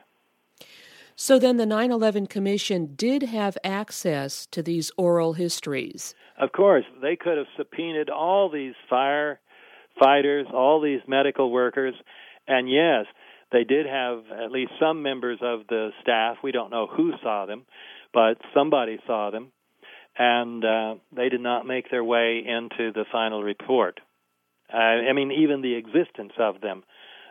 So 1.19 1.39
then 1.39 1.57
the 1.57 1.65
9 1.65 1.91
11 1.91 2.27
Commission 2.27 2.93
did 2.95 3.23
have 3.23 3.57
access 3.63 4.45
to 4.51 4.61
these 4.61 4.91
oral 4.97 5.33
histories. 5.33 6.13
Of 6.39 6.51
course, 6.51 6.85
they 7.01 7.15
could 7.15 7.39
have 7.39 7.47
subpoenaed 7.57 8.11
all 8.11 8.51
these 8.51 8.75
fire 8.87 9.39
fighters, 9.99 10.45
all 10.53 10.79
these 10.79 10.99
medical 11.07 11.51
workers, 11.51 11.95
and 12.47 12.69
yes, 12.69 13.05
they 13.51 13.63
did 13.63 13.87
have 13.87 14.25
at 14.31 14.51
least 14.51 14.73
some 14.79 15.01
members 15.01 15.39
of 15.41 15.61
the 15.69 15.89
staff. 16.03 16.37
We 16.43 16.51
don't 16.51 16.69
know 16.69 16.85
who 16.85 17.13
saw 17.23 17.47
them, 17.47 17.65
but 18.13 18.35
somebody 18.53 18.99
saw 19.07 19.31
them, 19.31 19.51
and 20.19 20.63
uh, 20.63 20.95
they 21.15 21.29
did 21.29 21.41
not 21.41 21.65
make 21.65 21.89
their 21.89 22.03
way 22.03 22.43
into 22.45 22.91
the 22.93 23.05
final 23.11 23.41
report. 23.41 24.01
Uh, 24.71 24.77
I 24.77 25.13
mean, 25.13 25.31
even 25.31 25.63
the 25.63 25.77
existence 25.77 26.33
of 26.37 26.61
them 26.61 26.83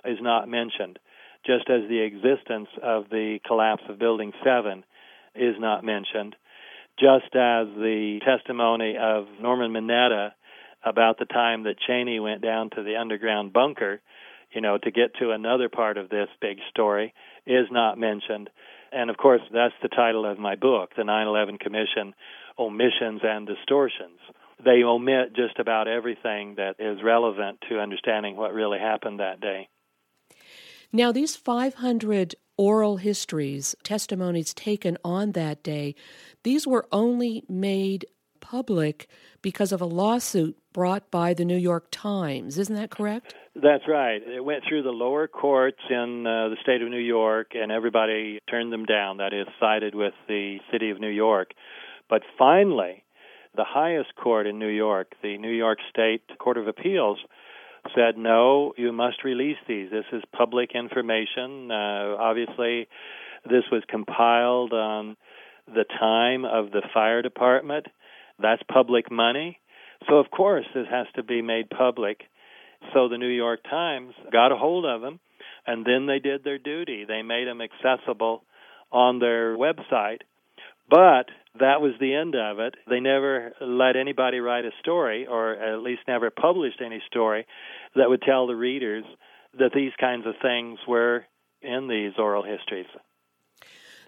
is 0.04 0.18
not 0.20 0.48
mentioned 0.48 0.98
just 1.46 1.70
as 1.70 1.88
the 1.88 2.00
existence 2.00 2.68
of 2.82 3.08
the 3.10 3.38
collapse 3.46 3.82
of 3.88 3.98
Building 3.98 4.32
7 4.44 4.84
is 5.34 5.54
not 5.58 5.84
mentioned, 5.84 6.34
just 6.98 7.34
as 7.34 7.68
the 7.76 8.18
testimony 8.24 8.96
of 9.00 9.26
Norman 9.40 9.72
Mineta 9.72 10.32
about 10.84 11.18
the 11.18 11.24
time 11.24 11.64
that 11.64 11.78
Cheney 11.86 12.20
went 12.20 12.42
down 12.42 12.70
to 12.70 12.82
the 12.82 12.96
underground 12.96 13.52
bunker, 13.52 14.00
you 14.52 14.60
know, 14.60 14.78
to 14.78 14.90
get 14.90 15.14
to 15.20 15.30
another 15.30 15.68
part 15.68 15.98
of 15.98 16.08
this 16.08 16.28
big 16.40 16.58
story 16.70 17.12
is 17.46 17.66
not 17.70 17.98
mentioned. 17.98 18.50
And 18.92 19.10
of 19.10 19.16
course, 19.16 19.42
that's 19.52 19.74
the 19.82 19.88
title 19.88 20.24
of 20.24 20.38
my 20.38 20.56
book, 20.56 20.90
The 20.96 21.04
9 21.04 21.26
11 21.26 21.58
Commission 21.58 22.14
Omissions 22.58 23.20
and 23.22 23.46
Distortions. 23.46 24.18
They 24.64 24.82
omit 24.82 25.36
just 25.36 25.58
about 25.58 25.88
everything 25.88 26.54
that 26.56 26.76
is 26.78 27.02
relevant 27.04 27.58
to 27.68 27.78
understanding 27.78 28.36
what 28.36 28.54
really 28.54 28.78
happened 28.78 29.20
that 29.20 29.40
day. 29.40 29.68
Now, 30.92 31.12
these 31.12 31.36
500 31.36 32.34
oral 32.56 32.96
histories, 32.96 33.74
testimonies 33.82 34.54
taken 34.54 34.96
on 35.04 35.32
that 35.32 35.62
day, 35.62 35.94
these 36.42 36.66
were 36.66 36.86
only 36.92 37.44
made 37.48 38.06
public 38.40 39.08
because 39.42 39.72
of 39.72 39.80
a 39.80 39.86
lawsuit 39.86 40.56
brought 40.72 41.10
by 41.10 41.34
the 41.34 41.44
New 41.44 41.56
York 41.56 41.88
Times. 41.90 42.58
Isn't 42.58 42.76
that 42.76 42.90
correct? 42.90 43.34
That's 43.54 43.84
right. 43.88 44.22
It 44.22 44.44
went 44.44 44.62
through 44.68 44.82
the 44.82 44.90
lower 44.90 45.26
courts 45.26 45.80
in 45.90 46.26
uh, 46.26 46.50
the 46.50 46.56
state 46.62 46.82
of 46.82 46.88
New 46.88 46.98
York, 46.98 47.52
and 47.54 47.72
everybody 47.72 48.38
turned 48.48 48.72
them 48.72 48.84
down. 48.84 49.16
That 49.16 49.32
is, 49.32 49.46
sided 49.58 49.94
with 49.94 50.14
the 50.28 50.58
city 50.70 50.90
of 50.90 51.00
New 51.00 51.10
York. 51.10 51.52
But 52.08 52.22
finally, 52.38 53.04
the 53.56 53.64
highest 53.66 54.14
court 54.14 54.46
in 54.46 54.58
New 54.58 54.68
York, 54.68 55.12
the 55.22 55.38
New 55.38 55.50
York 55.50 55.78
State 55.90 56.22
Court 56.38 56.58
of 56.58 56.68
Appeals, 56.68 57.18
said, 57.94 58.16
no, 58.16 58.72
you 58.76 58.92
must 58.92 59.24
release 59.24 59.56
these. 59.68 59.90
This 59.90 60.04
is 60.12 60.22
public 60.36 60.70
information. 60.74 61.70
Uh, 61.70 62.16
obviously, 62.18 62.88
this 63.44 63.64
was 63.70 63.82
compiled 63.88 64.72
on 64.72 65.16
the 65.66 65.84
time 65.98 66.44
of 66.44 66.70
the 66.70 66.82
fire 66.94 67.22
department. 67.22 67.86
That's 68.40 68.62
public 68.72 69.10
money. 69.10 69.58
So, 70.08 70.16
of 70.16 70.30
course, 70.30 70.66
this 70.74 70.86
has 70.90 71.06
to 71.16 71.22
be 71.22 71.42
made 71.42 71.70
public. 71.70 72.22
So, 72.94 73.08
the 73.08 73.18
New 73.18 73.28
York 73.28 73.60
Times 73.64 74.14
got 74.30 74.52
a 74.52 74.56
hold 74.56 74.84
of 74.84 75.00
them, 75.00 75.18
and 75.66 75.84
then 75.84 76.06
they 76.06 76.18
did 76.18 76.44
their 76.44 76.58
duty. 76.58 77.04
They 77.06 77.22
made 77.22 77.48
them 77.48 77.60
accessible 77.60 78.44
on 78.92 79.18
their 79.18 79.56
website. 79.56 80.20
But 80.88 81.26
that 81.60 81.80
was 81.80 81.92
the 82.00 82.14
end 82.14 82.34
of 82.34 82.58
it. 82.58 82.74
They 82.88 83.00
never 83.00 83.52
let 83.60 83.96
anybody 83.96 84.40
write 84.40 84.64
a 84.64 84.70
story, 84.80 85.26
or 85.26 85.54
at 85.54 85.80
least 85.80 86.02
never 86.08 86.30
published 86.30 86.80
any 86.84 87.02
story, 87.06 87.46
that 87.94 88.08
would 88.08 88.22
tell 88.22 88.46
the 88.46 88.56
readers 88.56 89.04
that 89.58 89.72
these 89.74 89.92
kinds 89.98 90.26
of 90.26 90.34
things 90.42 90.78
were 90.86 91.24
in 91.62 91.88
these 91.88 92.12
oral 92.18 92.42
histories. 92.42 92.86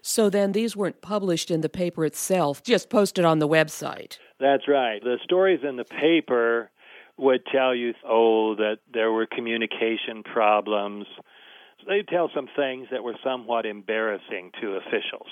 So 0.01 0.29
then 0.29 0.53
these 0.53 0.75
weren't 0.75 1.01
published 1.01 1.51
in 1.51 1.61
the 1.61 1.69
paper 1.69 2.05
itself, 2.05 2.63
just 2.63 2.89
posted 2.89 3.25
on 3.25 3.39
the 3.39 3.47
website. 3.47 4.17
That's 4.39 4.67
right. 4.67 5.03
The 5.03 5.17
stories 5.23 5.59
in 5.67 5.75
the 5.75 5.83
paper 5.83 6.71
would 7.17 7.41
tell 7.51 7.75
you, 7.75 7.93
oh, 8.07 8.55
that 8.55 8.77
there 8.93 9.11
were 9.11 9.25
communication 9.25 10.23
problems. 10.23 11.05
They'd 11.85 12.07
tell 12.07 12.29
some 12.33 12.47
things 12.55 12.87
that 12.91 13.03
were 13.03 13.15
somewhat 13.23 13.65
embarrassing 13.65 14.51
to 14.61 14.77
officials, 14.77 15.27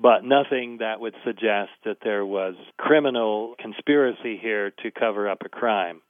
but 0.00 0.24
nothing 0.24 0.78
that 0.78 1.00
would 1.00 1.14
suggest 1.24 1.70
that 1.84 1.98
there 2.02 2.24
was 2.24 2.54
criminal 2.78 3.54
conspiracy 3.58 4.38
here 4.40 4.70
to 4.82 4.90
cover 4.90 5.28
up 5.28 5.42
a 5.44 5.48
crime. 5.48 6.00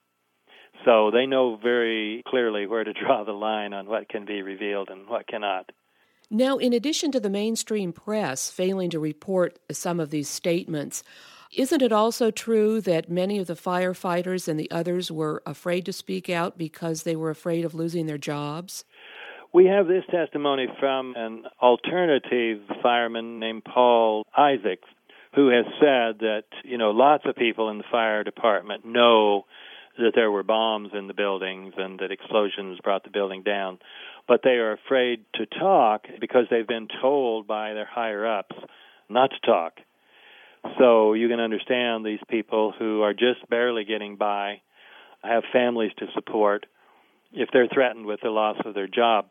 So 0.84 1.10
they 1.10 1.26
know 1.26 1.56
very 1.56 2.22
clearly 2.26 2.66
where 2.66 2.84
to 2.84 2.92
draw 3.06 3.24
the 3.24 3.32
line 3.32 3.72
on 3.72 3.86
what 3.86 4.08
can 4.08 4.24
be 4.24 4.42
revealed 4.42 4.90
and 4.90 5.08
what 5.08 5.26
cannot. 5.26 5.70
Now, 6.30 6.58
in 6.58 6.74
addition 6.74 7.10
to 7.12 7.20
the 7.20 7.30
mainstream 7.30 7.92
press 7.92 8.50
failing 8.50 8.90
to 8.90 9.00
report 9.00 9.58
some 9.72 9.98
of 9.98 10.10
these 10.10 10.28
statements, 10.28 11.02
isn't 11.56 11.80
it 11.80 11.92
also 11.92 12.30
true 12.30 12.82
that 12.82 13.10
many 13.10 13.38
of 13.38 13.46
the 13.46 13.54
firefighters 13.54 14.46
and 14.46 14.60
the 14.60 14.70
others 14.70 15.10
were 15.10 15.42
afraid 15.46 15.86
to 15.86 15.92
speak 15.94 16.28
out 16.28 16.58
because 16.58 17.02
they 17.02 17.16
were 17.16 17.30
afraid 17.30 17.64
of 17.64 17.74
losing 17.74 18.04
their 18.04 18.18
jobs? 18.18 18.84
We 19.52 19.64
have 19.66 19.86
this 19.86 20.04
testimony 20.10 20.66
from 20.78 21.14
an 21.16 21.44
alternative 21.60 22.60
fireman 22.82 23.40
named 23.40 23.64
Paul 23.64 24.24
Isaacs, 24.36 24.88
who 25.34 25.48
has 25.48 25.64
said 25.80 26.20
that, 26.20 26.44
you 26.64 26.76
know, 26.76 26.90
lots 26.90 27.24
of 27.26 27.34
people 27.34 27.70
in 27.70 27.78
the 27.78 27.84
fire 27.90 28.24
department 28.24 28.84
know 28.84 29.46
that 29.96 30.12
there 30.14 30.30
were 30.30 30.42
bombs 30.42 30.90
in 30.92 31.06
the 31.06 31.14
buildings 31.14 31.72
and 31.78 31.98
that 31.98 32.12
explosions 32.12 32.78
brought 32.84 33.04
the 33.04 33.10
building 33.10 33.42
down, 33.42 33.78
but 34.28 34.42
they 34.44 34.58
are 34.58 34.72
afraid 34.72 35.24
to 35.34 35.46
talk 35.46 36.06
because 36.20 36.44
they've 36.50 36.68
been 36.68 36.88
told 37.00 37.46
by 37.46 37.72
their 37.72 37.88
higher 37.90 38.26
ups 38.26 38.54
not 39.08 39.30
to 39.30 39.46
talk. 39.46 39.78
So 40.78 41.14
you 41.14 41.28
can 41.28 41.40
understand 41.40 42.04
these 42.04 42.20
people 42.28 42.74
who 42.78 43.00
are 43.02 43.14
just 43.14 43.48
barely 43.48 43.84
getting 43.84 44.16
by, 44.16 44.60
have 45.22 45.42
families 45.52 45.92
to 45.98 46.06
support, 46.14 46.66
if 47.32 47.48
they're 47.52 47.68
threatened 47.72 48.06
with 48.06 48.20
the 48.22 48.30
loss 48.30 48.56
of 48.64 48.74
their 48.74 48.86
job. 48.86 49.26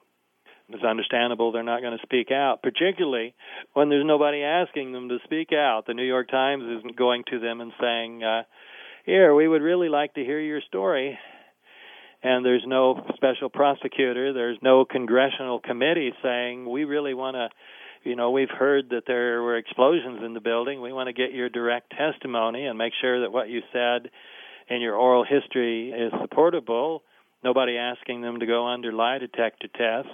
It's 0.69 0.83
understandable 0.83 1.51
they're 1.51 1.63
not 1.63 1.81
going 1.81 1.97
to 1.97 2.03
speak 2.03 2.29
out, 2.31 2.61
particularly 2.61 3.33
when 3.73 3.89
there's 3.89 4.05
nobody 4.05 4.43
asking 4.43 4.91
them 4.91 5.07
to 5.09 5.19
speak 5.23 5.53
out. 5.53 5.85
The 5.87 5.93
New 5.93 6.03
York 6.03 6.29
Times 6.29 6.63
isn't 6.79 6.97
going 6.97 7.23
to 7.31 7.39
them 7.39 7.61
and 7.61 7.71
saying, 7.79 8.23
uh, 8.23 8.43
Here, 9.05 9.33
we 9.33 9.47
would 9.47 9.61
really 9.61 9.87
like 9.87 10.13
to 10.15 10.25
hear 10.25 10.39
your 10.39 10.61
story. 10.67 11.17
And 12.21 12.45
there's 12.45 12.65
no 12.67 13.05
special 13.15 13.49
prosecutor, 13.49 14.33
there's 14.33 14.57
no 14.61 14.83
congressional 14.83 15.59
committee 15.59 16.11
saying, 16.21 16.69
We 16.69 16.83
really 16.83 17.13
want 17.13 17.35
to 17.35 17.49
you 18.03 18.15
know, 18.15 18.31
we've 18.31 18.49
heard 18.49 18.91
that 18.91 19.03
there 19.05 19.41
were 19.41 19.57
explosions 19.57 20.21
in 20.23 20.33
the 20.33 20.39
building. 20.39 20.81
We 20.81 20.93
want 20.93 21.07
to 21.07 21.13
get 21.13 21.33
your 21.33 21.49
direct 21.49 21.91
testimony 21.91 22.65
and 22.65 22.77
make 22.77 22.93
sure 23.01 23.21
that 23.21 23.33
what 23.33 23.49
you 23.49 23.61
said 23.73 24.09
in 24.69 24.79
your 24.79 24.95
oral 24.95 25.25
history 25.25 25.91
is 25.91 26.13
supportable. 26.21 27.03
Nobody 27.43 27.77
asking 27.77 28.21
them 28.21 28.39
to 28.39 28.45
go 28.45 28.65
under 28.65 28.93
lie 28.93 29.17
detector 29.17 29.67
tests. 29.67 30.11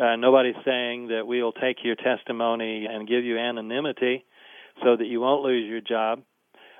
Uh, 0.00 0.16
nobody's 0.16 0.54
saying 0.64 1.08
that 1.08 1.26
we'll 1.26 1.52
take 1.52 1.78
your 1.84 1.96
testimony 1.96 2.86
and 2.86 3.08
give 3.08 3.24
you 3.24 3.38
anonymity 3.38 4.24
so 4.82 4.96
that 4.96 5.06
you 5.06 5.20
won't 5.20 5.42
lose 5.42 5.68
your 5.68 5.80
job, 5.80 6.22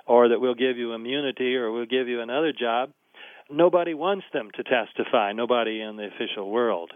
or 0.07 0.29
that 0.29 0.39
we'll 0.39 0.55
give 0.55 0.77
you 0.77 0.93
immunity, 0.93 1.55
or 1.55 1.71
we'll 1.71 1.85
give 1.85 2.07
you 2.07 2.21
another 2.21 2.51
job. 2.51 2.91
Nobody 3.49 3.93
wants 3.93 4.25
them 4.33 4.49
to 4.55 4.63
testify. 4.63 5.33
Nobody 5.33 5.81
in 5.81 5.97
the 5.97 6.07
official 6.07 6.49
world. 6.49 6.91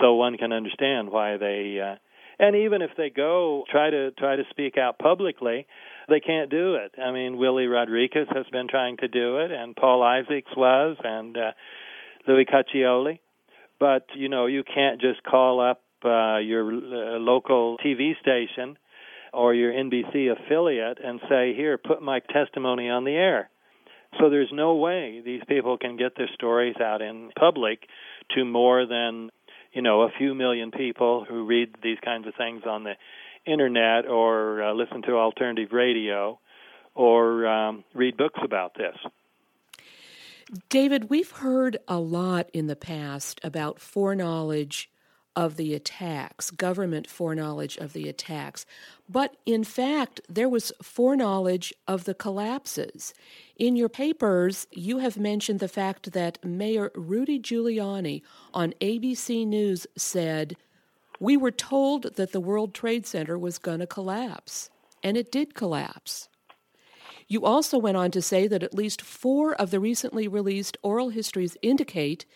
So 0.00 0.14
one 0.14 0.36
can 0.36 0.52
understand 0.52 1.10
why 1.10 1.36
they 1.38 1.80
uh, 1.80 1.96
and 2.38 2.56
even 2.56 2.82
if 2.82 2.90
they 2.96 3.10
go 3.10 3.64
try 3.70 3.90
to 3.90 4.10
try 4.12 4.36
to 4.36 4.42
speak 4.50 4.76
out 4.76 4.98
publicly, 4.98 5.66
they 6.08 6.20
can't 6.20 6.50
do 6.50 6.74
it. 6.74 7.00
I 7.00 7.12
mean, 7.12 7.38
Willie 7.38 7.66
Rodriguez 7.66 8.26
has 8.34 8.46
been 8.50 8.68
trying 8.68 8.96
to 8.98 9.08
do 9.08 9.38
it, 9.38 9.50
and 9.52 9.76
Paul 9.76 10.02
Isaacs 10.02 10.50
was, 10.56 10.96
and 11.02 11.36
uh, 11.36 11.52
Louis 12.26 12.44
Caccioli. 12.44 13.20
But 13.84 14.06
you 14.14 14.30
know, 14.30 14.46
you 14.46 14.64
can't 14.64 14.98
just 14.98 15.22
call 15.24 15.60
up 15.60 15.82
uh, 16.02 16.38
your 16.38 16.72
uh, 16.72 17.18
local 17.18 17.76
TV 17.84 18.12
station 18.18 18.78
or 19.30 19.52
your 19.52 19.72
NBC 19.72 20.32
affiliate 20.32 20.96
and 21.04 21.20
say, 21.28 21.52
"Here, 21.54 21.76
put 21.76 22.00
my 22.00 22.20
testimony 22.32 22.88
on 22.88 23.04
the 23.04 23.12
air." 23.12 23.50
So 24.18 24.30
there's 24.30 24.48
no 24.54 24.76
way 24.76 25.20
these 25.22 25.42
people 25.46 25.76
can 25.76 25.98
get 25.98 26.16
their 26.16 26.30
stories 26.32 26.76
out 26.80 27.02
in 27.02 27.30
public 27.38 27.80
to 28.34 28.46
more 28.46 28.86
than 28.86 29.28
you 29.74 29.82
know 29.82 30.00
a 30.00 30.10
few 30.16 30.34
million 30.34 30.70
people 30.70 31.26
who 31.28 31.44
read 31.44 31.74
these 31.82 31.98
kinds 32.02 32.26
of 32.26 32.32
things 32.38 32.62
on 32.66 32.84
the 32.84 32.94
internet 33.44 34.06
or 34.08 34.62
uh, 34.62 34.72
listen 34.72 35.02
to 35.02 35.18
alternative 35.18 35.72
radio 35.72 36.38
or 36.94 37.46
um, 37.46 37.84
read 37.92 38.16
books 38.16 38.40
about 38.42 38.72
this. 38.78 38.96
David, 40.68 41.10
we've 41.10 41.30
heard 41.30 41.78
a 41.88 41.98
lot 41.98 42.50
in 42.52 42.66
the 42.66 42.76
past 42.76 43.40
about 43.42 43.80
foreknowledge 43.80 44.90
of 45.36 45.56
the 45.56 45.74
attacks, 45.74 46.50
government 46.50 47.08
foreknowledge 47.08 47.76
of 47.78 47.92
the 47.92 48.08
attacks. 48.08 48.66
But 49.08 49.36
in 49.46 49.64
fact, 49.64 50.20
there 50.28 50.48
was 50.48 50.72
foreknowledge 50.82 51.74
of 51.88 52.04
the 52.04 52.14
collapses. 52.14 53.14
In 53.56 53.74
your 53.74 53.88
papers, 53.88 54.66
you 54.70 54.98
have 54.98 55.16
mentioned 55.16 55.60
the 55.60 55.68
fact 55.68 56.12
that 56.12 56.44
Mayor 56.44 56.92
Rudy 56.94 57.40
Giuliani 57.40 58.22
on 58.52 58.74
ABC 58.80 59.46
News 59.46 59.86
said, 59.96 60.56
We 61.18 61.36
were 61.36 61.50
told 61.50 62.14
that 62.16 62.32
the 62.32 62.40
World 62.40 62.74
Trade 62.74 63.06
Center 63.06 63.38
was 63.38 63.58
going 63.58 63.80
to 63.80 63.86
collapse, 63.86 64.70
and 65.02 65.16
it 65.16 65.32
did 65.32 65.54
collapse. 65.54 66.28
You 67.28 67.44
also 67.44 67.78
went 67.78 67.96
on 67.96 68.10
to 68.12 68.22
say 68.22 68.46
that 68.46 68.62
at 68.62 68.74
least 68.74 69.02
four 69.02 69.54
of 69.54 69.70
the 69.70 69.80
recently 69.80 70.28
released 70.28 70.76
oral 70.82 71.10
histories 71.10 71.56
indicate 71.62 72.26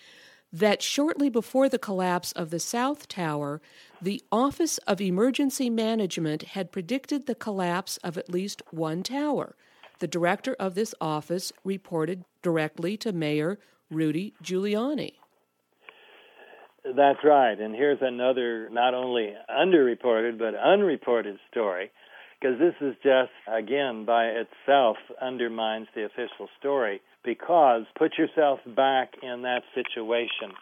that 0.52 0.82
shortly 0.82 1.28
before 1.28 1.68
the 1.68 1.78
collapse 1.78 2.32
of 2.32 2.50
the 2.50 2.58
South 2.58 3.06
Tower, 3.06 3.60
the 4.00 4.22
Office 4.32 4.78
of 4.78 5.00
Emergency 5.00 5.68
Management 5.68 6.42
had 6.42 6.72
predicted 6.72 7.26
the 7.26 7.34
collapse 7.34 7.98
of 7.98 8.16
at 8.16 8.30
least 8.30 8.62
one 8.70 9.02
tower. 9.02 9.56
The 9.98 10.08
director 10.08 10.56
of 10.58 10.74
this 10.74 10.94
office 11.00 11.52
reported 11.64 12.24
directly 12.42 12.96
to 12.98 13.12
Mayor 13.12 13.58
Rudy 13.90 14.32
Giuliani. 14.42 15.14
That's 16.84 17.18
right. 17.24 17.58
And 17.58 17.74
here's 17.74 17.98
another 18.00 18.70
not 18.70 18.94
only 18.94 19.34
underreported 19.50 20.38
but 20.38 20.54
unreported 20.54 21.38
story 21.50 21.90
because 22.40 22.58
this 22.58 22.74
is 22.80 22.94
just, 23.02 23.30
again, 23.46 24.04
by 24.04 24.26
itself 24.26 24.96
undermines 25.20 25.88
the 25.94 26.04
official 26.04 26.48
story 26.58 27.00
because 27.24 27.82
put 27.98 28.12
yourself 28.16 28.60
back 28.76 29.12
in 29.22 29.42
that 29.42 29.62
situation. 29.74 30.54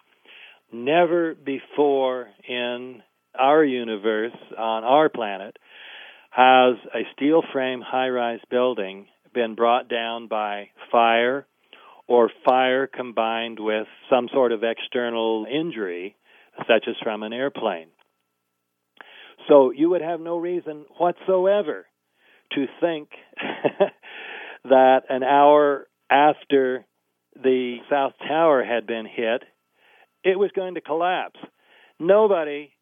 Never 0.72 1.34
before 1.34 2.28
in 2.48 3.02
our 3.38 3.64
universe, 3.64 4.32
on 4.56 4.84
our 4.84 5.08
planet, 5.08 5.56
has 6.30 6.76
a 6.94 7.00
steel 7.14 7.42
frame 7.52 7.82
high 7.82 8.08
rise 8.08 8.40
building 8.50 9.06
been 9.34 9.54
brought 9.54 9.88
down 9.88 10.28
by 10.28 10.70
fire 10.90 11.46
or 12.08 12.30
fire 12.44 12.86
combined 12.86 13.58
with 13.60 13.86
some 14.08 14.28
sort 14.32 14.52
of 14.52 14.62
external 14.62 15.46
injury, 15.50 16.16
such 16.66 16.84
as 16.88 16.94
from 17.02 17.22
an 17.22 17.32
airplane. 17.32 17.88
So 19.48 19.70
you 19.70 19.90
would 19.90 20.02
have 20.02 20.20
no 20.20 20.38
reason 20.38 20.84
whatsoever 20.98 21.86
to 22.52 22.66
think 22.80 23.08
that 24.64 25.02
an 25.08 25.22
hour 25.22 25.86
after 26.10 26.84
the 27.34 27.76
South 27.90 28.12
Tower 28.26 28.64
had 28.64 28.86
been 28.86 29.06
hit, 29.06 29.42
it 30.24 30.38
was 30.38 30.50
going 30.54 30.74
to 30.74 30.80
collapse. 30.80 31.38
Nobody, 31.98 32.72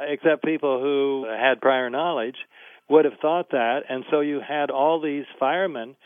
except 0.00 0.44
people 0.44 0.80
who 0.80 1.26
had 1.28 1.60
prior 1.60 1.90
knowledge, 1.90 2.36
would 2.88 3.04
have 3.04 3.18
thought 3.20 3.50
that. 3.50 3.80
And 3.88 4.04
so 4.10 4.20
you 4.20 4.40
had 4.46 4.70
all 4.70 5.00
these 5.00 5.24
firemen 5.38 5.96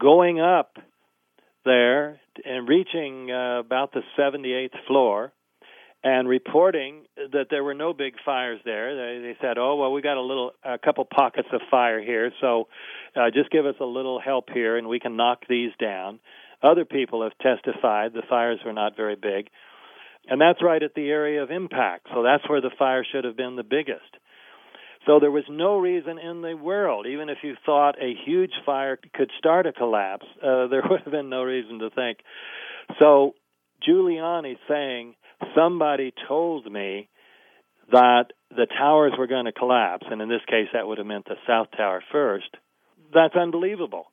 going 0.00 0.40
up 0.40 0.76
there 1.64 2.20
and 2.44 2.68
reaching 2.68 3.30
uh, 3.30 3.60
about 3.60 3.92
the 3.92 4.02
78th 4.18 4.86
floor 4.86 5.32
and 6.04 6.28
reporting 6.28 7.02
that 7.16 7.46
there 7.50 7.64
were 7.64 7.74
no 7.74 7.92
big 7.92 8.14
fires 8.24 8.60
there. 8.64 8.94
They, 8.94 9.28
they 9.28 9.36
said, 9.40 9.58
"Oh 9.58 9.76
well, 9.76 9.92
we 9.92 10.02
got 10.02 10.16
a 10.16 10.22
little, 10.22 10.52
a 10.64 10.78
couple 10.78 11.04
pockets 11.04 11.48
of 11.52 11.60
fire 11.70 12.00
here, 12.00 12.30
so 12.40 12.68
uh, 13.16 13.30
just 13.32 13.50
give 13.50 13.66
us 13.66 13.74
a 13.80 13.84
little 13.84 14.20
help 14.20 14.48
here, 14.52 14.76
and 14.76 14.88
we 14.88 15.00
can 15.00 15.16
knock 15.16 15.42
these 15.48 15.72
down." 15.80 16.20
Other 16.62 16.84
people 16.84 17.22
have 17.22 17.38
testified 17.38 18.12
the 18.12 18.22
fires 18.28 18.58
were 18.64 18.72
not 18.72 18.96
very 18.96 19.16
big, 19.16 19.48
and 20.28 20.40
that's 20.40 20.62
right 20.62 20.82
at 20.82 20.94
the 20.94 21.08
area 21.08 21.42
of 21.42 21.50
impact. 21.50 22.08
So 22.12 22.22
that's 22.22 22.48
where 22.48 22.60
the 22.60 22.70
fire 22.78 23.04
should 23.10 23.24
have 23.24 23.36
been 23.36 23.56
the 23.56 23.62
biggest. 23.62 24.16
So 25.06 25.20
there 25.20 25.30
was 25.30 25.44
no 25.48 25.78
reason 25.78 26.18
in 26.18 26.42
the 26.42 26.54
world, 26.54 27.06
even 27.06 27.28
if 27.28 27.38
you 27.42 27.54
thought 27.64 27.94
a 28.02 28.14
huge 28.26 28.52
fire 28.66 28.98
could 29.14 29.30
start 29.38 29.66
a 29.66 29.72
collapse, 29.72 30.26
uh, 30.42 30.66
there 30.70 30.82
would 30.88 31.00
have 31.02 31.12
been 31.12 31.30
no 31.30 31.42
reason 31.42 31.78
to 31.78 31.90
think. 31.90 32.18
So 32.98 33.34
Giuliani 33.86 34.56
saying 34.68 35.14
somebody 35.54 36.12
told 36.26 36.70
me 36.70 37.08
that 37.90 38.26
the 38.50 38.66
towers 38.66 39.12
were 39.18 39.26
going 39.26 39.46
to 39.46 39.52
collapse, 39.52 40.06
and 40.10 40.20
in 40.20 40.28
this 40.28 40.44
case, 40.48 40.68
that 40.72 40.86
would 40.86 40.98
have 40.98 41.06
meant 41.06 41.24
the 41.24 41.36
South 41.46 41.68
Tower 41.76 42.02
first. 42.12 42.48
That's 43.12 43.34
unbelievable. 43.34 44.06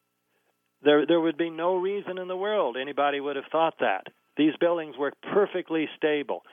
There, 0.84 1.06
there 1.06 1.20
would 1.20 1.38
be 1.38 1.50
no 1.50 1.76
reason 1.76 2.18
in 2.18 2.28
the 2.28 2.38
world 2.38 2.78
anybody 2.80 3.20
would 3.20 3.36
have 3.36 3.46
thought 3.52 3.76
that. 3.80 4.08
These 4.38 4.54
buildings 4.60 4.96
were 4.98 5.14
perfectly 5.34 5.88
stable. 5.98 6.44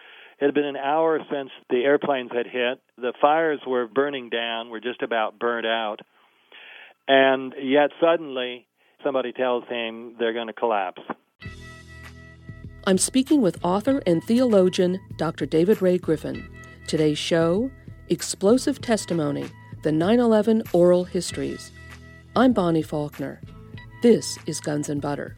It 0.40 0.46
had 0.46 0.54
been 0.54 0.64
an 0.64 0.76
hour 0.76 1.20
since 1.30 1.50
the 1.68 1.84
airplanes 1.84 2.30
had 2.32 2.46
hit. 2.46 2.80
The 2.96 3.12
fires 3.20 3.60
were 3.66 3.86
burning 3.86 4.30
down, 4.30 4.70
were 4.70 4.80
just 4.80 5.02
about 5.02 5.38
burnt 5.38 5.66
out. 5.66 5.98
And 7.06 7.54
yet 7.62 7.90
suddenly 8.00 8.66
somebody 9.04 9.32
tells 9.32 9.64
him 9.68 10.16
they're 10.18 10.32
going 10.32 10.46
to 10.46 10.52
collapse. 10.52 11.02
I'm 12.84 12.98
speaking 12.98 13.42
with 13.42 13.64
author 13.64 14.02
and 14.08 14.24
theologian 14.24 15.00
Dr. 15.16 15.46
David 15.46 15.80
Ray 15.80 15.98
Griffin. 15.98 16.48
Today's 16.88 17.16
show 17.16 17.70
Explosive 18.08 18.80
Testimony 18.80 19.48
The 19.84 19.92
9 19.92 20.18
11 20.18 20.64
Oral 20.72 21.04
Histories. 21.04 21.70
I'm 22.34 22.52
Bonnie 22.52 22.82
Faulkner. 22.82 23.40
This 24.02 24.36
is 24.46 24.58
Guns 24.58 24.88
and 24.88 25.00
Butter. 25.00 25.36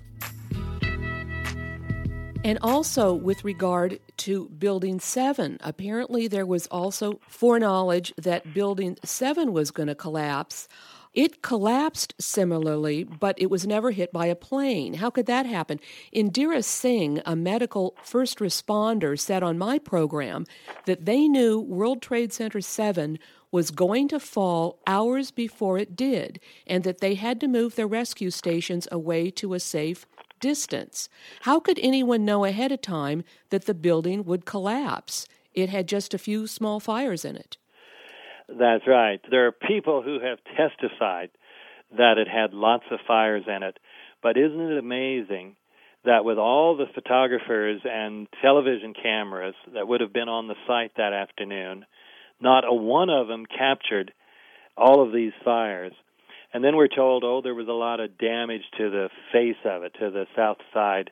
And 2.45 2.59
also 2.63 3.13
with 3.13 3.45
regard 3.45 4.01
to 4.19 4.49
Building 4.49 4.99
7, 4.99 5.59
apparently 5.61 6.29
there 6.29 6.47
was 6.47 6.67
also 6.69 7.21
foreknowledge 7.29 8.15
that 8.17 8.55
Building 8.55 8.97
7 9.05 9.53
was 9.53 9.71
going 9.71 9.89
to 9.89 9.95
collapse. 9.95 10.67
It 11.15 11.43
collapsed 11.43 12.15
similarly, 12.19 13.05
but 13.05 13.41
it 13.41 13.49
was 13.49 13.67
never 13.67 13.93
hit 13.93 14.13
by 14.13 14.27
a 14.27 14.35
plane. 14.35 14.95
How 14.95 15.11
could 15.11 15.27
that 15.27 15.47
happen? 15.47 15.79
Indira 16.13 16.65
Singh, 16.65 17.23
a 17.25 17.37
medical 17.37 17.97
first 18.03 18.41
responder, 18.41 19.19
said 19.19 19.45
on 19.45 19.57
my 19.57 19.79
program 19.79 20.45
that 20.87 21.05
they 21.05 21.29
knew 21.29 21.61
World 21.61 22.03
Trade 22.03 22.33
Center 22.33 22.61
7 22.61 23.21
was 23.53 23.71
going 23.71 24.09
to 24.09 24.19
fall 24.19 24.81
hours 24.89 25.31
before 25.31 25.79
it 25.79 25.95
did, 25.95 26.41
and 26.67 26.83
that 26.83 26.99
they 26.99 27.15
had 27.15 27.41
to 27.41 27.47
move 27.47 27.77
their 27.77 27.87
rescue 27.87 28.31
stations 28.31 28.89
away 28.91 29.31
to 29.31 29.55
a 29.55 29.61
safe 29.61 30.07
distance. 30.41 31.09
How 31.43 31.61
could 31.61 31.79
anyone 31.81 32.25
know 32.25 32.45
ahead 32.45 32.73
of 32.73 32.83
time 32.83 33.23
that 33.51 33.67
the 33.67 33.75
building 33.75 34.25
would 34.25 34.45
collapse? 34.45 35.29
It 35.55 35.69
had 35.69 35.87
just 35.87 36.13
a 36.13 36.19
few 36.19 36.49
small 36.49 36.81
fires 36.81 37.25
in 37.25 37.37
it. 37.37 37.57
That's 38.49 38.87
right. 38.87 39.21
There 39.31 39.47
are 39.47 39.53
people 39.53 40.03
who 40.03 40.19
have 40.21 40.39
testified 40.57 41.31
that 41.97 42.19
it 42.19 42.29
had 42.29 42.53
lots 42.53 42.85
of 42.91 42.99
fires 43.07 43.45
in 43.47 43.63
it. 43.63 43.79
But 44.23 44.37
isn't 44.37 44.61
it 44.73 44.79
amazing 44.79 45.57
that 46.05 46.25
with 46.25 46.39
all 46.39 46.77
the 46.77 46.87
photographers 46.95 47.81
and 47.85 48.27
television 48.43 48.95
cameras 48.95 49.55
that 49.73 49.89
would 49.89 50.01
have 50.01 50.13
been 50.13 50.29
on 50.29 50.49
the 50.49 50.55
site 50.67 50.93
that 50.97 51.13
afternoon, 51.13 51.87
not 52.41 52.65
a 52.65 52.73
one 52.73 53.11
of 53.11 53.29
them 53.29 53.47
captured 53.47 54.13
all 54.77 55.03
of 55.03 55.13
these 55.13 55.33
fires. 55.45 55.93
And 56.53 56.63
then 56.63 56.77
we're 56.77 56.89
told, 56.89 57.25
oh, 57.25 57.41
there 57.43 57.55
was 57.55 57.69
a 57.69 57.73
lot 57.73 58.01
of 58.01 58.19
damage 58.19 58.63
to 58.79 58.91
the 58.91 59.09
face 59.33 59.57
of 59.65 59.83
it, 59.83 59.95
to 59.99 60.11
the 60.11 60.27
south 60.37 60.59
side. 60.73 61.11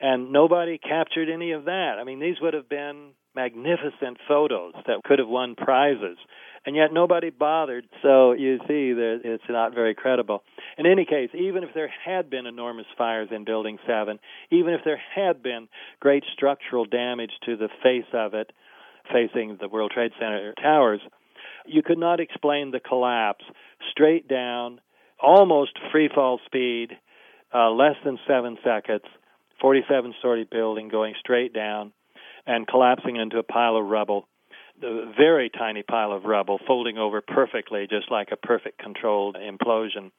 And 0.00 0.32
nobody 0.32 0.78
captured 0.78 1.28
any 1.30 1.52
of 1.52 1.64
that. 1.64 1.96
I 1.98 2.04
mean, 2.04 2.20
these 2.20 2.36
would 2.40 2.54
have 2.54 2.68
been 2.68 3.12
magnificent 3.36 4.16
photos 4.26 4.72
that 4.86 5.04
could 5.04 5.20
have 5.20 5.28
won 5.28 5.54
prizes. 5.54 6.16
And 6.64 6.74
yet 6.74 6.92
nobody 6.92 7.30
bothered. 7.30 7.84
So 8.02 8.32
you 8.32 8.58
see 8.66 8.92
that 8.92 9.20
it's 9.22 9.44
not 9.48 9.72
very 9.72 9.94
credible. 9.94 10.42
In 10.76 10.86
any 10.86 11.04
case, 11.04 11.30
even 11.32 11.62
if 11.62 11.70
there 11.74 11.92
had 12.04 12.28
been 12.28 12.46
enormous 12.46 12.86
fires 12.98 13.28
in 13.30 13.44
Building 13.44 13.78
7, 13.86 14.18
even 14.50 14.72
if 14.72 14.80
there 14.84 15.00
had 15.14 15.42
been 15.44 15.68
great 16.00 16.24
structural 16.34 16.84
damage 16.84 17.30
to 17.44 17.56
the 17.56 17.68
face 17.84 18.10
of 18.12 18.34
it 18.34 18.50
facing 19.12 19.58
the 19.60 19.68
World 19.68 19.92
Trade 19.94 20.10
Center 20.18 20.52
towers, 20.60 21.00
you 21.66 21.82
could 21.84 21.98
not 21.98 22.18
explain 22.18 22.72
the 22.72 22.80
collapse 22.80 23.44
straight 23.92 24.26
down, 24.26 24.80
almost 25.22 25.78
free 25.92 26.10
fall 26.12 26.40
speed, 26.46 26.96
uh, 27.54 27.70
less 27.70 27.94
than 28.04 28.18
seven 28.26 28.56
seconds, 28.64 29.04
47 29.60 30.14
story 30.18 30.46
building 30.50 30.88
going 30.88 31.14
straight 31.20 31.52
down 31.52 31.92
and 32.46 32.66
collapsing 32.66 33.16
into 33.16 33.38
a 33.38 33.42
pile 33.42 33.76
of 33.76 33.86
rubble. 33.86 34.28
A 34.82 35.12
very 35.16 35.50
tiny 35.50 35.82
pile 35.82 36.12
of 36.12 36.24
rubble 36.24 36.60
folding 36.66 36.98
over 36.98 37.22
perfectly, 37.22 37.86
just 37.88 38.10
like 38.10 38.28
a 38.30 38.36
perfect 38.36 38.78
controlled 38.78 39.36
implosion. 39.36 40.10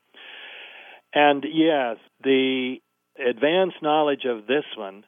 And 1.13 1.45
yes, 1.51 1.97
the 2.23 2.77
advanced 3.19 3.77
knowledge 3.81 4.25
of 4.25 4.47
this 4.47 4.65
one 4.75 5.03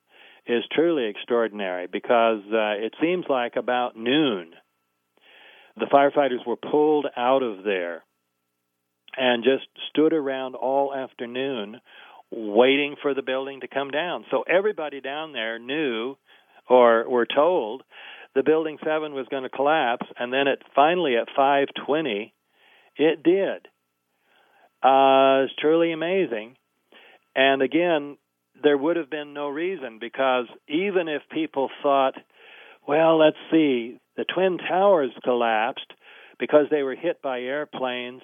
is 0.46 0.64
truly 0.72 1.06
extraordinary 1.06 1.88
because 1.88 2.42
uh, 2.52 2.78
it 2.78 2.94
seems 3.02 3.26
like 3.28 3.56
about 3.56 3.98
noon 3.98 4.54
the 5.80 5.86
firefighters 5.86 6.46
were 6.46 6.58
pulled 6.58 7.08
out 7.16 7.44
of 7.44 7.64
there 7.64 8.04
and 9.18 9.44
just 9.44 9.66
stood 9.90 10.14
around 10.14 10.56
all 10.56 10.94
afternoon 10.94 11.80
waiting 12.32 12.96
for 13.02 13.14
the 13.14 13.22
building 13.22 13.62
to 13.62 13.68
come 13.68 13.90
down. 13.90 14.26
So 14.30 14.44
everybody 14.44 15.02
down 15.02 15.34
there 15.34 15.58
knew 15.58 16.16
or 16.70 17.10
were 17.10 17.26
told 17.26 17.84
the 18.36 18.44
building 18.44 18.78
7 18.84 19.14
was 19.14 19.28
going 19.30 19.44
to 19.44 19.50
collapse 19.50 20.06
and 20.18 20.32
then 20.32 20.48
it 20.48 20.62
finally 20.76 21.16
at 21.18 21.28
5:20 21.38 22.32
it 22.96 23.24
did. 23.24 23.68
Uh 24.84 25.46
it's 25.46 25.56
truly 25.60 25.92
amazing. 25.92 26.56
And 27.36 27.62
again, 27.62 28.18
there 28.62 28.78
would 28.78 28.98
have 28.98 29.10
been 29.10 29.34
no 29.34 29.48
reason 29.48 30.00
because 30.00 30.46
even 30.68 31.08
if 31.08 31.22
people 31.32 31.70
thought, 31.82 32.16
well, 32.88 33.18
let's 33.18 33.38
see, 33.52 34.00
the 34.18 34.26
Twin 34.26 34.58
Towers 34.58 35.12
collapsed 35.24 35.94
because 36.40 36.66
they 36.70 36.84
were 36.84 36.96
hit 36.96 37.22
by 37.22 37.42
airplanes, 37.42 38.22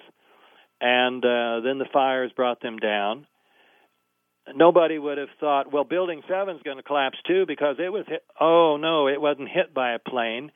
and 0.80 1.24
uh, 1.24 1.60
then 1.60 1.78
the 1.78 1.88
fires 1.92 2.32
brought 2.34 2.60
them 2.60 2.78
down. 2.78 3.26
Nobody 4.54 4.98
would 4.98 5.18
have 5.18 5.28
thought, 5.40 5.72
well, 5.72 5.84
Building 5.84 6.22
7 6.28 6.56
is 6.56 6.62
going 6.62 6.76
to 6.76 6.82
collapse 6.82 7.18
too 7.26 7.44
because 7.46 7.76
it 7.78 7.92
was 7.92 8.04
hit. 8.06 8.24
Oh, 8.40 8.76
no, 8.80 9.08
it 9.08 9.20
wasn't 9.20 9.48
hit 9.48 9.74
by 9.74 9.92
a 9.92 9.98
plane, 9.98 10.52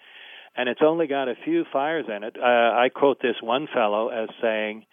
and 0.56 0.68
it's 0.68 0.80
only 0.84 1.06
got 1.06 1.28
a 1.28 1.34
few 1.44 1.64
fires 1.72 2.06
in 2.08 2.22
it. 2.22 2.36
Uh, 2.40 2.44
I 2.44 2.88
quote 2.94 3.20
this 3.20 3.36
one 3.42 3.68
fellow 3.72 4.08
as 4.08 4.28
saying, 4.40 4.84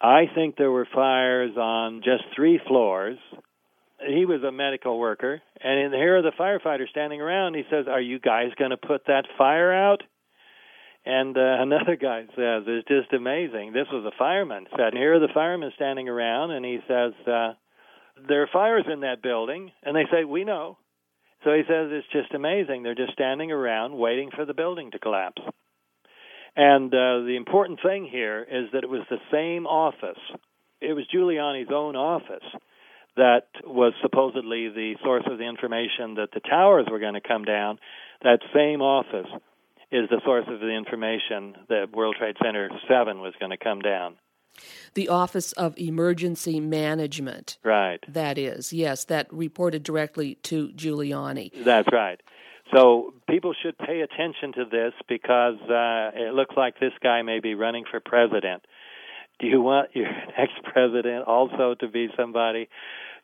I 0.00 0.22
think 0.34 0.56
there 0.56 0.70
were 0.70 0.88
fires 0.92 1.56
on 1.56 2.02
just 2.02 2.24
three 2.34 2.60
floors 2.66 3.18
he 4.06 4.24
was 4.24 4.42
a 4.42 4.52
medical 4.52 4.98
worker, 4.98 5.42
and 5.60 5.92
here 5.92 6.18
are 6.18 6.22
the 6.22 6.32
firefighters 6.38 6.88
standing 6.90 7.20
around. 7.20 7.54
He 7.54 7.64
says, 7.70 7.86
"Are 7.88 8.00
you 8.00 8.18
guys 8.18 8.50
going 8.56 8.70
to 8.70 8.76
put 8.76 9.06
that 9.06 9.24
fire 9.36 9.72
out?" 9.72 10.02
And 11.04 11.36
uh, 11.36 11.40
another 11.60 11.96
guy 11.96 12.22
says, 12.36 12.64
"It's 12.66 12.88
just 12.88 13.12
amazing." 13.12 13.72
This 13.72 13.88
was 13.92 14.04
a 14.04 14.16
fireman 14.16 14.66
said, 14.76 14.94
"Here 14.94 15.14
are 15.14 15.18
the 15.18 15.32
firemen 15.32 15.72
standing 15.74 16.08
around," 16.08 16.52
and 16.52 16.64
he 16.64 16.78
says, 16.86 17.12
uh, 17.26 17.54
"There 18.26 18.42
are 18.42 18.48
fires 18.52 18.86
in 18.90 19.00
that 19.00 19.22
building," 19.22 19.72
and 19.82 19.94
they 19.94 20.06
say, 20.10 20.24
"We 20.24 20.44
know." 20.44 20.78
So 21.44 21.52
he 21.52 21.62
says, 21.68 21.90
"It's 21.92 22.08
just 22.08 22.34
amazing. 22.34 22.82
They're 22.82 22.94
just 22.94 23.12
standing 23.12 23.52
around 23.52 23.96
waiting 23.96 24.30
for 24.30 24.44
the 24.44 24.54
building 24.54 24.90
to 24.92 24.98
collapse." 24.98 25.42
And 26.56 26.92
uh, 26.92 27.20
the 27.20 27.36
important 27.36 27.80
thing 27.82 28.06
here 28.06 28.42
is 28.42 28.70
that 28.72 28.82
it 28.82 28.90
was 28.90 29.06
the 29.08 29.20
same 29.30 29.66
office. 29.66 30.18
It 30.80 30.94
was 30.94 31.06
Giuliani's 31.06 31.70
own 31.70 31.94
office 31.94 32.44
that 33.18 33.46
was 33.64 33.92
supposedly 34.00 34.68
the 34.68 34.94
source 35.02 35.24
of 35.26 35.38
the 35.38 35.44
information 35.44 36.14
that 36.14 36.30
the 36.32 36.40
towers 36.40 36.86
were 36.90 37.00
going 37.00 37.14
to 37.14 37.20
come 37.20 37.44
down, 37.44 37.78
that 38.22 38.38
same 38.54 38.80
office 38.80 39.26
is 39.90 40.08
the 40.08 40.20
source 40.24 40.46
of 40.48 40.60
the 40.60 40.70
information 40.70 41.54
that 41.68 41.92
World 41.92 42.16
Trade 42.18 42.36
Center 42.42 42.70
7 42.88 43.20
was 43.20 43.34
going 43.40 43.50
to 43.50 43.56
come 43.56 43.80
down. 43.80 44.16
The 44.94 45.08
Office 45.08 45.52
of 45.52 45.78
Emergency 45.78 46.60
Management. 46.60 47.58
Right. 47.62 48.00
That 48.08 48.38
is, 48.38 48.72
yes, 48.72 49.04
that 49.04 49.32
reported 49.32 49.82
directly 49.82 50.36
to 50.44 50.68
Giuliani. 50.68 51.52
That's 51.64 51.88
right. 51.92 52.20
So 52.74 53.14
people 53.28 53.54
should 53.62 53.78
pay 53.78 54.02
attention 54.02 54.52
to 54.52 54.64
this 54.70 54.92
because 55.08 55.58
uh, 55.70 56.10
it 56.14 56.34
looks 56.34 56.54
like 56.56 56.78
this 56.78 56.92
guy 57.02 57.22
may 57.22 57.40
be 57.40 57.54
running 57.54 57.84
for 57.90 58.00
president. 58.00 58.64
Do 59.38 59.46
you 59.46 59.62
want 59.62 59.90
your 59.94 60.10
next 60.36 60.62
president 60.64 61.26
also 61.26 61.74
to 61.80 61.88
be 61.88 62.08
somebody 62.16 62.68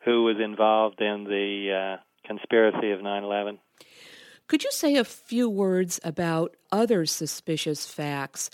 who 0.05 0.23
was 0.23 0.37
involved 0.39 1.01
in 1.01 1.25
the 1.25 1.97
uh, 1.97 2.01
conspiracy 2.25 2.91
of 2.91 3.01
9 3.01 3.23
11. 3.23 3.59
Could 4.47 4.63
you 4.63 4.71
say 4.71 4.95
a 4.95 5.03
few 5.03 5.49
words 5.49 5.99
about 6.03 6.55
other 6.71 7.05
suspicious 7.05 7.87
facts? 7.87 8.51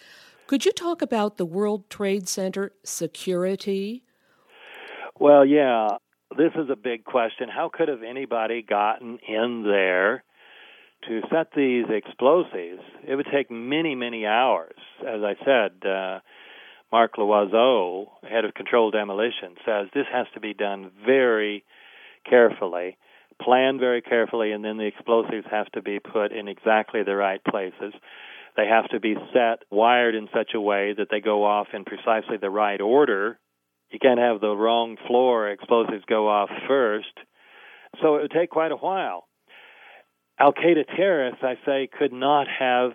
Could 0.51 0.65
you 0.65 0.73
talk 0.73 1.01
about 1.01 1.37
the 1.37 1.45
World 1.45 1.89
Trade 1.89 2.27
Center 2.27 2.73
security? 2.83 4.03
Well, 5.17 5.45
yeah, 5.45 5.87
this 6.37 6.51
is 6.55 6.69
a 6.69 6.75
big 6.75 7.05
question. 7.05 7.47
How 7.47 7.71
could 7.73 7.87
have 7.87 8.03
anybody 8.03 8.61
gotten 8.61 9.17
in 9.25 9.63
there 9.63 10.25
to 11.07 11.21
set 11.31 11.53
these 11.55 11.85
explosives? 11.87 12.81
It 13.07 13.15
would 13.15 13.27
take 13.33 13.49
many, 13.49 13.95
many 13.95 14.25
hours. 14.25 14.75
As 14.99 15.21
I 15.23 15.35
said, 15.45 15.89
uh, 15.89 16.19
Mark 16.91 17.15
Loizeaux, 17.15 18.07
head 18.29 18.43
of 18.43 18.53
controlled 18.53 18.91
demolition, 18.91 19.55
says 19.65 19.87
this 19.93 20.07
has 20.11 20.27
to 20.33 20.41
be 20.41 20.53
done 20.53 20.91
very 21.05 21.63
carefully. 22.29 22.97
planned 23.41 23.79
very 23.79 24.01
carefully, 24.01 24.51
and 24.51 24.65
then 24.65 24.75
the 24.75 24.85
explosives 24.85 25.47
have 25.49 25.71
to 25.71 25.81
be 25.81 25.99
put 25.99 26.33
in 26.33 26.49
exactly 26.49 27.03
the 27.03 27.15
right 27.15 27.41
places. 27.45 27.93
They 28.57 28.67
have 28.67 28.89
to 28.89 28.99
be 28.99 29.15
set, 29.33 29.63
wired 29.69 30.15
in 30.15 30.27
such 30.33 30.51
a 30.53 30.61
way 30.61 30.93
that 30.97 31.07
they 31.09 31.21
go 31.21 31.45
off 31.45 31.67
in 31.73 31.85
precisely 31.85 32.37
the 32.39 32.49
right 32.49 32.81
order. 32.81 33.39
You 33.89 33.99
can't 33.99 34.19
have 34.19 34.41
the 34.41 34.55
wrong 34.55 34.97
floor 35.07 35.49
explosives 35.49 36.03
go 36.07 36.27
off 36.27 36.49
first. 36.67 37.13
So 38.01 38.15
it 38.15 38.21
would 38.23 38.31
take 38.31 38.49
quite 38.49 38.71
a 38.71 38.77
while. 38.77 39.27
Al 40.39 40.53
Qaeda 40.53 40.85
terrorists, 40.95 41.43
I 41.43 41.55
say, 41.65 41.89
could 41.97 42.13
not 42.13 42.47
have 42.47 42.91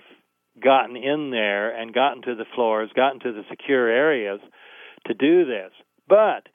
gotten 0.63 0.97
in 0.97 1.31
there 1.31 1.71
and 1.71 1.93
gotten 1.93 2.23
to 2.23 2.35
the 2.35 2.47
floors, 2.55 2.91
gotten 2.95 3.21
to 3.21 3.33
the 3.33 3.43
secure 3.51 3.89
areas 3.89 4.41
to 5.07 5.15
do 5.15 5.45
this. 5.45 5.71
But 6.09 6.49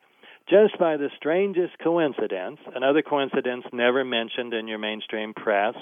just 0.49 0.77
by 0.79 0.97
the 0.97 1.09
strangest 1.17 1.77
coincidence, 1.83 2.59
another 2.75 3.01
coincidence 3.01 3.63
never 3.71 4.03
mentioned 4.03 4.53
in 4.53 4.67
your 4.67 4.79
mainstream 4.79 5.33
press, 5.33 5.75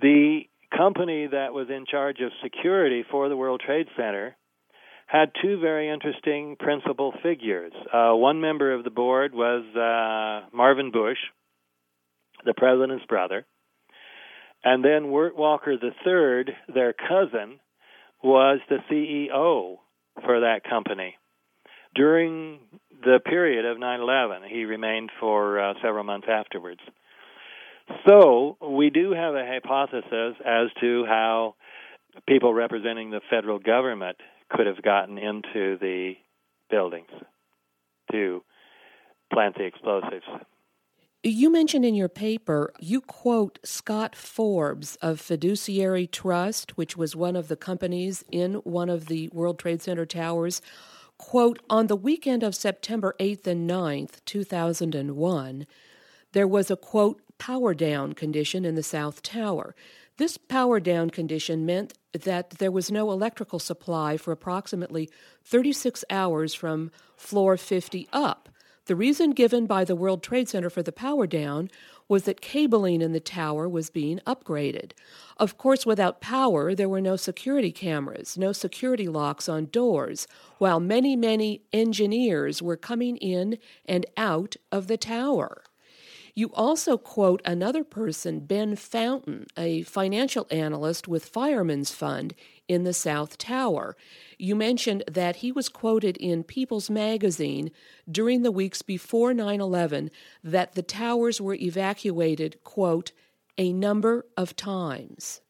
the 0.00 0.42
company 0.76 1.26
that 1.26 1.52
was 1.52 1.68
in 1.70 1.86
charge 1.86 2.20
of 2.20 2.30
security 2.42 3.04
for 3.10 3.28
the 3.28 3.36
World 3.36 3.62
Trade 3.64 3.86
Center 3.96 4.36
had 5.06 5.30
two 5.42 5.58
very 5.58 5.88
interesting 5.88 6.56
principal 6.58 7.14
figures. 7.22 7.72
Uh, 7.92 8.12
one 8.12 8.40
member 8.40 8.74
of 8.74 8.84
the 8.84 8.90
board 8.90 9.34
was 9.34 9.64
uh, 9.74 10.46
Marvin 10.54 10.90
Bush, 10.90 11.16
the 12.44 12.52
president's 12.54 13.06
brother, 13.06 13.46
and 14.62 14.84
then 14.84 15.10
Wirt 15.10 15.36
Walker 15.36 15.72
III, 15.72 16.54
their 16.72 16.92
cousin, 16.92 17.58
was 18.22 18.60
the 18.68 18.78
CEO 18.90 19.76
for 20.24 20.40
that 20.40 20.60
company. 20.68 21.16
During 21.94 22.58
the 23.02 23.18
period 23.24 23.64
of 23.64 23.78
9 23.78 24.00
11, 24.00 24.42
he 24.48 24.64
remained 24.64 25.10
for 25.18 25.58
uh, 25.58 25.74
several 25.82 26.04
months 26.04 26.26
afterwards. 26.30 26.80
So, 28.06 28.56
we 28.60 28.90
do 28.90 29.12
have 29.12 29.34
a 29.34 29.46
hypothesis 29.46 30.36
as 30.44 30.68
to 30.80 31.04
how 31.06 31.54
people 32.26 32.52
representing 32.52 33.10
the 33.10 33.20
federal 33.30 33.58
government 33.58 34.16
could 34.50 34.66
have 34.66 34.82
gotten 34.82 35.18
into 35.18 35.78
the 35.78 36.14
buildings 36.70 37.10
to 38.12 38.42
plant 39.32 39.56
the 39.56 39.64
explosives. 39.64 40.24
You 41.22 41.50
mentioned 41.50 41.84
in 41.84 41.94
your 41.94 42.08
paper, 42.08 42.72
you 42.78 43.00
quote 43.00 43.58
Scott 43.64 44.14
Forbes 44.14 44.96
of 45.02 45.20
Fiduciary 45.20 46.06
Trust, 46.06 46.78
which 46.78 46.96
was 46.96 47.16
one 47.16 47.34
of 47.34 47.48
the 47.48 47.56
companies 47.56 48.24
in 48.30 48.54
one 48.54 48.88
of 48.88 49.06
the 49.06 49.28
World 49.32 49.58
Trade 49.58 49.82
Center 49.82 50.06
towers. 50.06 50.62
Quote, 51.18 51.60
on 51.68 51.88
the 51.88 51.96
weekend 51.96 52.44
of 52.44 52.54
September 52.54 53.16
8th 53.18 53.48
and 53.48 53.68
9th, 53.68 54.24
2001, 54.26 55.66
there 56.32 56.46
was 56.46 56.70
a 56.70 56.76
quote, 56.76 57.20
power 57.38 57.74
down 57.74 58.12
condition 58.12 58.64
in 58.64 58.74
the 58.74 58.82
South 58.82 59.22
Tower. 59.22 59.74
This 60.18 60.36
power 60.36 60.80
down 60.80 61.10
condition 61.10 61.64
meant 61.64 61.94
that 62.12 62.50
there 62.50 62.72
was 62.72 62.90
no 62.90 63.10
electrical 63.12 63.58
supply 63.58 64.16
for 64.16 64.32
approximately 64.32 65.08
36 65.44 66.04
hours 66.10 66.54
from 66.54 66.90
floor 67.16 67.56
50 67.56 68.08
up. 68.12 68.48
The 68.86 68.96
reason 68.96 69.32
given 69.32 69.66
by 69.66 69.84
the 69.84 69.94
World 69.94 70.22
Trade 70.22 70.48
Center 70.48 70.70
for 70.70 70.82
the 70.82 70.92
power 70.92 71.26
down 71.26 71.70
was 72.08 72.24
that 72.24 72.40
cabling 72.40 73.02
in 73.02 73.12
the 73.12 73.20
tower 73.20 73.68
was 73.68 73.90
being 73.90 74.18
upgraded. 74.26 74.92
Of 75.36 75.58
course, 75.58 75.84
without 75.84 76.22
power, 76.22 76.74
there 76.74 76.88
were 76.88 77.02
no 77.02 77.14
security 77.16 77.70
cameras, 77.70 78.38
no 78.38 78.52
security 78.52 79.06
locks 79.06 79.46
on 79.46 79.66
doors, 79.66 80.26
while 80.56 80.80
many, 80.80 81.16
many 81.16 81.60
engineers 81.70 82.62
were 82.62 82.78
coming 82.78 83.18
in 83.18 83.58
and 83.84 84.06
out 84.16 84.56
of 84.72 84.86
the 84.86 84.96
tower. 84.96 85.64
You 86.38 86.52
also 86.54 86.96
quote 86.96 87.42
another 87.44 87.82
person, 87.82 88.38
Ben 88.38 88.76
Fountain, 88.76 89.48
a 89.56 89.82
financial 89.82 90.46
analyst 90.52 91.08
with 91.08 91.24
Fireman's 91.24 91.90
Fund 91.90 92.32
in 92.68 92.84
the 92.84 92.92
South 92.92 93.38
Tower. 93.38 93.96
You 94.38 94.54
mentioned 94.54 95.02
that 95.10 95.34
he 95.42 95.50
was 95.50 95.68
quoted 95.68 96.16
in 96.18 96.44
People's 96.44 96.88
Magazine 96.88 97.72
during 98.08 98.42
the 98.42 98.52
weeks 98.52 98.82
before 98.82 99.34
9 99.34 99.60
11 99.60 100.12
that 100.44 100.74
the 100.74 100.82
towers 100.84 101.40
were 101.40 101.54
evacuated, 101.54 102.62
quote, 102.62 103.10
a 103.56 103.72
number 103.72 104.24
of 104.36 104.54
times. 104.54 105.40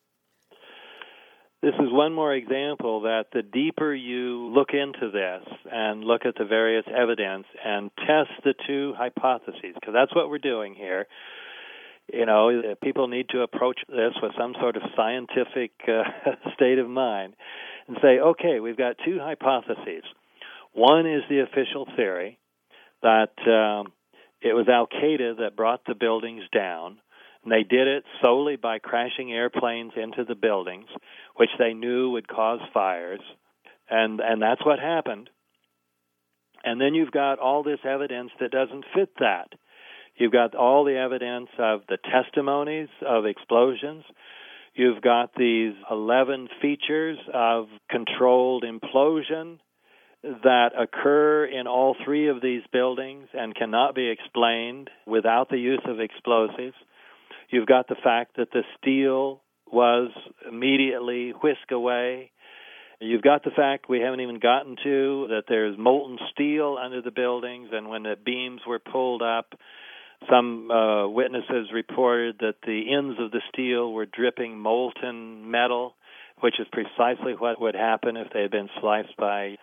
This 1.61 1.75
is 1.75 1.91
one 1.91 2.15
more 2.15 2.33
example 2.35 3.01
that 3.01 3.27
the 3.33 3.43
deeper 3.43 3.93
you 3.93 4.47
look 4.55 4.69
into 4.73 5.11
this 5.11 5.43
and 5.71 6.05
look 6.05 6.25
at 6.25 6.37
the 6.39 6.45
various 6.45 6.85
evidence 6.87 7.47
and 7.65 7.91
test 8.07 8.31
the 8.45 8.55
two 8.65 8.95
hypotheses, 8.97 9.75
because 9.75 9.93
that's 9.93 10.15
what 10.15 10.31
we're 10.31 10.39
doing 10.39 10.77
here. 10.77 11.09
You 12.13 12.27
know, 12.27 12.75
people 12.81 13.09
need 13.09 13.29
to 13.31 13.41
approach 13.41 13.81
this 13.89 14.13
with 14.23 14.33
some 14.39 14.55
sort 14.61 14.77
of 14.77 14.83
scientific 14.97 15.73
uh, 15.89 16.05
state 16.55 16.79
of 16.79 16.89
mind 16.89 17.35
and 17.89 17.97
say, 18.01 18.21
okay, 18.21 18.61
we've 18.61 18.79
got 18.79 18.95
two 19.05 19.19
hypotheses. 19.21 20.05
One 20.75 21.07
is 21.09 21.23
the 21.29 21.41
official 21.41 21.89
theory 21.97 22.39
that 23.03 23.33
um, 23.47 23.93
it 24.41 24.55
was 24.55 24.69
Al 24.69 24.87
Qaeda 24.87 25.39
that 25.39 25.57
brought 25.57 25.81
the 25.87 25.97
buildings 25.97 26.45
down 26.55 26.99
and 27.49 27.53
they 27.55 27.67
did 27.67 27.89
it 27.89 28.05
solely 28.23 28.57
by 28.57 28.79
crashing 28.79 29.33
airplanes 29.33 29.93
into 29.97 30.23
the 30.23 30.35
buildings, 30.35 30.89
which 31.37 31.49
they 31.59 31.73
knew 31.73 32.11
would 32.11 32.29
cause 32.29 32.61
fires. 32.75 33.23
And 33.89 34.21
and 34.21 34.43
that's 34.43 34.65
what 34.67 34.79
happened. 34.79 35.31
And 36.63 36.79
then 36.79 36.95
you've 36.95 37.11
got 37.11 37.39
all 37.39 37.63
this 37.63 37.79
evidence 37.85 38.33
that 38.39 38.51
doesn't 38.51 38.85
fit 38.95 39.13
that. 39.21 39.55
You've 40.17 40.33
got 40.33 40.55
all 40.57 40.85
the 40.85 40.99
evidence 40.99 41.49
of 41.59 41.81
the 41.89 41.97
testimonies 41.97 42.89
of 43.07 43.25
explosions. 43.25 44.05
You've 44.75 45.01
got 45.01 45.31
these 45.35 45.73
11 45.91 46.49
features 46.61 47.17
of 47.33 47.69
controlled 47.91 48.63
implosion 48.63 49.59
that 50.23 50.73
occur 50.79 51.47
in 51.47 51.67
all 51.67 51.97
three 52.05 52.29
of 52.29 52.43
these 52.43 52.63
buildings 52.73 53.29
and 53.33 53.55
cannot 53.55 53.95
be 53.95 54.11
explained 54.11 54.91
without 55.07 55.49
the 55.49 55.57
use 55.57 55.83
of 55.87 55.99
explosives. 55.99 56.75
You've 57.51 57.67
got 57.67 57.89
the 57.89 57.97
fact 58.03 58.37
that 58.37 58.51
the 58.53 58.63
steel 58.79 59.43
was 59.71 60.11
immediately 60.47 61.31
whisked 61.31 61.73
away. 61.73 62.31
You've 63.01 63.23
got 63.23 63.45
the 63.45 63.51
fact 63.51 63.89
we 63.89 64.01
haven't 64.01 64.21
even 64.21 64.41
gotten 64.41 64.77
to 64.83 65.27
that 65.29 65.45
there's 65.49 65.77
molten 65.79 66.19
steel 66.33 66.77
under 66.83 67.01
the 67.01 67.11
buildings, 67.11 67.69
and 67.73 67.89
when 67.89 68.03
the 68.03 68.17
beams 68.23 68.63
were 68.67 68.81
pulled 68.81 69.23
up, 69.23 69.55
some 70.29 70.71
uh, 70.71 71.07
witnesses 71.09 71.69
reported 71.73 72.39
that 72.41 72.57
the 72.67 72.93
ends 72.93 73.19
of 73.21 73.31
the 73.31 73.41
steel 73.53 73.93
were 73.93 74.07
dripping 74.07 74.59
molten 74.59 75.49
metal, 75.49 75.95
which 76.41 76.59
is 76.59 76.67
precisely 76.73 77.35
what 77.39 77.61
would 77.61 77.77
happen 77.77 78.17
if 78.17 78.33
they 78.33 78.43
had 78.43 78.51
been 78.51 78.69
sliced 78.81 79.17
by 79.17 79.57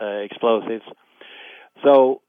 uh, 0.00 0.06
explosives. 0.06 0.84
So 1.82 2.20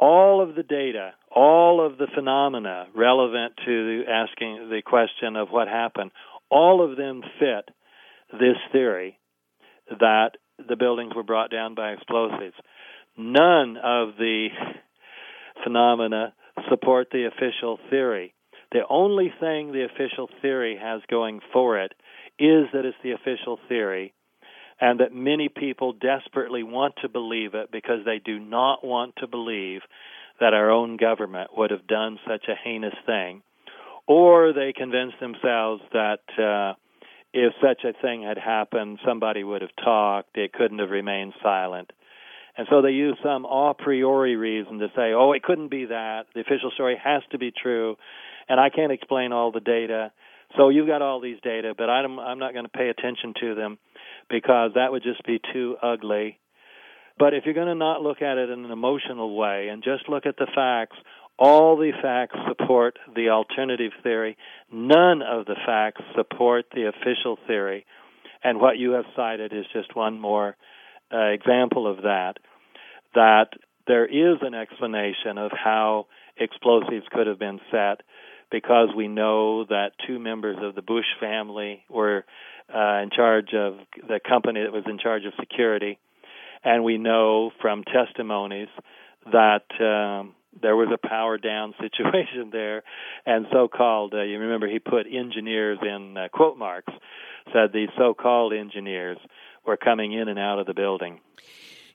all 0.00 0.40
of 0.42 0.56
the 0.56 0.62
data, 0.62 1.12
all 1.38 1.86
of 1.86 1.98
the 1.98 2.08
phenomena 2.12 2.88
relevant 2.96 3.52
to 3.64 4.02
asking 4.08 4.70
the 4.70 4.82
question 4.84 5.36
of 5.36 5.50
what 5.50 5.68
happened, 5.68 6.10
all 6.50 6.84
of 6.84 6.96
them 6.96 7.22
fit 7.38 7.72
this 8.32 8.56
theory 8.72 9.16
that 9.88 10.30
the 10.68 10.74
buildings 10.74 11.12
were 11.14 11.22
brought 11.22 11.52
down 11.52 11.76
by 11.76 11.90
explosives. 11.90 12.56
None 13.16 13.76
of 13.76 14.16
the 14.18 14.48
phenomena 15.62 16.34
support 16.68 17.06
the 17.12 17.28
official 17.28 17.78
theory. 17.88 18.34
The 18.72 18.82
only 18.90 19.32
thing 19.38 19.70
the 19.70 19.84
official 19.84 20.28
theory 20.42 20.76
has 20.82 21.02
going 21.08 21.38
for 21.52 21.78
it 21.78 21.92
is 22.40 22.66
that 22.72 22.84
it's 22.84 22.96
the 23.04 23.12
official 23.12 23.60
theory 23.68 24.12
and 24.80 24.98
that 24.98 25.14
many 25.14 25.48
people 25.48 25.92
desperately 25.92 26.64
want 26.64 26.94
to 27.02 27.08
believe 27.08 27.54
it 27.54 27.70
because 27.70 28.00
they 28.04 28.18
do 28.18 28.40
not 28.40 28.84
want 28.84 29.14
to 29.18 29.28
believe 29.28 29.82
that 30.40 30.54
our 30.54 30.70
own 30.70 30.96
government 30.96 31.50
would 31.56 31.70
have 31.70 31.86
done 31.86 32.18
such 32.26 32.46
a 32.48 32.54
heinous 32.62 32.94
thing, 33.06 33.42
or 34.06 34.52
they 34.52 34.72
convince 34.72 35.12
themselves 35.20 35.82
that 35.92 36.20
uh, 36.38 36.74
if 37.32 37.52
such 37.60 37.84
a 37.84 37.92
thing 38.00 38.22
had 38.22 38.38
happened, 38.38 38.98
somebody 39.06 39.44
would 39.44 39.62
have 39.62 39.74
talked, 39.82 40.36
it 40.36 40.52
couldn't 40.52 40.78
have 40.78 40.90
remained 40.90 41.34
silent. 41.42 41.92
And 42.56 42.66
so 42.70 42.82
they 42.82 42.90
use 42.90 43.16
some 43.22 43.44
a 43.44 43.74
priori 43.78 44.34
reason 44.34 44.78
to 44.80 44.88
say, 44.96 45.12
oh, 45.12 45.32
it 45.32 45.42
couldn't 45.44 45.70
be 45.70 45.84
that. 45.86 46.26
The 46.34 46.40
official 46.40 46.72
story 46.74 47.00
has 47.02 47.22
to 47.30 47.38
be 47.38 47.52
true, 47.52 47.96
and 48.48 48.58
I 48.58 48.70
can't 48.70 48.90
explain 48.90 49.32
all 49.32 49.52
the 49.52 49.60
data. 49.60 50.10
So 50.56 50.68
you've 50.70 50.88
got 50.88 51.02
all 51.02 51.20
these 51.20 51.40
data, 51.42 51.74
but 51.76 51.90
I'm 51.90 52.16
not 52.16 52.52
going 52.54 52.64
to 52.64 52.70
pay 52.70 52.88
attention 52.88 53.34
to 53.42 53.54
them 53.54 53.78
because 54.30 54.72
that 54.74 54.90
would 54.90 55.02
just 55.02 55.22
be 55.24 55.40
too 55.52 55.76
ugly. 55.82 56.38
But 57.18 57.34
if 57.34 57.44
you're 57.44 57.54
going 57.54 57.66
to 57.66 57.74
not 57.74 58.02
look 58.02 58.22
at 58.22 58.38
it 58.38 58.50
in 58.50 58.64
an 58.64 58.70
emotional 58.70 59.36
way 59.36 59.68
and 59.68 59.82
just 59.82 60.08
look 60.08 60.24
at 60.26 60.36
the 60.36 60.46
facts, 60.54 60.96
all 61.38 61.76
the 61.76 61.92
facts 62.00 62.36
support 62.48 62.98
the 63.14 63.30
alternative 63.30 63.92
theory. 64.02 64.36
None 64.72 65.22
of 65.22 65.46
the 65.46 65.56
facts 65.66 66.02
support 66.16 66.66
the 66.72 66.88
official 66.88 67.38
theory. 67.46 67.86
And 68.42 68.60
what 68.60 68.78
you 68.78 68.92
have 68.92 69.04
cited 69.16 69.52
is 69.52 69.64
just 69.72 69.96
one 69.96 70.20
more 70.20 70.56
uh, 71.12 71.18
example 71.18 71.90
of 71.90 72.02
that. 72.02 72.34
That 73.14 73.48
there 73.86 74.06
is 74.06 74.38
an 74.42 74.54
explanation 74.54 75.38
of 75.38 75.50
how 75.52 76.06
explosives 76.36 77.06
could 77.10 77.26
have 77.26 77.38
been 77.38 77.60
set, 77.70 78.02
because 78.50 78.88
we 78.96 79.08
know 79.08 79.64
that 79.64 79.90
two 80.06 80.18
members 80.18 80.56
of 80.62 80.74
the 80.74 80.82
Bush 80.82 81.06
family 81.20 81.82
were 81.88 82.24
uh, 82.72 83.02
in 83.02 83.10
charge 83.10 83.54
of 83.54 83.74
the 84.06 84.20
company 84.26 84.62
that 84.62 84.72
was 84.72 84.84
in 84.86 84.98
charge 84.98 85.24
of 85.24 85.32
security, 85.40 85.98
and 86.64 86.84
we 86.84 86.98
know 86.98 87.50
from 87.60 87.84
testimonies 87.84 88.68
that 89.32 89.64
um, 89.80 90.34
there 90.60 90.76
was 90.76 90.88
a 90.92 91.08
power 91.08 91.38
down 91.38 91.74
situation 91.80 92.50
there, 92.50 92.82
and 93.26 93.46
so-called. 93.52 94.14
Uh, 94.14 94.22
you 94.22 94.38
remember 94.38 94.68
he 94.68 94.78
put 94.78 95.06
engineers 95.06 95.78
in 95.82 96.16
uh, 96.16 96.28
quote 96.32 96.58
marks, 96.58 96.92
said 97.52 97.72
these 97.72 97.90
so-called 97.96 98.52
engineers 98.52 99.18
were 99.66 99.76
coming 99.76 100.12
in 100.12 100.28
and 100.28 100.38
out 100.38 100.58
of 100.58 100.66
the 100.66 100.74
building. 100.74 101.20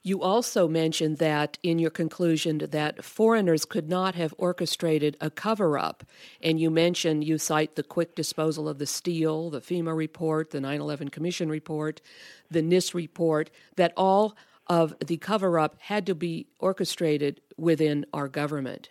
You 0.06 0.20
also 0.20 0.68
mentioned 0.68 1.16
that 1.16 1.56
in 1.62 1.78
your 1.78 1.90
conclusion 1.90 2.58
that 2.58 3.02
foreigners 3.02 3.64
could 3.64 3.88
not 3.88 4.14
have 4.16 4.34
orchestrated 4.36 5.16
a 5.18 5.30
cover 5.30 5.78
up. 5.78 6.04
And 6.42 6.60
you 6.60 6.70
mentioned 6.70 7.24
you 7.24 7.38
cite 7.38 7.74
the 7.74 7.82
quick 7.82 8.14
disposal 8.14 8.68
of 8.68 8.78
the 8.78 8.84
steel, 8.84 9.48
the 9.48 9.62
FEMA 9.62 9.96
report, 9.96 10.50
the 10.50 10.60
9 10.60 10.78
11 10.78 11.08
Commission 11.08 11.48
report, 11.48 12.02
the 12.50 12.60
NIST 12.60 12.92
report, 12.92 13.50
that 13.76 13.94
all 13.96 14.36
of 14.66 14.94
the 15.04 15.16
cover 15.16 15.58
up 15.58 15.76
had 15.80 16.06
to 16.06 16.14
be 16.14 16.46
orchestrated 16.58 17.40
within 17.56 18.06
our 18.12 18.28
government. 18.28 18.90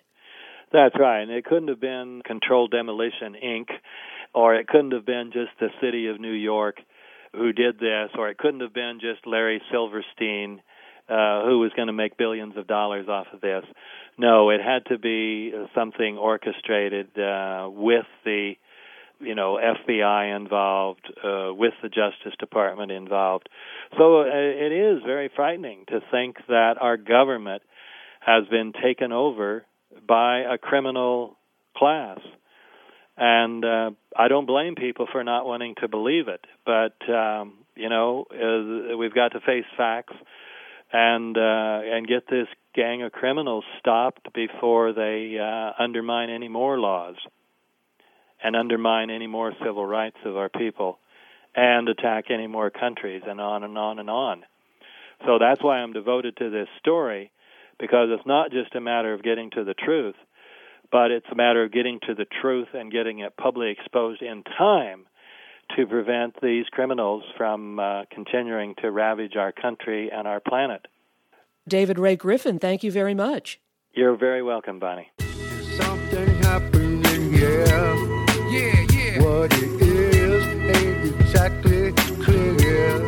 That's 0.72 0.96
right. 1.00 1.22
And 1.22 1.32
it 1.32 1.46
couldn't 1.46 1.68
have 1.68 1.80
been 1.82 2.22
Controlled 2.26 2.72
Demolition 2.72 3.36
Inc., 3.44 3.68
or 4.34 4.56
it 4.56 4.68
couldn't 4.68 4.92
have 4.92 5.06
been 5.06 5.32
just 5.32 5.52
the 5.60 5.70
city 5.80 6.08
of 6.08 6.20
New 6.20 6.34
York 6.34 6.78
who 7.36 7.52
did 7.52 7.80
this, 7.80 8.10
or 8.18 8.30
it 8.30 8.38
couldn't 8.38 8.62
have 8.62 8.74
been 8.74 9.00
just 9.00 9.26
Larry 9.26 9.62
Silverstein. 9.72 10.62
Uh, 11.10 11.44
who 11.44 11.60
was 11.60 11.70
going 11.76 11.88
to 11.88 11.94
make 11.94 12.16
billions 12.16 12.56
of 12.56 12.66
dollars 12.66 13.10
off 13.10 13.28
of 13.34 13.42
this? 13.42 13.66
No, 14.18 14.52
it 14.52 14.62
had 14.62 14.86
to 14.86 14.98
be 14.98 15.52
something 15.76 16.18
orchestrated 16.18 17.08
uh, 17.20 17.68
with 17.70 18.06
the 18.24 18.54
you 19.24 19.36
know 19.36 19.60
FBI 19.62 20.36
involved, 20.36 21.12
uh, 21.24 21.54
with 21.54 21.74
the 21.82 21.90
Justice 21.90 22.34
Department 22.40 22.92
involved. 22.92 23.50
So 23.98 24.22
uh, 24.22 24.26
it 24.28 24.72
is 24.72 25.04
very 25.06 25.30
frightening 25.36 25.86
to 25.90 26.00
think 26.12 26.38
that 26.48 26.76
our 26.80 26.98
government 26.98 27.64
has 28.20 28.48
been 28.50 28.74
taken 28.74 29.12
over 29.12 29.66
by 30.08 30.40
a 30.40 30.58
criminal 30.58 31.38
class. 31.76 32.20
And 33.16 33.64
uh, 33.64 33.92
I 34.18 34.28
don't 34.28 34.48
blame 34.48 34.76
people 34.76 35.08
for 35.12 35.24
not 35.24 35.46
wanting 35.46 35.76
to 35.82 35.88
believe 35.88 36.28
it, 36.28 36.46
but 36.66 36.96
um, 37.14 37.54
you 37.76 37.90
know 37.90 38.26
uh, 38.32 38.98
we've 38.98 39.14
got 39.14 39.34
to 39.34 39.40
face 39.40 39.66
facts 39.78 40.16
and 40.92 41.38
uh, 41.38 41.82
and 41.84 42.08
get 42.08 42.28
this 42.30 42.48
gang 42.74 43.04
of 43.04 43.12
criminals 43.12 43.66
stopped 43.80 44.34
before 44.34 44.94
they 44.94 45.38
uh, 45.40 45.84
undermine 45.84 46.30
any 46.30 46.48
more 46.48 46.80
laws 46.80 47.16
and 48.44 48.56
undermine 48.56 49.10
any 49.10 49.28
more 49.28 49.54
civil 49.64 49.86
rights 49.86 50.18
of 50.26 50.36
our 50.36 50.50
people 50.50 51.00
and 51.56 51.88
attack 51.88 52.26
any 52.30 52.48
more 52.48 52.70
countries 52.70 53.22
and 53.26 53.40
on 53.40 53.64
and 53.64 53.78
on 53.78 54.00
and 54.00 54.10
on. 54.10 54.44
So 55.26 55.38
that's 55.40 55.64
why 55.64 55.78
I'm 55.78 55.94
devoted 55.94 56.36
to 56.38 56.50
this 56.50 56.68
story 56.80 57.32
because 57.80 58.10
it's 58.12 58.28
not 58.28 58.52
just 58.52 58.76
a 58.76 58.82
matter 58.82 59.14
of 59.14 59.24
getting 59.24 59.50
to 59.52 59.64
the 59.64 59.74
truth, 59.74 60.16
but 60.92 61.12
it's 61.12 61.26
a 61.32 61.36
matter 61.36 61.64
of 61.64 61.72
getting 61.72 62.00
to 62.08 62.14
the 62.14 62.26
truth 62.42 62.68
and 62.74 62.92
getting 62.92 63.20
it 63.20 63.36
publicly 63.38 63.72
exposed 63.72 64.22
in 64.22 64.44
time 64.58 65.06
to 65.76 65.88
prevent 65.88 66.36
these 66.42 66.66
criminals 66.72 67.24
from 67.38 67.80
uh, 67.80 68.04
continuing 68.12 68.76
to 68.82 68.92
ravage 68.92 69.36
our 69.36 69.52
country 69.52 70.12
and 70.12 70.28
our 70.28 70.40
planet. 70.40 70.86
David 71.68 71.98
Ray 71.98 72.16
Griffin, 72.16 72.60
thank 72.60 72.84
you 72.84 72.92
very 72.92 73.14
much. 73.14 73.60
You're 73.94 74.16
very 74.16 74.44
welcome, 74.44 74.80
Bonnie. 74.80 75.12
What 79.44 79.62
it 79.62 79.82
is 79.82 80.46
ain't 80.74 81.20
exactly 81.20 81.92
clear. 82.24 83.00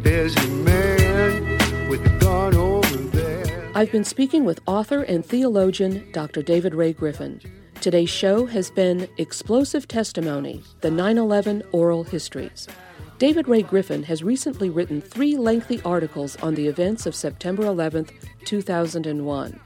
There's 0.00 0.34
a 0.34 0.46
man 0.48 1.90
with 1.90 2.06
a 2.06 2.18
gun 2.18 2.54
over 2.54 2.96
there. 2.96 3.70
I've 3.74 3.92
been 3.92 4.02
speaking 4.02 4.46
with 4.46 4.62
author 4.64 5.02
and 5.02 5.22
theologian 5.22 6.10
Dr. 6.12 6.40
David 6.40 6.74
Ray 6.74 6.94
Griffin. 6.94 7.42
Today's 7.82 8.08
show 8.08 8.46
has 8.46 8.70
been 8.70 9.10
Explosive 9.18 9.86
Testimony 9.86 10.62
The 10.80 10.90
9 10.90 11.18
11 11.18 11.64
Oral 11.70 12.04
Histories. 12.04 12.66
David 13.18 13.46
Ray 13.46 13.60
Griffin 13.60 14.04
has 14.04 14.24
recently 14.24 14.70
written 14.70 15.02
three 15.02 15.36
lengthy 15.36 15.82
articles 15.82 16.36
on 16.36 16.54
the 16.54 16.66
events 16.66 17.04
of 17.04 17.14
September 17.14 17.66
11, 17.66 18.08
2001. 18.46 19.60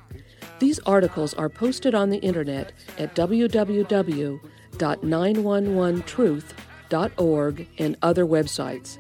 These 0.59 0.81
articles 0.81 1.33
are 1.35 1.49
posted 1.49 1.95
on 1.95 2.11
the 2.11 2.19
internet 2.19 2.73
at 2.99 3.15
www 3.15 4.41
www.911truth.org 4.81 7.69
and 7.79 7.97
other 8.03 8.27
websites. 8.27 8.99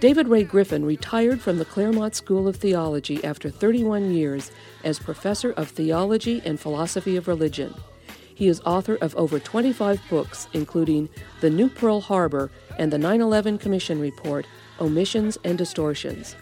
David 0.00 0.26
Ray 0.26 0.42
Griffin 0.42 0.84
retired 0.84 1.40
from 1.40 1.58
the 1.58 1.64
Claremont 1.64 2.16
School 2.16 2.48
of 2.48 2.56
Theology 2.56 3.24
after 3.24 3.48
31 3.48 4.12
years 4.12 4.50
as 4.82 4.98
professor 4.98 5.52
of 5.52 5.68
theology 5.68 6.42
and 6.44 6.58
philosophy 6.58 7.16
of 7.16 7.28
religion. 7.28 7.72
He 8.34 8.48
is 8.48 8.60
author 8.62 8.96
of 8.96 9.14
over 9.14 9.38
25 9.38 10.02
books, 10.10 10.48
including 10.52 11.08
The 11.40 11.50
New 11.50 11.68
Pearl 11.68 12.00
Harbor 12.00 12.50
and 12.78 12.92
the 12.92 12.98
9 12.98 13.20
11 13.20 13.58
Commission 13.58 14.00
Report 14.00 14.44
Omissions 14.80 15.38
and 15.44 15.56
Distortions. 15.56 16.34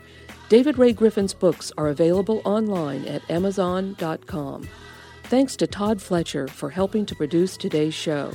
David 0.48 0.78
Ray 0.78 0.94
Griffin's 0.94 1.34
books 1.34 1.70
are 1.76 1.88
available 1.88 2.40
online 2.46 3.04
at 3.04 3.30
Amazon.com. 3.30 4.66
Thanks 5.24 5.54
to 5.56 5.66
Todd 5.66 6.00
Fletcher 6.00 6.48
for 6.48 6.70
helping 6.70 7.04
to 7.06 7.14
produce 7.14 7.58
today's 7.58 7.94
show. 7.94 8.32